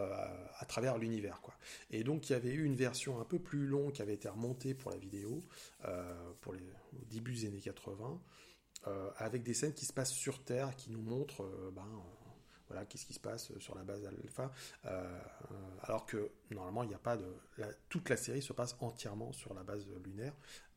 à 0.60 0.64
travers 0.64 0.96
l'univers. 0.96 1.40
Quoi. 1.40 1.54
Et 1.90 2.04
donc 2.04 2.30
il 2.30 2.34
y 2.34 2.36
avait 2.36 2.52
eu 2.52 2.62
une 2.62 2.76
version 2.76 3.20
un 3.20 3.24
peu 3.24 3.40
plus 3.40 3.66
longue 3.66 3.90
qui 3.90 4.00
avait 4.00 4.14
été 4.14 4.28
remontée 4.28 4.74
pour 4.74 4.92
la 4.92 4.96
vidéo, 4.96 5.42
pour 6.40 6.52
les, 6.52 6.60
au 6.60 7.04
début 7.10 7.32
des 7.32 7.46
années 7.46 7.58
80, 7.60 8.20
avec 9.16 9.42
des 9.42 9.54
scènes 9.54 9.74
qui 9.74 9.86
se 9.86 9.92
passent 9.92 10.12
sur 10.12 10.44
Terre, 10.44 10.76
qui 10.76 10.92
nous 10.92 11.02
montrent 11.02 11.50
ben, 11.74 11.82
voilà, 12.70 12.86
qu'est-ce 12.86 13.04
qui 13.04 13.12
se 13.12 13.20
passe 13.20 13.52
sur 13.58 13.74
la 13.74 13.82
base 13.82 14.06
alpha, 14.06 14.52
euh, 14.86 15.20
alors 15.82 16.06
que 16.06 16.30
normalement 16.52 16.84
il 16.84 16.88
n'y 16.88 16.94
a 16.94 16.98
pas 16.98 17.16
de, 17.16 17.26
toute 17.88 18.08
la 18.08 18.16
série 18.16 18.42
se 18.42 18.52
passe 18.52 18.76
entièrement 18.80 19.32
sur 19.32 19.54
la 19.54 19.64
base 19.64 19.86
lunaire, 20.04 20.32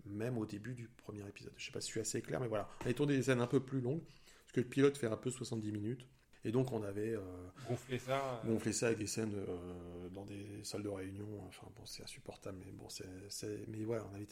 même 0.06 0.40
au 0.40 0.46
début 0.48 0.74
du 0.74 0.88
premier 0.88 1.28
épisode. 1.28 1.54
Je 1.56 1.66
sais 1.66 1.72
pas 1.72 1.82
si 1.82 1.88
je 1.88 1.92
suis 1.92 2.02
assez 2.02 2.22
clair, 2.22 2.40
mais 2.40 2.48
voilà, 2.48 2.68
on 2.84 2.90
a 2.90 2.94
tourné 2.94 3.16
des 3.16 3.24
scènes 3.24 3.42
un 3.42 3.48
peu 3.48 3.60
plus 3.60 3.80
longues, 3.80 4.04
parce 4.04 4.54
que 4.54 4.62
le 4.62 4.68
pilote 4.68 4.98
fait 4.98 5.08
un 5.08 5.18
peu 5.18 5.30
70 5.30 5.72
minutes. 5.72 6.08
Et 6.46 6.52
donc 6.52 6.72
on 6.74 6.84
avait 6.84 7.14
euh, 7.14 7.22
gonflé 7.68 7.98
ça, 7.98 8.42
euh, 8.44 8.52
gonflé 8.52 8.74
ça 8.74 8.88
avec 8.88 9.00
des 9.00 9.08
scènes 9.08 9.34
euh, 9.34 10.10
dans 10.10 10.26
des 10.26 10.46
salles 10.64 10.84
de 10.84 10.90
réunion. 10.90 11.28
Enfin 11.48 11.68
bon, 11.76 11.86
c'est 11.86 12.04
insupportable, 12.04 12.58
mais 12.66 12.72
bon, 12.74 12.90
c'est, 12.90 13.06
mais 13.70 13.84
voilà, 13.86 14.06
on 14.12 14.16
avait, 14.16 14.28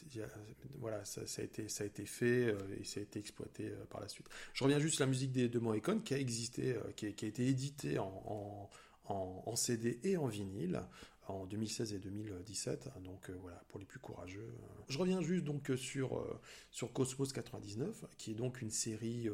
voilà, 0.78 1.04
ça, 1.04 1.22
a 1.22 1.42
été, 1.42 1.68
ça 1.68 1.84
a 1.84 1.86
été 1.86 2.04
fait 2.04 2.54
et 2.78 2.84
ça 2.84 3.00
a 3.00 3.02
été 3.02 3.18
exploité 3.18 3.72
par 3.90 4.00
la 4.00 4.08
suite. 4.08 4.28
Je 4.52 4.62
reviens 4.62 4.78
juste 4.78 5.00
à 5.00 5.04
la 5.04 5.08
musique 5.08 5.32
des, 5.32 5.48
de 5.48 5.58
Morricone 5.58 6.02
qui 6.02 6.12
a 6.14 6.18
existé, 6.18 6.76
qui, 6.96 7.06
a, 7.06 7.08
été 7.08 7.46
édité 7.46 7.98
en, 7.98 8.68
en, 9.08 9.42
en, 9.46 9.56
CD 9.56 9.98
et 10.04 10.18
en 10.18 10.26
vinyle 10.26 10.82
en 11.28 11.46
2016 11.46 11.94
et 11.94 11.98
2017. 11.98 12.90
Donc 13.02 13.30
voilà, 13.40 13.62
pour 13.68 13.80
les 13.80 13.86
plus 13.86 14.00
courageux. 14.00 14.52
Je 14.88 14.98
reviens 14.98 15.22
juste 15.22 15.44
donc 15.44 15.70
sur, 15.76 16.22
sur 16.70 16.92
Cosmos 16.92 17.32
99, 17.32 18.04
qui 18.18 18.32
est 18.32 18.34
donc 18.34 18.60
une 18.60 18.70
série 18.70 19.30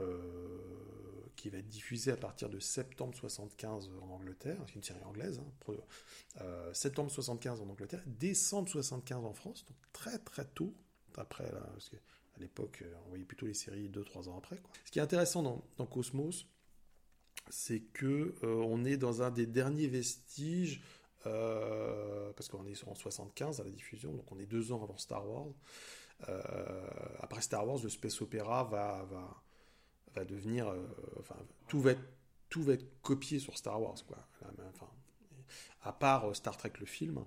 euh, 0.00 0.41
qui 1.42 1.50
va 1.50 1.58
être 1.58 1.68
diffusée 1.68 2.12
à 2.12 2.16
partir 2.16 2.48
de 2.48 2.60
septembre 2.60 3.16
75 3.16 3.90
en 4.00 4.10
Angleterre, 4.10 4.58
c'est 4.68 4.76
une 4.76 4.82
série 4.84 5.02
anglaise, 5.02 5.40
hein, 5.40 5.74
euh, 6.40 6.72
septembre 6.72 7.10
75 7.10 7.60
en 7.60 7.68
Angleterre, 7.68 8.00
décembre 8.06 8.68
75 8.68 9.24
en 9.24 9.32
France, 9.34 9.64
donc 9.66 9.76
très 9.92 10.18
très 10.18 10.44
tôt, 10.44 10.72
après, 11.16 11.50
parce 11.50 11.88
qu'à 11.88 11.98
l'époque, 12.38 12.84
on 13.06 13.08
voyait 13.08 13.24
plutôt 13.24 13.46
les 13.46 13.54
séries 13.54 13.88
2-3 13.88 14.28
ans 14.28 14.38
après. 14.38 14.56
Ce 14.84 14.92
qui 14.92 15.00
est 15.00 15.02
intéressant 15.02 15.42
dans, 15.42 15.86
Cosmos, 15.86 16.46
c'est 17.50 17.80
que 17.80 18.36
euh, 18.44 18.62
on 18.64 18.84
est 18.84 18.96
dans 18.96 19.22
un 19.22 19.32
des 19.32 19.46
derniers 19.46 19.88
vestiges, 19.88 20.80
parce 21.24 22.48
qu'on 22.48 22.66
est 22.66 22.86
en 22.86 22.94
75 22.94 23.60
à 23.60 23.64
la 23.64 23.70
diffusion, 23.70 24.12
donc 24.12 24.30
on 24.30 24.38
est 24.38 24.46
deux 24.46 24.70
ans 24.70 24.82
avant 24.82 24.96
Star 24.96 25.28
Wars. 25.28 25.48
après 27.18 27.40
Star 27.42 27.66
Wars, 27.66 27.80
le 27.82 27.88
space 27.88 28.20
opéra 28.22 28.62
va 28.62 29.42
va 30.14 30.24
devenir, 30.24 30.68
euh, 30.68 30.86
enfin, 31.20 31.36
tout 31.68 31.80
va 31.80 31.92
être, 31.92 32.02
tout 32.48 32.62
va 32.62 32.74
être 32.74 32.86
copié 33.02 33.38
sur 33.38 33.56
Star 33.56 33.80
Wars, 33.80 33.96
quoi. 34.06 34.18
Enfin, 34.68 34.88
à 35.82 35.92
part 35.92 36.26
euh, 36.26 36.34
Star 36.34 36.56
Trek 36.56 36.72
le 36.80 36.86
film, 36.86 37.24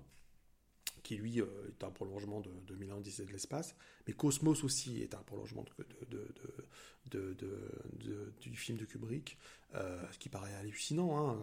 qui 1.02 1.16
lui 1.16 1.40
euh, 1.40 1.46
est 1.68 1.84
un 1.84 1.90
prolongement 1.90 2.40
de, 2.40 2.50
de 2.66 2.74
Milan 2.74 3.00
de 3.00 3.32
l'espace, 3.32 3.74
mais 4.06 4.12
Cosmos 4.12 4.64
aussi 4.64 5.02
est 5.02 5.14
un 5.14 5.22
prolongement 5.22 5.64
de, 6.08 6.34
du 8.40 8.56
film 8.56 8.78
de 8.78 8.84
Kubrick, 8.84 9.38
ce 9.74 10.18
qui 10.18 10.28
paraît 10.28 10.54
hallucinant 10.54 11.18
hein, 11.18 11.38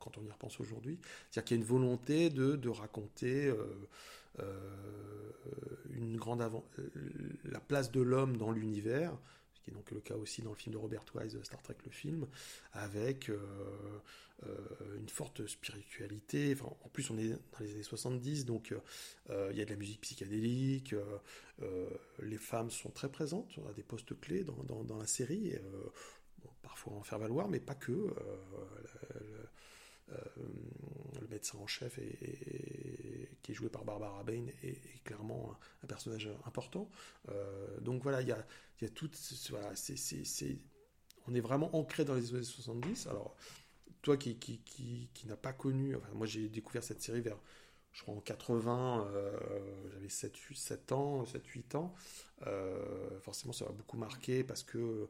quand 0.00 0.16
on 0.18 0.24
y 0.24 0.30
repense 0.30 0.60
aujourd'hui. 0.60 0.98
C'est-à-dire 1.30 1.44
qu'il 1.44 1.56
y 1.56 1.60
a 1.60 1.62
une 1.62 1.68
volonté 1.68 2.30
de, 2.30 2.68
raconter 2.68 3.52
une 5.90 6.16
grande 6.16 6.42
la 7.44 7.60
place 7.60 7.90
de 7.90 8.00
l'homme 8.00 8.36
dans 8.36 8.52
l'univers, 8.52 9.16
qui 9.64 9.70
est 9.70 9.74
donc 9.74 9.90
le 9.90 10.00
cas 10.00 10.14
aussi 10.14 10.42
dans 10.42 10.50
le 10.50 10.56
film 10.56 10.74
de 10.74 10.78
Robert 10.78 11.04
Wise, 11.14 11.40
Star 11.42 11.62
Trek 11.62 11.76
le 11.84 11.90
film, 11.90 12.26
avec 12.72 13.30
euh, 13.30 13.38
euh, 14.46 14.56
une 14.98 15.08
forte 15.08 15.46
spiritualité. 15.46 16.56
En 16.62 16.88
plus, 16.88 17.10
on 17.10 17.18
est 17.18 17.28
dans 17.28 17.60
les 17.60 17.72
années 17.72 17.82
70, 17.82 18.44
donc 18.44 18.74
euh, 19.30 19.48
il 19.52 19.58
y 19.58 19.62
a 19.62 19.64
de 19.64 19.70
la 19.70 19.76
musique 19.76 20.00
psychédélique, 20.02 20.94
les 22.20 22.38
femmes 22.38 22.70
sont 22.70 22.90
très 22.90 23.10
présentes 23.10 23.58
à 23.68 23.72
des 23.72 23.82
postes 23.82 24.18
clés 24.20 24.44
dans, 24.44 24.84
dans, 24.84 24.98
la 24.98 25.06
série, 25.06 25.54
parfois 26.62 26.94
en 26.94 27.02
faire 27.02 27.18
valoir, 27.18 27.48
mais 27.48 27.60
pas 27.60 27.74
que. 27.74 28.12
Médecin 31.30 31.58
en 31.58 31.66
chef 31.66 31.98
qui 33.42 33.52
est 33.52 33.54
joué 33.54 33.68
par 33.68 33.84
Barbara 33.84 34.22
Bain 34.24 34.46
est, 34.62 35.02
clairement 35.04 35.56
un, 35.82 35.86
personnage 35.86 36.28
important. 36.46 36.90
donc 37.80 38.02
voilà, 38.02 38.22
il 38.22 38.28
y 38.28 38.32
a, 38.32 38.46
tout. 38.94 39.10
Voilà, 39.50 39.72
on 41.26 41.34
est 41.34 41.40
vraiment 41.40 41.74
ancré 41.76 42.04
dans 42.04 42.14
les 42.14 42.34
années 42.34 42.44
70. 42.44 43.06
Alors, 43.06 43.36
toi 44.02 44.16
qui, 44.16 44.36
qui, 44.36 45.26
n'as 45.26 45.36
pas 45.36 45.52
connu. 45.52 45.96
Moi, 46.12 46.26
j'ai 46.26 46.48
découvert 46.48 46.84
cette 46.84 47.02
série 47.02 47.20
vers, 47.20 47.38
je 47.92 48.02
crois, 48.02 48.14
en 48.14 48.20
80. 48.20 49.08
Euh, 49.08 49.88
j'avais 49.92 50.08
7, 50.08 50.36
7 50.54 50.92
ans, 50.92 51.24
7, 51.24 51.46
8 51.46 51.74
ans. 51.74 51.94
Euh, 52.46 53.18
forcément, 53.20 53.52
ça 53.52 53.64
m'a 53.64 53.72
beaucoup 53.72 53.96
marqué 53.96 54.44
parce 54.44 54.62
que. 54.62 55.08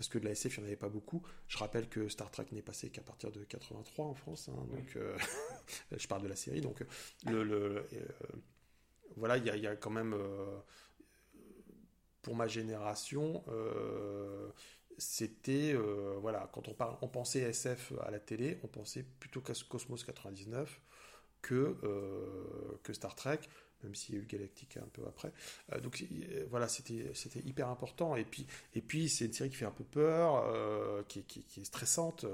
Parce 0.00 0.08
que 0.08 0.18
de 0.18 0.24
la 0.24 0.30
SF, 0.30 0.56
il 0.56 0.60
n'y 0.60 0.64
en 0.64 0.66
avait 0.68 0.76
pas 0.76 0.88
beaucoup. 0.88 1.22
Je 1.46 1.58
rappelle 1.58 1.86
que 1.86 2.08
Star 2.08 2.30
Trek 2.30 2.46
n'est 2.52 2.62
passé 2.62 2.88
qu'à 2.88 3.02
partir 3.02 3.30
de 3.30 3.44
83 3.44 4.06
en 4.06 4.14
France. 4.14 4.48
Hein, 4.48 4.66
donc, 4.70 4.96
euh, 4.96 5.14
je 5.94 6.08
parle 6.08 6.22
de 6.22 6.28
la 6.28 6.36
série. 6.36 6.62
Donc, 6.62 6.82
le, 7.26 7.44
le 7.44 7.84
voilà, 9.16 9.36
il 9.36 9.46
y, 9.46 9.60
y, 9.60 9.66
a 9.66 9.76
quand 9.76 9.90
même 9.90 10.16
pour 12.22 12.34
ma 12.34 12.46
génération, 12.46 13.44
euh, 13.48 14.48
c'était 14.96 15.74
voilà 16.22 16.48
quand 16.54 16.66
on 16.68 16.72
parle 16.72 16.96
on 17.02 17.08
pensait 17.08 17.40
SF 17.40 17.92
à 18.00 18.10
la 18.10 18.20
télé 18.20 18.58
on 18.62 18.68
pensait 18.68 19.02
plutôt 19.02 19.42
qu'à 19.42 19.52
Cosmos 19.68 20.02
99 20.02 20.80
que 21.42 21.76
que 22.82 22.94
Star 22.94 23.14
Trek 23.16 23.40
même 23.82 23.94
s'il 23.94 24.14
y 24.14 24.18
a 24.18 24.20
eu 24.20 24.26
Galactica 24.26 24.80
un 24.80 24.88
peu 24.92 25.02
après. 25.06 25.32
Euh, 25.72 25.80
donc 25.80 26.04
voilà, 26.48 26.68
c'était 26.68 27.12
hyper 27.44 27.68
important. 27.68 28.16
Et 28.16 28.24
puis 28.24 28.46
et 28.74 28.80
puis 28.80 29.08
c'est 29.08 29.26
une 29.26 29.32
série 29.32 29.50
qui 29.50 29.56
fait 29.56 29.66
un 29.66 29.70
peu 29.70 29.84
peur, 29.84 30.44
euh, 30.46 31.02
qui, 31.08 31.20
est 31.20 31.64
stressante. 31.64 32.24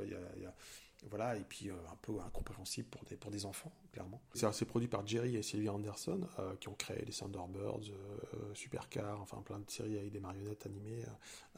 Voilà, 1.08 1.36
et 1.36 1.44
puis 1.48 1.70
euh, 1.70 1.74
un 1.92 1.96
peu 2.02 2.12
incompréhensible 2.20 2.88
pour 2.88 3.04
des, 3.04 3.16
pour 3.16 3.30
des 3.30 3.46
enfants, 3.46 3.72
clairement. 3.96 4.20
C'est 4.52 4.64
produit 4.66 4.88
par 4.88 5.06
Jerry 5.06 5.36
et 5.36 5.42
Sylvia 5.42 5.72
Anderson, 5.72 6.20
euh, 6.38 6.54
qui 6.60 6.68
ont 6.68 6.74
créé 6.74 7.02
les 7.06 7.12
Thunderbirds, 7.12 7.80
euh, 7.90 8.54
Supercar, 8.54 9.20
enfin 9.22 9.40
plein 9.42 9.58
de 9.58 9.70
séries 9.70 9.96
avec 9.96 10.12
des 10.12 10.20
marionnettes 10.20 10.66
animées, 10.66 11.02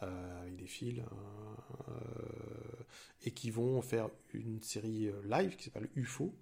avec 0.01 0.55
des 0.57 0.67
fils, 0.67 1.03
et 3.25 3.33
qui 3.33 3.51
vont 3.51 3.83
faire 3.83 4.09
une 4.33 4.63
série 4.63 5.11
live 5.25 5.57
qui 5.57 5.65
s'appelle 5.65 5.89
UFO. 5.97 6.33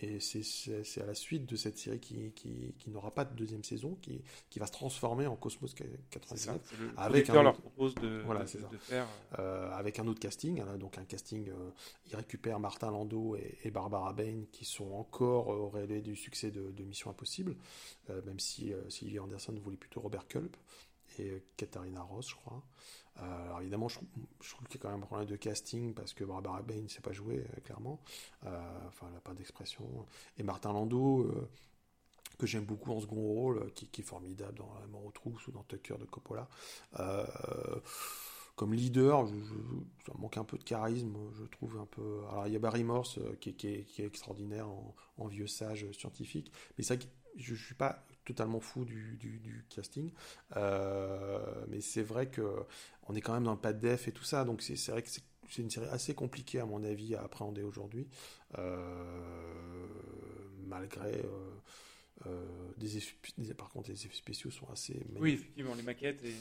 Et 0.00 0.18
c'est 0.18 1.00
à 1.00 1.06
la 1.06 1.14
suite 1.14 1.46
de 1.46 1.54
cette 1.54 1.78
série 1.78 2.00
qui, 2.00 2.32
qui, 2.32 2.74
qui 2.76 2.90
n'aura 2.90 3.12
pas 3.12 3.24
de 3.24 3.34
deuxième 3.36 3.62
saison, 3.62 3.96
qui, 4.02 4.20
qui 4.50 4.58
va 4.58 4.66
se 4.66 4.72
transformer 4.72 5.28
en 5.28 5.36
Cosmos 5.36 5.72
99. 6.10 6.58
avec 6.96 7.30
un, 7.30 7.44
leur 7.44 7.56
propose 7.56 7.94
de, 7.94 8.22
voilà, 8.24 8.44
de, 8.44 8.58
de 8.72 8.78
faire. 8.78 9.06
avec 9.72 10.00
un 10.00 10.08
autre 10.08 10.20
casting, 10.20 10.60
hein, 10.60 10.76
donc 10.78 10.98
un 10.98 11.04
casting 11.04 11.48
récupère 12.12 12.58
Martin 12.58 12.90
Landau 12.90 13.36
et, 13.36 13.70
Barbara 13.70 14.12
Bain 14.12 14.44
qui 14.50 14.64
sont 14.64 14.92
encore 14.92 15.27
au 15.28 15.68
relais 15.68 16.00
du 16.00 16.16
succès 16.16 16.50
de, 16.50 16.82
Mission 16.82 17.10
Impossible, 17.10 17.56
euh, 18.10 18.22
même 18.24 18.38
si 18.38 18.72
euh, 18.72 18.88
Sylvie 18.88 19.18
Anderson 19.18 19.54
voulait 19.62 19.76
plutôt 19.76 20.00
Robert 20.00 20.26
Culp 20.26 20.56
et 21.18 21.30
euh, 21.30 21.42
Katharina 21.56 22.02
Ross, 22.02 22.30
je 22.30 22.34
crois. 22.34 22.62
alors 23.16 23.60
évidemment, 23.60 23.88
je, 23.88 23.98
trouve 23.98 24.68
qu'il 24.68 24.78
y 24.78 24.80
a 24.80 24.82
quand 24.82 24.90
même 24.90 25.02
un 25.02 25.06
problème 25.06 25.28
de 25.28 25.36
casting 25.36 25.94
parce 25.94 26.14
que 26.14 26.24
Barbara 26.24 26.62
Bain 26.62 26.82
ne 26.82 26.88
sait 26.88 27.00
pas 27.00 27.12
jouer, 27.12 27.44
clairement. 27.64 28.00
enfin, 28.42 29.06
elle 29.08 29.14
n'a 29.14 29.20
pas 29.20 29.34
d'expression. 29.34 30.06
Et 30.38 30.42
Martin 30.42 30.72
Landau 30.72 31.30
que 32.38 32.46
j'aime 32.46 32.64
beaucoup 32.64 32.92
en 32.92 33.00
second 33.00 33.16
rôle, 33.16 33.72
qui, 33.72 34.00
est 34.00 34.04
formidable 34.04 34.58
dans 34.58 34.72
La 34.80 34.86
mort 34.86 35.04
aux 35.04 35.10
trousses 35.10 35.48
ou 35.48 35.50
dans 35.50 35.64
Tucker 35.64 35.96
de 35.98 36.04
Coppola 36.04 36.48
comme 38.58 38.74
leader, 38.74 39.26
ça 40.04 40.12
manque 40.18 40.36
un 40.36 40.44
peu 40.44 40.58
de 40.58 40.64
charisme, 40.64 41.16
je 41.38 41.44
trouve 41.44 41.78
un 41.78 41.86
peu. 41.86 42.22
Alors 42.28 42.48
il 42.48 42.52
y 42.52 42.56
a 42.56 42.58
Barry 42.58 42.82
Morse 42.82 43.18
euh, 43.18 43.36
qui, 43.40 43.50
est, 43.50 44.00
extraordinaire 44.00 44.66
en, 45.16 45.26
vieux 45.28 45.46
sage 45.46 45.86
scientifique, 45.92 46.52
mais 46.76 46.82
ça, 46.82 46.96
je, 47.36 47.52
ne 47.52 47.56
suis 47.56 47.76
pas 47.76 48.04
totalement 48.24 48.58
fou 48.58 48.84
du, 48.84 49.64
casting, 49.70 50.10
euh, 50.56 51.38
mais 51.68 51.80
c'est 51.80 52.02
vrai 52.02 52.26
que 52.26 52.64
on 53.04 53.14
est 53.14 53.20
quand 53.20 53.32
même 53.32 53.44
dans 53.44 53.52
le 53.52 53.60
pas 53.60 53.72
de 53.72 53.78
def 53.78 54.08
et 54.08 54.12
tout 54.12 54.24
ça, 54.24 54.44
donc 54.44 54.60
c'est 54.60 54.90
vrai 54.90 55.02
que 55.02 55.08
c'est 55.08 55.62
une 55.62 55.70
série 55.70 55.88
assez 55.88 56.14
compliquée 56.14 56.58
à 56.58 56.66
mon 56.66 56.82
avis 56.82 57.14
à 57.14 57.22
appréhender 57.22 57.62
aujourd'hui, 57.62 58.08
euh, 58.58 59.86
malgré 60.66 61.22
euh, 62.96 63.42
des 63.42 63.54
par 63.54 63.70
contre, 63.70 63.90
les 63.90 64.06
effets 64.06 64.16
spéciaux 64.16 64.50
sont 64.50 64.68
assez. 64.70 64.94
Magnifiques. 64.94 65.20
Oui, 65.20 65.32
effectivement, 65.32 65.74
les 65.74 65.82
maquettes. 65.82 66.22
Et... 66.24 66.34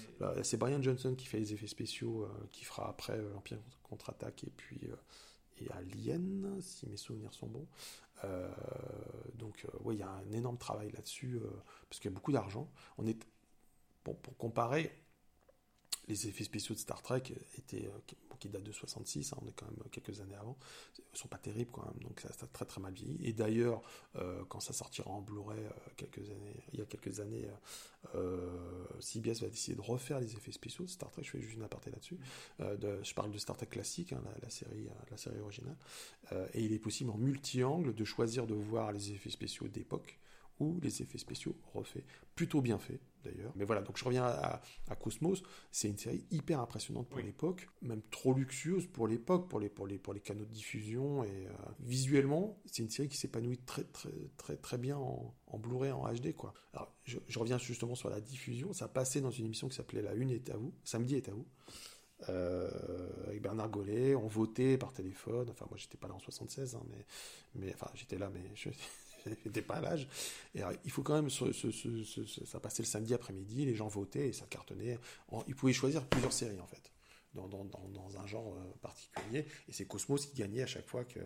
C'est 0.43 0.57
Brian 0.57 0.81
Johnson 0.81 1.15
qui 1.15 1.25
fait 1.25 1.39
les 1.39 1.53
effets 1.53 1.67
spéciaux, 1.67 2.23
euh, 2.23 2.47
qui 2.51 2.65
fera 2.65 2.89
après 2.89 3.17
euh, 3.17 3.33
l'Empire 3.33 3.59
contre-attaque 3.83 4.43
et 4.43 4.51
puis 4.55 4.79
et 5.59 5.71
Alien, 5.71 6.59
si 6.61 6.87
mes 6.87 6.97
souvenirs 6.97 7.33
sont 7.33 7.47
bons. 7.47 7.67
donc, 9.35 9.65
oui, 9.83 9.95
il 9.95 9.99
y 9.99 10.03
a 10.03 10.09
un 10.09 10.31
énorme 10.31 10.57
travail 10.57 10.91
là-dessus, 10.91 11.39
parce 11.89 11.99
qu'il 11.99 12.11
y 12.11 12.13
a 12.13 12.15
beaucoup 12.15 12.31
d'argent. 12.31 12.69
On 12.99 13.07
est, 13.07 13.17
pour 14.03 14.19
comparer, 14.37 14.91
les 16.07 16.27
effets 16.27 16.43
spéciaux 16.43 16.75
de 16.75 16.79
Star 16.79 17.01
Trek 17.01 17.23
étaient, 17.57 17.89
qui 18.39 18.49
datent 18.49 18.63
de 18.63 18.71
66, 18.71 19.33
hein, 19.33 19.37
on 19.41 19.47
est 19.47 19.53
quand 19.53 19.65
même 19.65 19.77
quelques 19.91 20.21
années 20.21 20.35
avant, 20.35 20.57
ne 20.97 21.17
sont 21.17 21.27
pas 21.27 21.37
terribles 21.37 21.71
quand 21.71 21.85
même, 21.85 22.01
donc 22.01 22.19
ça, 22.19 22.29
a 22.29 22.47
très 22.47 22.65
très 22.65 22.79
mal 22.79 22.93
vieilli. 22.93 23.17
Et 23.23 23.33
d'ailleurs, 23.33 23.81
euh, 24.15 24.43
quand 24.49 24.59
ça 24.59 24.73
sortira 24.73 25.09
en 25.09 25.21
Blu-ray 25.21 25.59
euh, 25.59 25.69
quelques 25.95 26.29
années, 26.29 26.55
il 26.73 26.79
y 26.79 26.81
a 26.81 26.85
quelques 26.85 27.19
années, 27.19 27.47
euh, 28.15 28.85
CBS 28.99 29.41
va 29.41 29.49
décider 29.49 29.75
de 29.75 29.81
refaire 29.81 30.19
les 30.19 30.33
effets 30.33 30.51
spéciaux 30.51 30.85
de 30.85 30.89
Star 30.89 31.11
Trek. 31.11 31.23
Je 31.23 31.31
fais 31.31 31.41
juste 31.41 31.55
une 31.55 31.63
aparté 31.63 31.91
là-dessus. 31.91 32.17
je 32.59 33.13
parle 33.13 33.31
de 33.31 33.37
Star 33.37 33.57
Trek 33.57 33.67
classique, 33.67 34.13
hein, 34.13 34.21
la, 34.41 34.49
série, 34.49 34.87
la 35.09 35.17
série 35.17 35.39
originale. 35.39 35.77
et 36.53 36.63
il 36.63 36.73
est 36.73 36.79
possible 36.79 37.09
en 37.09 37.17
multi-angle 37.17 37.93
de 37.93 38.05
choisir 38.05 38.47
de 38.47 38.53
voir 38.53 38.91
les 38.91 39.11
effets 39.11 39.29
spéciaux 39.29 39.67
d'époque 39.67 40.19
ou 40.59 40.79
les 40.81 41.01
effets 41.01 41.17
spéciaux 41.17 41.55
refaits, 41.73 42.03
plutôt 42.35 42.61
bien 42.61 42.77
faits 42.77 42.99
d'ailleurs. 43.23 43.51
Mais 43.55 43.65
voilà, 43.65 43.81
donc 43.81 43.97
je 43.97 44.05
reviens 44.05 44.23
à, 44.25 44.61
Cosmos, 44.99 45.43
c'est 45.71 45.87
une 45.87 45.97
série 45.97 46.25
hyper 46.31 46.59
impressionnante 46.59 47.07
pour 47.09 47.19
l'époque, 47.19 47.67
même 47.81 48.01
trop 48.09 48.33
luxueuse 48.33 48.87
pour 48.87 49.07
l'époque, 49.07 49.49
pour 49.49 49.59
les, 49.59 49.69
pour, 49.69 49.87
les, 49.87 49.97
pour 49.97 50.13
les 50.13 50.19
canaux 50.19 50.45
de 50.45 50.51
diffusion, 50.51 51.23
et 51.23 51.47
euh, 51.47 51.51
visuellement, 51.79 52.59
c'est 52.65 52.83
une 52.83 52.89
série 52.89 53.09
qui 53.09 53.17
s'épanouit 53.17 53.59
très 53.59 53.83
très 53.83 54.09
très 54.37 54.55
très 54.55 54.77
bien 54.77 54.97
en, 54.97 55.33
en 55.47 55.57
Blu-ray, 55.59 55.91
en 55.91 56.11
HD. 56.11 56.33
Quoi. 56.33 56.53
Alors, 56.73 56.93
je, 57.03 57.39
reviens 57.39 57.57
justement 57.57 57.95
sur 57.95 58.09
la 58.09 58.21
diffusion, 58.21 58.73
ça 58.73 58.87
passait 58.87 59.21
dans 59.21 59.31
une 59.31 59.45
émission 59.45 59.67
qui 59.67 59.75
s'appelait 59.75 60.01
La 60.01 60.13
Une 60.13 60.31
est 60.31 60.49
à 60.49 60.57
vous, 60.57 60.73
Samedi 60.83 61.15
est 61.15 61.29
à 61.29 61.33
vous. 61.33 61.47
Euh, 62.29 62.67
avec 63.27 63.43
Bernard 63.43 63.69
Gollet, 63.69 64.15
on 64.15 64.25
votait 64.25 64.77
par 64.77 64.91
téléphone. 64.91 65.49
Enfin, 65.51 65.67
moi, 65.69 65.77
j'étais 65.77 65.97
pas 65.97 66.07
là 66.07 66.15
en 66.15 66.19
76, 66.19 66.73
hein, 66.73 66.81
mais, 66.89 67.05
mais 67.53 67.73
enfin, 67.75 67.91
j'étais 67.93 68.17
là, 68.17 68.31
mais 68.33 68.41
je, 68.55 68.69
n'était 69.45 69.61
pas 69.61 69.81
l'âge. 69.81 70.07
Et 70.55 70.61
il 70.85 70.91
faut 70.91 71.03
quand 71.03 71.15
même, 71.15 71.29
ça 71.29 72.59
passait 72.59 72.83
le 72.83 72.87
samedi 72.87 73.13
après-midi, 73.13 73.65
les 73.65 73.75
gens 73.75 73.87
votaient 73.87 74.29
et 74.29 74.33
ça 74.33 74.45
cartonnait. 74.45 74.99
ils 75.47 75.55
pouvaient 75.55 75.73
choisir 75.73 76.05
plusieurs 76.05 76.33
séries 76.33 76.59
en 76.59 76.67
fait. 76.67 76.91
Dans, 77.45 78.17
un 78.17 78.25
genre 78.25 78.55
euh, 78.55 78.73
particulier. 78.81 79.45
Et 79.67 79.71
c'est 79.71 79.85
Cosmos 79.85 80.25
qui 80.25 80.37
gagnait 80.37 80.63
à 80.63 80.67
chaque 80.67 80.87
fois 80.87 81.05
que. 81.05 81.19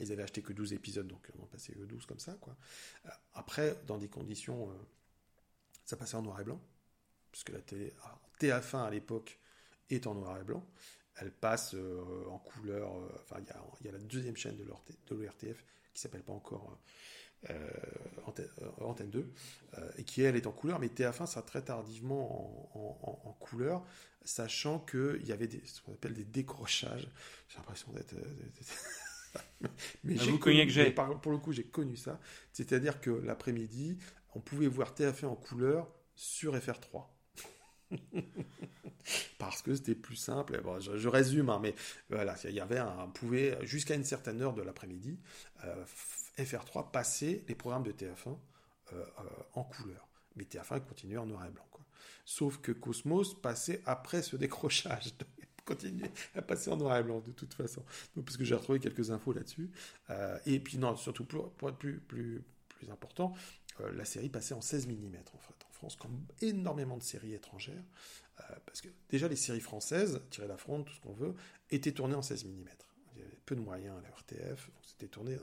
ils 0.00 0.10
avaient 0.10 0.22
acheté 0.22 0.40
que 0.40 0.52
12 0.54 0.72
épisodes, 0.72 1.06
donc 1.06 1.28
on 1.38 1.42
en 1.42 1.46
passait 1.46 1.74
12 1.74 2.06
comme 2.06 2.18
ça. 2.18 2.38
Euh, 2.48 3.10
après, 3.34 3.76
dans 3.86 3.98
des 3.98 4.08
conditions. 4.08 4.70
Euh, 4.70 4.74
ça 5.84 5.96
passait 5.96 6.14
en 6.14 6.22
noir 6.22 6.40
et 6.40 6.44
blanc, 6.44 6.60
puisque 7.32 7.50
la 7.50 7.60
télé. 7.60 7.92
TF1 8.38 8.84
à 8.86 8.90
l'époque 8.90 9.38
est 9.90 10.06
en 10.06 10.14
noir 10.14 10.40
et 10.40 10.44
blanc. 10.44 10.64
Elle 11.16 11.32
passe 11.32 11.74
en 12.28 12.38
couleur. 12.38 12.90
enfin, 13.22 13.36
il 13.40 13.44
y, 13.44 13.86
y 13.86 13.88
a, 13.88 13.92
la 13.92 13.98
deuxième 13.98 14.36
chaîne 14.36 14.56
de 14.56 14.64
l'ORTF 14.64 15.64
qui 15.92 16.00
s'appelle 16.00 16.22
pas 16.22 16.32
encore 16.32 16.78
euh, 17.48 17.70
euh, 18.38 18.66
antenne 18.80 19.10
2, 19.10 19.32
euh, 19.78 19.90
et 19.96 20.04
qui 20.04 20.22
elle 20.22 20.36
est 20.36 20.46
en 20.46 20.52
couleur, 20.52 20.78
mais 20.78 20.88
TF1 20.88 21.26
sera 21.26 21.42
très 21.42 21.62
tardivement 21.62 22.70
en, 22.74 23.32
couleur, 23.40 23.82
sachant 24.24 24.78
qu'il 24.78 25.26
y 25.26 25.32
avait 25.32 25.46
des, 25.46 25.64
ce 25.64 25.80
qu'on 25.80 25.92
appelle 25.92 26.12
des 26.12 26.24
décrochages. 26.24 27.08
J'ai 27.48 27.56
l'impression 27.56 27.92
d'être. 27.92 28.14
mais 30.04 30.16
ah, 30.18 30.22
j'ai 30.22 30.38
connu, 30.38 30.66
que 30.66 30.72
j'ai. 30.72 30.90
Pour 30.90 31.32
le 31.32 31.38
coup, 31.38 31.52
j'ai 31.52 31.64
connu 31.64 31.96
ça. 31.96 32.20
C'est-à-dire 32.52 33.00
que 33.00 33.10
l'après-midi, 33.10 33.96
on 34.34 34.40
pouvait 34.40 34.68
voir 34.68 34.94
TF1 34.94 35.26
en 35.26 35.36
couleur 35.36 35.88
sur 36.14 36.54
FR3. 36.54 37.06
parce 39.38 39.62
que 39.62 39.74
c'était 39.74 39.94
plus 39.94 40.16
simple. 40.16 40.60
Bon, 40.62 40.78
je, 40.78 41.08
résume, 41.08 41.48
hein, 41.48 41.58
mais 41.60 41.74
voilà, 42.10 42.36
il 42.44 42.54
y 42.54 42.60
avait 42.60 42.78
un, 42.78 42.94
on 43.00 43.10
pouvait 43.10 43.58
jusqu'à 43.66 43.94
une 43.94 44.04
certaine 44.04 44.42
heure 44.42 44.54
de 44.54 44.62
l'après-midi 44.62 45.18
FR3 46.44 46.90
passer 46.90 47.44
les 47.48 47.54
programmes 47.54 47.82
de 47.82 47.92
TF1 47.92 48.28
euh, 48.28 48.36
euh, 48.92 49.22
en 49.54 49.64
couleur. 49.64 50.08
Mais 50.36 50.44
TF1 50.44 50.80
continuait 50.80 51.18
en 51.18 51.26
noir 51.26 51.46
et 51.46 51.50
blanc. 51.50 51.64
Sauf 52.24 52.58
que 52.58 52.72
Cosmos 52.72 53.34
passait 53.40 53.82
après 53.86 54.22
ce 54.22 54.36
décrochage. 54.36 55.12
continuait 55.64 56.10
à 56.34 56.42
passer 56.42 56.70
en 56.70 56.76
noir 56.76 56.96
et 56.96 57.02
blanc 57.02 57.20
de 57.20 57.32
toute 57.32 57.54
façon. 57.54 57.84
Donc, 58.16 58.24
parce 58.24 58.36
que 58.36 58.44
j'ai 58.44 58.54
retrouvé 58.54 58.80
quelques 58.80 59.10
infos 59.10 59.32
là-dessus. 59.32 59.70
Euh, 60.08 60.38
et 60.46 60.58
puis, 60.58 60.78
non, 60.78 60.96
surtout 60.96 61.24
pour, 61.24 61.68
être 61.68 61.76
plus, 61.76 62.00
plus, 62.00 62.42
plus 62.68 62.90
important, 62.90 63.34
la 63.94 64.04
série 64.04 64.28
passait 64.28 64.54
en 64.54 64.60
16 64.60 64.88
mm 64.88 65.16
en 65.34 65.72
France, 65.72 65.96
comme 65.96 66.24
énormément 66.40 66.96
de 66.96 67.02
séries 67.02 67.34
étrangères. 67.34 67.82
parce 68.66 68.80
que 68.80 68.88
déjà, 69.10 69.28
les 69.28 69.36
séries 69.36 69.60
françaises, 69.60 70.20
Tirer 70.30 70.48
la 70.48 70.56
fronde, 70.56 70.84
tout 70.86 70.92
ce 70.92 71.00
qu'on 71.00 71.12
veut, 71.12 71.34
étaient 71.70 71.92
tournées 71.92 72.16
en 72.16 72.22
16 72.22 72.46
mm. 72.46 72.64
Il 73.14 73.20
y 73.20 73.24
avait 73.24 73.38
peu 73.46 73.54
de 73.54 73.60
moyens 73.60 73.96
à 73.98 74.02
la 74.02 74.08
RTF, 74.08 74.66
donc 74.66 74.84
c'était 74.84 75.08
tourné 75.08 75.36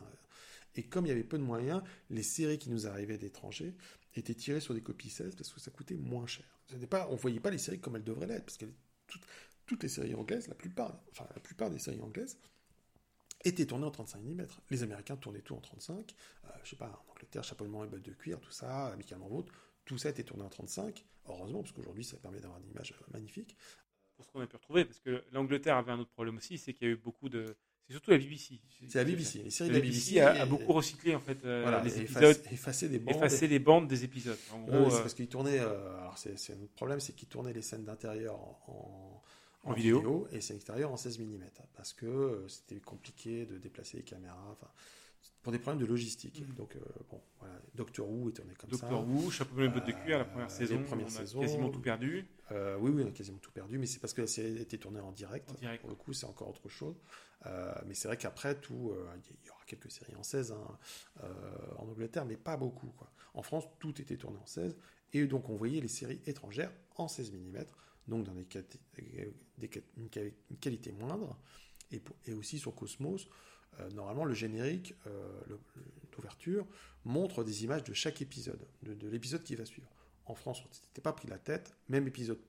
et 0.78 0.84
comme 0.84 1.05
il 1.05 1.09
y 1.09 1.11
avait 1.11 1.23
peu 1.23 1.38
de 1.38 1.43
moyens, 1.43 1.82
les 2.09 2.23
séries 2.23 2.59
qui 2.59 2.69
nous 2.69 2.88
arrivaient 2.88 3.17
d'étrangers 3.17 3.73
étaient 4.15 4.36
tirées 4.36 4.59
sur 4.59 4.73
des 4.73 4.82
copies 4.82 5.09
16 5.09 5.36
parce 5.36 5.51
que 5.51 5.59
ça 5.59 5.71
coûtait 5.71 5.95
moins 5.95 6.28
cher. 6.28 6.45
On 6.71 6.78
ne 6.78 7.17
voyait 7.17 7.39
pas 7.39 7.49
les 7.49 7.57
séries 7.57 7.80
comme 7.80 7.95
elles 7.95 8.03
devraient 8.03 8.28
l'être, 8.28 8.45
parce 8.45 8.57
que 8.57 8.65
toutes, 9.65 9.84
les 9.84 9.89
séries 9.89 10.13
anglaises, 10.15 10.47
la 10.47 10.55
plupart, 10.55 11.01
enfin, 11.11 11.28
la 11.34 11.39
plupart 11.39 11.69
des 11.69 11.80
séries 11.80 12.01
anglaises, 12.01 12.38
étaient 13.43 13.65
tournées 13.65 13.86
en 13.86 13.91
35 13.91 14.21
mm. 14.21 14.47
Les 14.69 14.84
Américains 14.84 15.17
tournaient 15.17 15.41
tout 15.41 15.55
en 15.55 15.61
35. 15.61 16.15
Euh, 16.45 16.49
je 16.63 16.69
sais 16.69 16.75
pas, 16.75 17.03
en 17.07 17.11
Angleterre, 17.11 17.43
chapeaulement 17.43 17.84
et 17.84 17.88
bottes 17.88 18.03
de 18.03 18.13
cuir, 18.13 18.39
tout 18.39 18.51
ça, 18.51 18.88
amicalement 18.88 19.28
vôtre, 19.28 19.51
tout 19.86 19.97
ça 19.97 20.09
était 20.09 20.23
tourné 20.23 20.43
en 20.43 20.49
35. 20.49 21.05
Heureusement, 21.28 21.61
parce 21.61 21.71
qu'aujourd'hui, 21.71 22.03
ça 22.03 22.17
permet 22.17 22.39
d'avoir 22.39 22.59
une 22.59 22.69
image 22.69 22.93
magnifique. 23.11 23.57
Pour 24.15 24.25
ce 24.25 24.32
qu'on 24.32 24.41
a 24.41 24.47
pu 24.47 24.55
retrouver, 24.55 24.86
parce 24.86 24.99
que 24.99 25.23
l'Angleterre 25.32 25.78
avait 25.78 25.91
un 25.91 25.99
autre 25.99 26.11
problème 26.11 26.38
aussi, 26.38 26.57
c'est 26.57 26.73
qu'il 26.73 26.88
y 26.88 26.89
a 26.89 26.93
eu 26.93 26.97
beaucoup 26.97 27.30
de, 27.30 27.55
c'est 27.88 27.93
surtout 27.93 28.11
la 28.11 28.17
BBC. 28.17 28.59
C'est 28.89 28.97
la 28.97 29.05
BBC. 29.05 29.43
Les 29.43 29.49
séries 29.49 29.69
de 29.69 29.75
la 29.75 29.79
BBC, 29.79 30.19
a, 30.19 30.45
beaucoup 30.45 30.73
recyclé 30.73 31.15
en 31.15 31.21
fait 31.21 31.38
euh, 31.45 31.81
les 31.83 32.01
épisodes, 32.01 32.41
des 32.89 32.99
bandes, 32.99 33.59
bandes 33.59 33.88
des 33.88 34.03
épisodes. 34.03 34.38
En 34.51 34.59
gros, 34.59 34.89
c'est 34.89 34.97
euh, 34.97 34.99
parce 34.99 35.13
qu'ils 35.13 35.27
tournaient. 35.27 35.59
Euh, 35.59 35.97
alors 35.99 36.17
c'est 36.17 36.31
un 36.51 36.61
autre 36.61 36.73
problème, 36.75 36.99
c'est 36.99 37.13
qu'ils 37.13 37.29
tournaient 37.29 37.53
les 37.53 37.61
scènes 37.61 37.85
d'intérieur 37.85 38.35
en, 38.35 39.23
en, 39.63 39.73
vidéo. 39.73 40.27
et 40.33 40.41
c'est 40.41 40.55
extérieur 40.55 40.91
en 40.91 40.97
16 40.97 41.19
mm 41.19 41.43
parce 41.75 41.93
que 41.93 42.43
c'était 42.49 42.81
compliqué 42.81 43.45
de 43.45 43.57
déplacer 43.57 43.97
les 43.97 44.03
caméras. 44.03 44.49
Enfin, 44.51 44.71
pour 45.47 45.53
des 45.53 45.59
problèmes 45.59 45.80
de 45.82 45.86
logistique. 45.86 46.41
Mm. 46.41 46.55
Donc, 46.55 46.76
euh, 46.76 46.80
bon, 47.09 47.22
voilà, 47.39 47.55
Doctor 47.74 48.09
Who 48.09 48.28
est 48.28 48.34
tourné 48.34 48.53
comme 48.55 48.70
ça. 48.70 48.82
Doctor 48.82 49.07
Who, 49.07 49.32
chapeau 49.32 49.61
de 49.61 49.70
bottes 49.70 49.88
de 49.88 49.93
cuir, 49.93 50.18
la 50.18 50.26
première 50.26 50.51
saison, 50.51 50.84
première 50.84 51.07
on 51.07 51.15
a 51.15 51.41
quasiment 51.41 51.70
tout 51.70 51.80
perdu. 51.80 52.28
Euh, 52.51 52.78
oui, 52.82 52.91
oui, 52.93 53.03
on 53.05 53.07
a 53.07 53.11
quasiment 53.11 53.38
tout 53.38 53.51
perdu, 53.51 53.78
mais 53.78 53.86
c'est 53.86 53.99
parce 53.99 54.13
que 54.13 54.20
la 54.20 54.28
série 54.28 54.57
a 54.57 54.61
été 54.61 54.78
tournée 54.78 54.99
en 54.99 55.13
direct. 55.13 55.49
Pour 55.80 55.89
le 55.89 55.95
coup, 55.95 56.11
c'est 56.11 56.26
encore 56.26 56.49
autre 56.49 56.68
chose. 56.68 56.97
Euh, 57.45 57.74
mais 57.86 57.93
c'est 57.93 58.09
vrai 58.09 58.18
qu'après, 58.18 58.59
tout, 58.59 58.93
il 59.15 59.47
y 59.47 59.49
aura 59.49 59.63
quelques 59.65 59.89
séries 59.89 60.15
en 60.15 60.24
16 60.24 60.51
hein, 60.51 60.78
en 61.78 61.88
Angleterre, 61.88 62.26
mais 62.26 62.36
pas 62.36 62.57
beaucoup. 62.57 62.88
Quoi. 62.97 63.09
En 63.34 63.41
France, 63.41 63.63
tout 63.80 64.01
était 64.01 64.18
tourné 64.18 64.38
en 64.39 64.45
16, 64.45 64.76
et 65.13 65.26
donc 65.28 65.49
on 65.49 65.55
voyait 65.55 65.80
les 65.80 65.88
séries 65.88 66.22
étrangères 66.26 66.74
en 66.97 67.07
16 67.07 67.32
mm, 67.32 67.63
donc 68.09 68.26
dans 68.26 68.34
des, 68.34 68.45
des 69.57 69.84
une, 69.95 70.09
qualité 70.59 70.91
moindre, 70.91 71.38
et, 71.91 72.01
et 72.26 72.34
aussi 72.34 72.59
sur 72.59 72.76
Cosmos 72.76 73.30
euh, 73.80 73.89
normalement, 73.91 74.26
le 74.26 74.34
générique 74.34 74.95
euh, 75.07 75.41
d'ouverture 76.11 76.65
montre 77.05 77.43
des 77.43 77.63
images 77.63 77.84
de 77.84 77.93
chaque 77.93 78.22
épisode, 78.22 78.65
de, 78.84 79.07
l'épisode 79.07 79.43
qui 79.43 79.55
va 79.55 79.65
suivre. 79.65 79.89
En 80.26 80.36
France, 80.36 80.61
on 80.65 80.70
ne 80.70 80.74
s'était 80.74 81.01
pas 81.01 81.13
pris 81.13 81.28
la 81.28 81.38
tête, 81.38 81.76
même 81.89 82.07
épisode, 82.07 82.39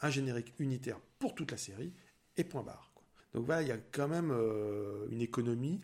un 0.00 0.10
générique 0.10 0.52
unitaire 0.58 0.98
pour 1.18 1.34
toute 1.34 1.50
la 1.50 1.56
série, 1.56 1.92
et 2.36 2.44
point 2.44 2.62
barre. 2.62 2.92
Donc 3.32 3.46
voilà, 3.46 3.62
il 3.62 3.68
y 3.68 3.72
a 3.72 3.78
quand 3.78 4.08
même 4.08 4.30
euh, 4.30 5.06
une 5.10 5.20
économie, 5.20 5.80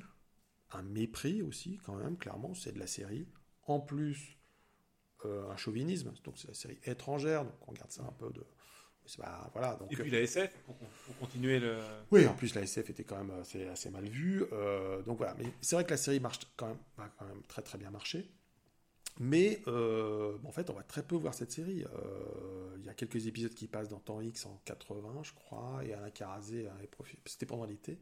un 0.72 0.82
mépris 0.82 1.42
aussi, 1.42 1.78
quand 1.84 1.96
même, 1.96 2.16
clairement, 2.16 2.54
c'est 2.54 2.72
de 2.72 2.78
la 2.78 2.86
série. 2.86 3.26
En 3.66 3.80
plus, 3.80 4.36
un 5.24 5.56
chauvinisme, 5.56 6.12
donc 6.24 6.36
c'est 6.36 6.48
la 6.48 6.54
série 6.54 6.80
étrangère, 6.82 7.44
donc 7.44 7.54
on 7.68 7.72
garde 7.72 7.92
ça 7.92 8.02
un 8.02 8.10
peu 8.10 8.28
de, 8.32 8.44
voilà, 9.52 9.76
donc, 9.76 9.92
et 9.92 9.96
puis 9.96 10.10
la 10.10 10.20
SF, 10.20 10.52
pour, 10.64 10.76
continuer 11.20 11.58
le... 11.58 11.76
Oui, 12.10 12.26
en 12.26 12.34
plus 12.34 12.54
la 12.54 12.62
SF 12.62 12.90
était 12.90 13.04
quand 13.04 13.22
même 13.22 13.40
assez, 13.40 13.66
assez 13.66 13.90
mal 13.90 14.04
vue. 14.04 14.44
Euh, 14.52 15.02
donc 15.02 15.18
voilà, 15.18 15.34
mais 15.38 15.46
c'est 15.60 15.76
vrai 15.76 15.84
que 15.84 15.90
la 15.90 15.96
série 15.96 16.20
marche 16.20 16.40
quand 16.56 16.68
même, 16.68 16.78
va 16.96 17.10
quand 17.18 17.26
même 17.26 17.42
très 17.48 17.62
très 17.62 17.78
bien 17.78 17.90
marcher. 17.90 18.30
Mais 19.18 19.62
euh, 19.66 20.38
en 20.44 20.52
fait, 20.52 20.70
on 20.70 20.74
va 20.74 20.82
très 20.82 21.02
peu 21.02 21.16
voir 21.16 21.34
cette 21.34 21.52
série. 21.52 21.84
Euh, 21.84 22.76
il 22.78 22.84
y 22.84 22.88
a 22.88 22.94
quelques 22.94 23.26
épisodes 23.26 23.52
qui 23.52 23.66
passent 23.66 23.88
dans 23.88 24.00
Temps 24.00 24.20
X 24.20 24.46
en 24.46 24.60
80, 24.64 25.22
je 25.22 25.32
crois, 25.32 25.82
et 25.84 25.92
Alain 25.92 26.10
Carazé, 26.10 26.68
c'était 27.26 27.46
pendant 27.46 27.64
l'été. 27.64 27.98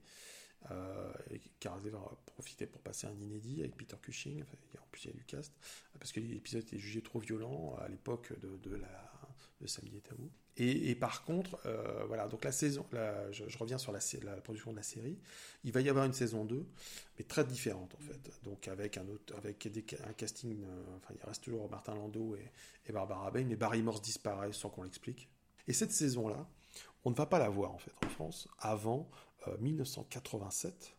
Euh, 0.70 1.12
Carazé 1.58 1.90
va 1.90 2.00
profiter 2.26 2.66
pour 2.66 2.80
passer 2.82 3.06
un 3.06 3.18
inédit 3.18 3.60
avec 3.60 3.76
Peter 3.76 3.96
Cushing. 4.00 4.42
en 4.42 4.86
plus, 4.92 5.04
il 5.04 5.10
y 5.10 5.14
a 5.14 5.16
du 5.16 5.24
cast, 5.24 5.52
parce 5.98 6.12
que 6.12 6.20
l'épisode 6.20 6.62
était 6.62 6.78
jugé 6.78 7.02
trop 7.02 7.18
violent 7.18 7.76
à 7.80 7.88
l'époque 7.88 8.32
de, 8.40 8.56
de, 8.58 8.76
la, 8.76 9.10
de 9.60 9.66
Samedi 9.66 9.96
et 9.96 10.02
Tabou. 10.02 10.30
Et, 10.56 10.94
par 10.94 11.24
contre, 11.24 11.58
euh, 11.64 12.04
voilà, 12.06 12.28
donc 12.28 12.44
la 12.44 12.52
saison, 12.52 12.84
je, 13.30 13.58
reviens 13.58 13.78
sur 13.78 13.92
la, 13.92 14.00
production 14.42 14.72
de 14.72 14.76
la 14.76 14.82
série. 14.82 15.18
Il 15.64 15.72
va 15.72 15.80
y 15.80 15.88
avoir 15.88 16.04
une 16.04 16.12
saison 16.12 16.44
2, 16.44 16.66
mais 17.18 17.24
très 17.24 17.44
différente 17.44 17.94
en 17.94 18.02
fait. 18.02 18.30
Donc 18.42 18.68
avec 18.68 18.98
un 18.98 19.08
autre, 19.08 19.34
avec 19.36 19.66
un 20.06 20.12
casting, 20.12 20.62
euh, 20.62 20.96
enfin 20.96 21.14
il 21.18 21.26
reste 21.26 21.44
toujours 21.44 21.70
Martin 21.70 21.94
Landau 21.94 22.36
et, 22.36 22.92
Barbara 22.92 23.30
Bain, 23.30 23.44
mais 23.44 23.56
Barry 23.56 23.82
Morse 23.82 24.02
disparaît 24.02 24.52
sans 24.52 24.68
qu'on 24.68 24.82
l'explique. 24.82 25.30
Et 25.68 25.72
cette 25.72 25.92
saison-là, 25.92 26.46
on 27.04 27.10
ne 27.10 27.14
va 27.14 27.26
pas 27.26 27.38
la 27.38 27.48
voir 27.48 27.72
en 27.72 27.78
fait 27.78 27.92
en 28.04 28.08
France 28.08 28.48
avant 28.58 29.08
1987. 29.60 30.96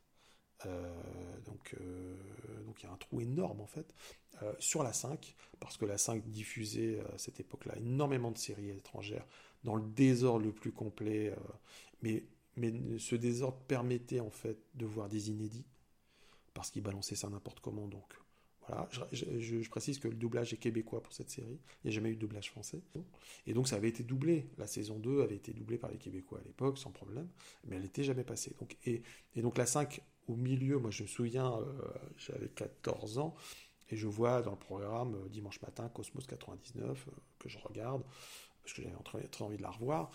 Euh, 0.65 1.39
donc, 1.45 1.75
donc 2.65 2.81
il 2.81 2.85
y 2.85 2.89
a 2.89 2.93
un 2.93 2.97
trou 2.97 3.19
énorme 3.19 3.61
en 3.61 3.67
fait. 3.67 3.93
Euh, 4.43 4.53
sur 4.59 4.83
la 4.83 4.93
5, 4.93 5.35
parce 5.59 5.77
que 5.77 5.85
la 5.85 5.97
5 5.97 6.23
diffusait 6.27 6.99
euh, 6.99 7.15
à 7.15 7.17
cette 7.17 7.39
époque-là 7.39 7.77
énormément 7.77 8.31
de 8.31 8.37
séries 8.37 8.69
étrangères 8.69 9.25
dans 9.63 9.75
le 9.75 9.83
désordre 9.83 10.45
le 10.45 10.51
plus 10.51 10.71
complet, 10.71 11.29
euh, 11.29 11.35
mais, 12.01 12.23
mais 12.57 12.73
ce 12.97 13.15
désordre 13.15 13.59
permettait 13.67 14.19
en 14.19 14.31
fait 14.31 14.57
de 14.73 14.85
voir 14.85 15.09
des 15.09 15.29
inédits, 15.29 15.65
parce 16.55 16.71
qu'ils 16.71 16.81
balançaient 16.81 17.15
ça 17.15 17.29
n'importe 17.29 17.59
comment, 17.59 17.87
donc 17.87 18.13
voilà, 18.67 18.87
je, 19.11 19.69
précise 19.69 19.99
que 19.99 20.07
le 20.07 20.15
doublage 20.15 20.53
est 20.53 20.57
québécois 20.57 21.01
pour 21.01 21.13
cette 21.13 21.29
série. 21.29 21.59
Il 21.83 21.87
n'y 21.87 21.89
a 21.89 21.93
jamais 21.93 22.11
eu 22.11 22.15
de 22.15 22.19
doublage 22.19 22.51
français. 22.51 22.79
Et 23.47 23.53
donc 23.53 23.67
ça 23.67 23.75
avait 23.75 23.89
été 23.89 24.03
doublé. 24.03 24.47
La 24.59 24.67
saison 24.67 24.99
2 24.99 25.23
avait 25.23 25.35
été 25.35 25.51
doublée 25.51 25.79
par 25.79 25.89
les 25.89 25.97
Québécois 25.97 26.39
à 26.39 26.43
l'époque, 26.43 26.77
sans 26.77 26.91
problème. 26.91 27.27
Mais 27.65 27.77
elle 27.77 27.81
n'était 27.81 28.03
jamais 28.03 28.23
passée. 28.23 28.55
Donc, 28.59 28.77
et, 28.85 29.01
donc 29.35 29.57
la 29.57 29.65
5, 29.65 30.01
au 30.27 30.35
milieu, 30.35 30.77
moi 30.77 30.91
je 30.91 31.01
me 31.01 31.07
souviens, 31.07 31.51
j'avais 32.17 32.49
14 32.49 33.17
ans. 33.17 33.35
Et 33.91 33.97
je 33.97 34.07
vois 34.07 34.41
dans 34.41 34.51
le 34.51 34.57
programme 34.57 35.15
euh, 35.15 35.29
dimanche 35.29 35.61
matin 35.61 35.89
Cosmos 35.89 36.25
99 36.25 37.07
euh, 37.07 37.11
que 37.39 37.49
je 37.49 37.57
regarde 37.59 38.03
parce 38.63 38.73
que 38.73 38.81
j'avais 38.81 39.27
très 39.27 39.43
envie 39.43 39.57
de 39.57 39.61
la 39.61 39.71
revoir. 39.71 40.11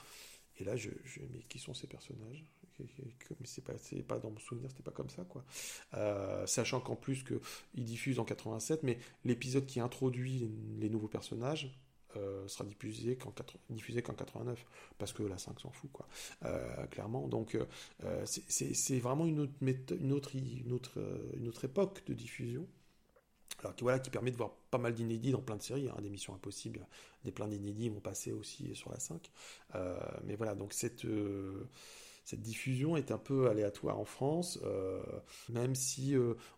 Et 0.59 0.65
là, 0.65 0.77
je, 0.77 0.91
je 1.05 1.21
mais 1.33 1.43
qui 1.49 1.59
sont 1.59 1.75
ces 1.75 1.87
personnages? 1.87 2.45
Mais 2.79 3.47
c'est 3.47 4.03
pas, 4.03 4.19
dans 4.19 4.31
mon 4.31 4.39
souvenir, 4.39 4.71
c'était 4.71 4.83
pas 4.83 4.91
comme 4.91 5.09
ça, 5.09 5.25
quoi. 5.25 5.45
Euh, 5.95 6.47
sachant 6.47 6.79
qu'en 6.81 6.95
plus 6.95 7.23
que 7.23 7.41
il 7.75 7.85
diffuse 7.85 8.19
en 8.19 8.25
87, 8.25 8.83
mais 8.83 8.99
l'épisode 9.25 9.65
qui 9.65 9.81
introduit 9.81 10.51
les, 10.79 10.91
nouveaux 10.91 11.09
personnages 11.09 11.75
sera 12.47 12.65
diffusé 12.65 13.17
qu'en 13.17 13.35
diffusé 13.69 14.03
qu'en 14.03 14.15
89, 14.15 14.65
parce 14.97 15.13
que 15.13 15.23
la 15.23 15.37
5 15.37 15.61
s'en 15.61 15.71
fout, 15.71 15.91
quoi. 15.93 16.07
clairement, 16.91 17.29
donc 17.29 17.59
c'est 18.25 18.99
vraiment 18.99 19.27
une 19.27 19.41
autre, 19.41 19.53
une 19.63 20.13
autre, 20.13 20.37
une 20.37 20.73
autre, 20.73 20.99
une 21.37 21.49
autre 21.49 21.65
époque 21.65 22.03
de 22.07 22.15
diffusion 22.15 22.67
alors 23.61 23.75
qui, 23.75 23.85
voilà, 23.85 23.99
qui 23.99 24.11
permet 24.11 24.31
de 24.31 24.37
voir 24.37 24.51
pas 24.71 24.79
mal 24.79 24.95
d'inédits 24.95 25.33
dans 25.33 25.41
plein 25.41 25.57
de 25.57 25.63
séries, 25.63 25.89
hein, 25.89 26.01
des 26.03 26.11
missions 26.11 26.35
impossibles, 26.35 26.87
des 27.25 27.33
plein 27.33 27.49
d'inédits 27.49 27.89
vont 27.89 28.01
passer 28.01 28.33
aussi 28.33 28.75
sur 28.75 28.91
la 28.91 28.99
5. 28.99 29.31
Euh, 29.75 29.99
mais 30.25 30.37
voilà, 30.37 30.55
donc 30.55 30.73
cette, 30.73 31.05
euh, 31.05 31.69
cette 32.25 32.41
diffusion 32.41 32.97
est 32.97 33.11
un 33.11 33.19
peu 33.19 33.49
aléatoire 33.49 33.99
en 33.99 34.05
France, 34.05 34.59
euh, 34.65 35.03
même 35.49 35.75
si 35.75 36.15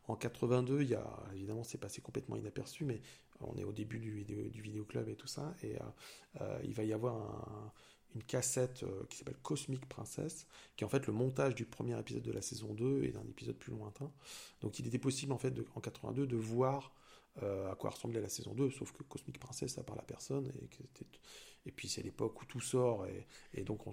en 0.07 0.16
82, 0.16 0.82
il 0.82 0.88
y 0.88 0.94
a, 0.94 1.07
évidemment 1.34 1.64
c'est 1.64 1.78
passé 1.78 2.01
complètement 2.01 2.36
inaperçu, 2.36 2.84
mais 2.84 3.01
on 3.40 3.57
est 3.57 3.64
au 3.64 3.72
début 3.72 4.01
du 4.01 4.24
du 4.24 4.62
vidéo 4.62 4.84
club 4.84 5.09
et 5.09 5.14
tout 5.14 5.28
ça, 5.28 5.55
et 5.62 5.76
il 6.64 6.74
va 6.74 6.82
y 6.82 6.92
avoir 6.92 7.14
un, 7.16 7.72
une 8.14 8.22
cassette 8.22 8.82
euh, 8.82 9.04
qui 9.09 9.18
s'appelle 9.18 9.36
Cosmic 9.42 9.86
Princess, 9.86 10.46
qui 10.76 10.84
est 10.84 10.86
en 10.86 10.90
fait 10.90 11.06
le 11.06 11.12
montage 11.12 11.54
du 11.54 11.64
premier 11.64 11.98
épisode 11.98 12.22
de 12.22 12.32
la 12.32 12.42
saison 12.42 12.74
2 12.74 13.04
et 13.04 13.09
d'un 13.11 13.24
épisode 13.28 13.56
plus 13.56 13.72
lointain. 13.72 14.11
Donc 14.61 14.78
il 14.78 14.86
était 14.86 14.98
possible 14.98 15.32
en 15.32 15.38
fait 15.38 15.50
de, 15.50 15.66
en 15.74 15.80
82 15.80 16.26
de 16.26 16.36
voir 16.36 16.92
euh, 17.42 17.70
à 17.70 17.76
quoi 17.76 17.90
ressemblait 17.90 18.20
la 18.20 18.28
saison 18.28 18.54
2, 18.54 18.70
sauf 18.70 18.92
que 18.92 19.02
Cosmic 19.04 19.38
Princess 19.38 19.74
ça 19.74 19.82
parle 19.82 20.00
à 20.00 20.04
personne 20.04 20.50
et, 20.61 20.68
et 21.66 21.70
puis 21.70 21.88
c'est 21.88 22.02
l'époque 22.02 22.40
où 22.40 22.46
tout 22.46 22.61
sort 22.61 23.06
et, 23.06 23.26
et 23.54 23.62
donc 23.62 23.86
on 23.86 23.92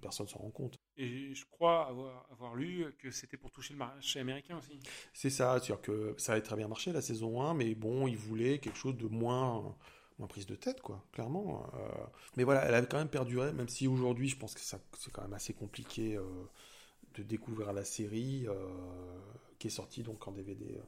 personne 0.00 0.28
s'en 0.28 0.38
rend 0.38 0.50
compte. 0.50 0.78
Et 0.96 1.34
je 1.34 1.44
crois 1.46 1.86
avoir, 1.86 2.26
avoir 2.30 2.54
lu 2.54 2.86
que 2.98 3.10
c'était 3.10 3.36
pour 3.36 3.50
toucher 3.50 3.74
le 3.74 3.78
marché 3.78 4.20
américain 4.20 4.58
aussi. 4.58 4.78
C'est 5.12 5.30
ça, 5.30 5.58
c'est-à-dire 5.58 5.82
que 5.82 6.14
ça 6.16 6.32
avait 6.32 6.42
très 6.42 6.56
bien 6.56 6.68
marché 6.68 6.92
la 6.92 7.02
saison 7.02 7.42
1, 7.42 7.54
mais 7.54 7.74
bon, 7.74 8.06
ils 8.06 8.16
voulaient 8.16 8.58
quelque 8.60 8.78
chose 8.78 8.96
de 8.96 9.06
moins 9.06 9.76
moins 10.18 10.28
prise 10.28 10.46
de 10.46 10.54
tête, 10.54 10.80
quoi, 10.80 11.04
clairement. 11.12 11.70
Euh. 11.74 12.06
mais 12.36 12.44
voilà, 12.44 12.64
elle 12.64 12.74
avait 12.74 12.86
quand 12.86 12.98
même 12.98 13.08
perduré, 13.08 13.52
même 13.52 13.68
si 13.68 13.86
aujourd'hui, 13.86 14.28
je 14.28 14.36
pense 14.36 14.54
que 14.54 14.60
c'est 14.60 15.12
quand 15.12 15.22
même 15.22 15.34
assez 15.34 15.52
compliqué 15.52 16.16
euh, 16.16 16.24
de 17.14 17.22
découvrir 17.22 17.72
la 17.72 17.84
série, 17.84 18.46
euh, 18.46 18.54
qui 19.58 19.68
est 19.68 19.70
sortie 19.70 20.02
donc 20.02 20.26
en 20.28 20.32
DVD, 20.32 20.78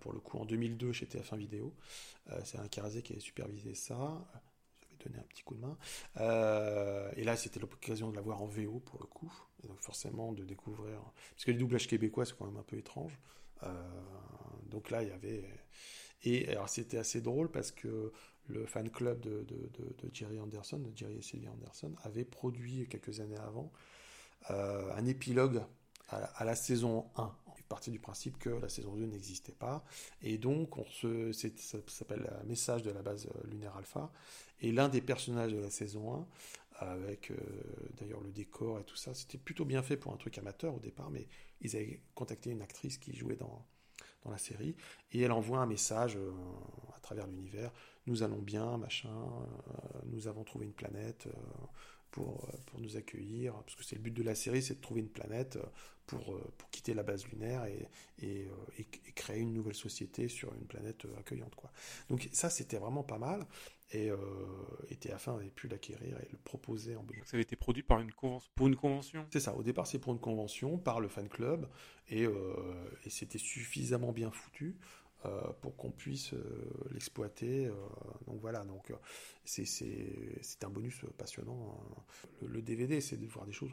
pour 0.00 0.12
le 0.12 0.20
coup, 0.20 0.38
en 0.38 0.44
2002 0.44 0.92
chez 0.92 1.06
TF1 1.06 1.38
Vidéo. 1.38 1.74
c'est 2.44 2.58
un 2.58 2.68
Carazé 2.68 3.00
qui 3.00 3.12
avait 3.14 3.22
supervisé 3.22 3.74
ça. 3.74 4.22
J'avais 4.82 5.04
donné 5.04 5.18
un 5.18 5.26
petit 5.26 5.42
coup 5.42 5.54
de 5.54 5.60
main. 5.60 5.78
et 7.16 7.24
là, 7.24 7.36
c'était 7.36 7.58
l'occasion 7.58 8.10
de 8.10 8.16
la 8.16 8.20
voir 8.20 8.42
en 8.42 8.46
VO, 8.46 8.80
pour 8.80 9.00
le 9.00 9.06
coup. 9.06 9.32
Donc, 9.66 9.80
forcément, 9.80 10.32
de 10.32 10.44
découvrir. 10.44 11.00
Parce 11.30 11.46
que 11.46 11.52
les 11.52 11.56
doublages 11.56 11.88
québécois, 11.88 12.26
c'est 12.26 12.36
quand 12.36 12.44
même 12.44 12.58
un 12.58 12.62
peu 12.62 12.76
étrange. 12.76 13.18
donc 14.66 14.90
là, 14.90 15.02
il 15.02 15.08
y 15.08 15.12
avait. 15.12 15.48
Et 16.22 16.48
alors, 16.50 16.68
c'était 16.68 16.98
assez 16.98 17.22
drôle 17.22 17.50
parce 17.50 17.72
que 17.72 18.12
le 18.48 18.66
fan 18.66 18.90
club 18.90 19.20
de, 19.20 19.44
Jerry 20.12 20.38
Anderson, 20.38 20.78
de 20.78 20.96
Jerry 20.96 21.18
et 21.18 21.22
Sylvia 21.22 21.50
Anderson, 21.50 21.94
avait 22.02 22.24
produit 22.24 22.86
quelques 22.88 23.20
années 23.20 23.38
avant 23.38 23.72
euh, 24.50 24.92
un 24.94 25.06
épilogue 25.06 25.62
à, 26.08 26.44
la 26.44 26.54
saison 26.54 27.06
1. 27.16 27.34
Il 27.58 27.64
partait 27.64 27.90
du 27.90 27.98
principe 27.98 28.38
que 28.38 28.50
la 28.50 28.68
saison 28.68 28.94
2 28.94 29.06
n'existait 29.06 29.52
pas. 29.52 29.84
Et 30.22 30.38
donc, 30.38 30.76
on 30.78 30.84
se, 30.86 31.32
ça 31.32 31.48
s'appelle 31.88 32.30
Message 32.46 32.82
de 32.82 32.90
la 32.90 33.02
base 33.02 33.26
euh, 33.26 33.48
lunaire 33.48 33.76
alpha. 33.76 34.12
Et 34.60 34.70
l'un 34.70 34.88
des 34.88 35.00
personnages 35.00 35.52
de 35.52 35.58
la 35.58 35.70
saison 35.70 36.14
1, 36.14 36.26
avec 36.78 37.30
euh, 37.30 37.36
d'ailleurs 37.98 38.20
le 38.20 38.30
décor 38.30 38.78
et 38.78 38.84
tout 38.84 38.96
ça, 38.96 39.14
c'était 39.14 39.38
plutôt 39.38 39.64
bien 39.64 39.82
fait 39.82 39.96
pour 39.96 40.12
un 40.12 40.16
truc 40.16 40.38
amateur 40.38 40.74
au 40.74 40.78
départ, 40.78 41.10
mais 41.10 41.26
ils 41.60 41.74
avaient 41.74 42.00
contacté 42.14 42.50
une 42.50 42.62
actrice 42.62 42.98
qui 42.98 43.16
jouait 43.16 43.36
dans, 43.36 43.66
dans 44.24 44.30
la 44.30 44.38
série, 44.38 44.76
et 45.12 45.22
elle 45.22 45.32
envoie 45.32 45.58
un 45.58 45.66
message 45.66 46.18
à 46.94 47.00
travers 47.00 47.26
l'univers 47.26 47.72
nous 48.06 48.22
allons 48.22 48.42
bien, 48.42 48.76
machin, 48.78 49.10
euh, 49.10 49.98
nous 50.06 50.28
avons 50.28 50.44
trouvé 50.44 50.66
une 50.66 50.72
planète, 50.72 51.26
euh, 51.26 51.66
pour, 52.10 52.48
pour 52.66 52.80
nous 52.80 52.96
accueillir, 52.96 53.52
parce 53.54 53.74
que 53.74 53.84
c'est 53.84 53.96
le 53.96 54.00
but 54.00 54.14
de 54.14 54.22
la 54.22 54.34
série, 54.34 54.62
c'est 54.62 54.76
de 54.76 54.80
trouver 54.80 55.00
une 55.00 55.10
planète 55.10 55.58
pour, 56.06 56.40
pour 56.56 56.70
quitter 56.70 56.94
la 56.94 57.02
base 57.02 57.26
lunaire 57.26 57.66
et, 57.66 57.88
et, 58.22 58.48
créer 59.14 59.40
une 59.40 59.52
nouvelle 59.52 59.74
société 59.74 60.28
sur 60.28 60.54
une 60.54 60.66
planète 60.66 61.06
accueillante. 61.18 61.54
Quoi. 61.56 61.70
Donc 62.08 62.26
ça, 62.32 62.48
c'était 62.48 62.78
vraiment 62.78 63.02
pas 63.02 63.18
mal. 63.18 63.44
Et, 63.92 64.10
euh, 64.10 64.16
et 64.88 64.94
TF1 64.94 65.34
avait 65.34 65.50
pu 65.50 65.68
l'acquérir 65.68 66.18
et 66.20 66.28
le 66.30 66.38
proposer 66.38 66.96
en 66.96 67.02
Belgique. 67.02 67.26
Ça 67.26 67.36
avait 67.36 67.42
été 67.42 67.54
produit 67.54 67.82
par 67.82 68.00
une 68.00 68.12
convention, 68.12 68.50
pour 68.54 68.66
une 68.66 68.76
convention 68.76 69.26
C'est 69.30 69.40
ça, 69.40 69.54
au 69.54 69.62
départ 69.62 69.86
c'est 69.86 69.98
pour 69.98 70.12
une 70.12 70.18
convention, 70.18 70.78
par 70.78 71.00
le 71.00 71.08
fan 71.08 71.28
club, 71.28 71.68
et, 72.08 72.22
et 72.22 73.10
c'était 73.10 73.38
suffisamment 73.38 74.12
bien 74.12 74.30
foutu 74.30 74.74
euh, 74.74 75.05
pour 75.60 75.76
qu'on 75.76 75.90
puisse 75.90 76.32
euh, 76.34 76.70
l'exploiter. 76.92 77.66
Euh, 77.66 77.74
donc 78.26 78.40
voilà, 78.40 78.64
donc 78.64 78.92
c'est 79.44 80.64
un 80.64 80.70
bonus 80.70 81.00
passionnant. 81.16 81.80
Hein. 81.98 82.02
Le, 82.42 82.62
DVD, 82.62 83.00
c'est 83.00 83.16
de 83.16 83.26
voir 83.26 83.46
des 83.46 83.52
choses 83.52 83.70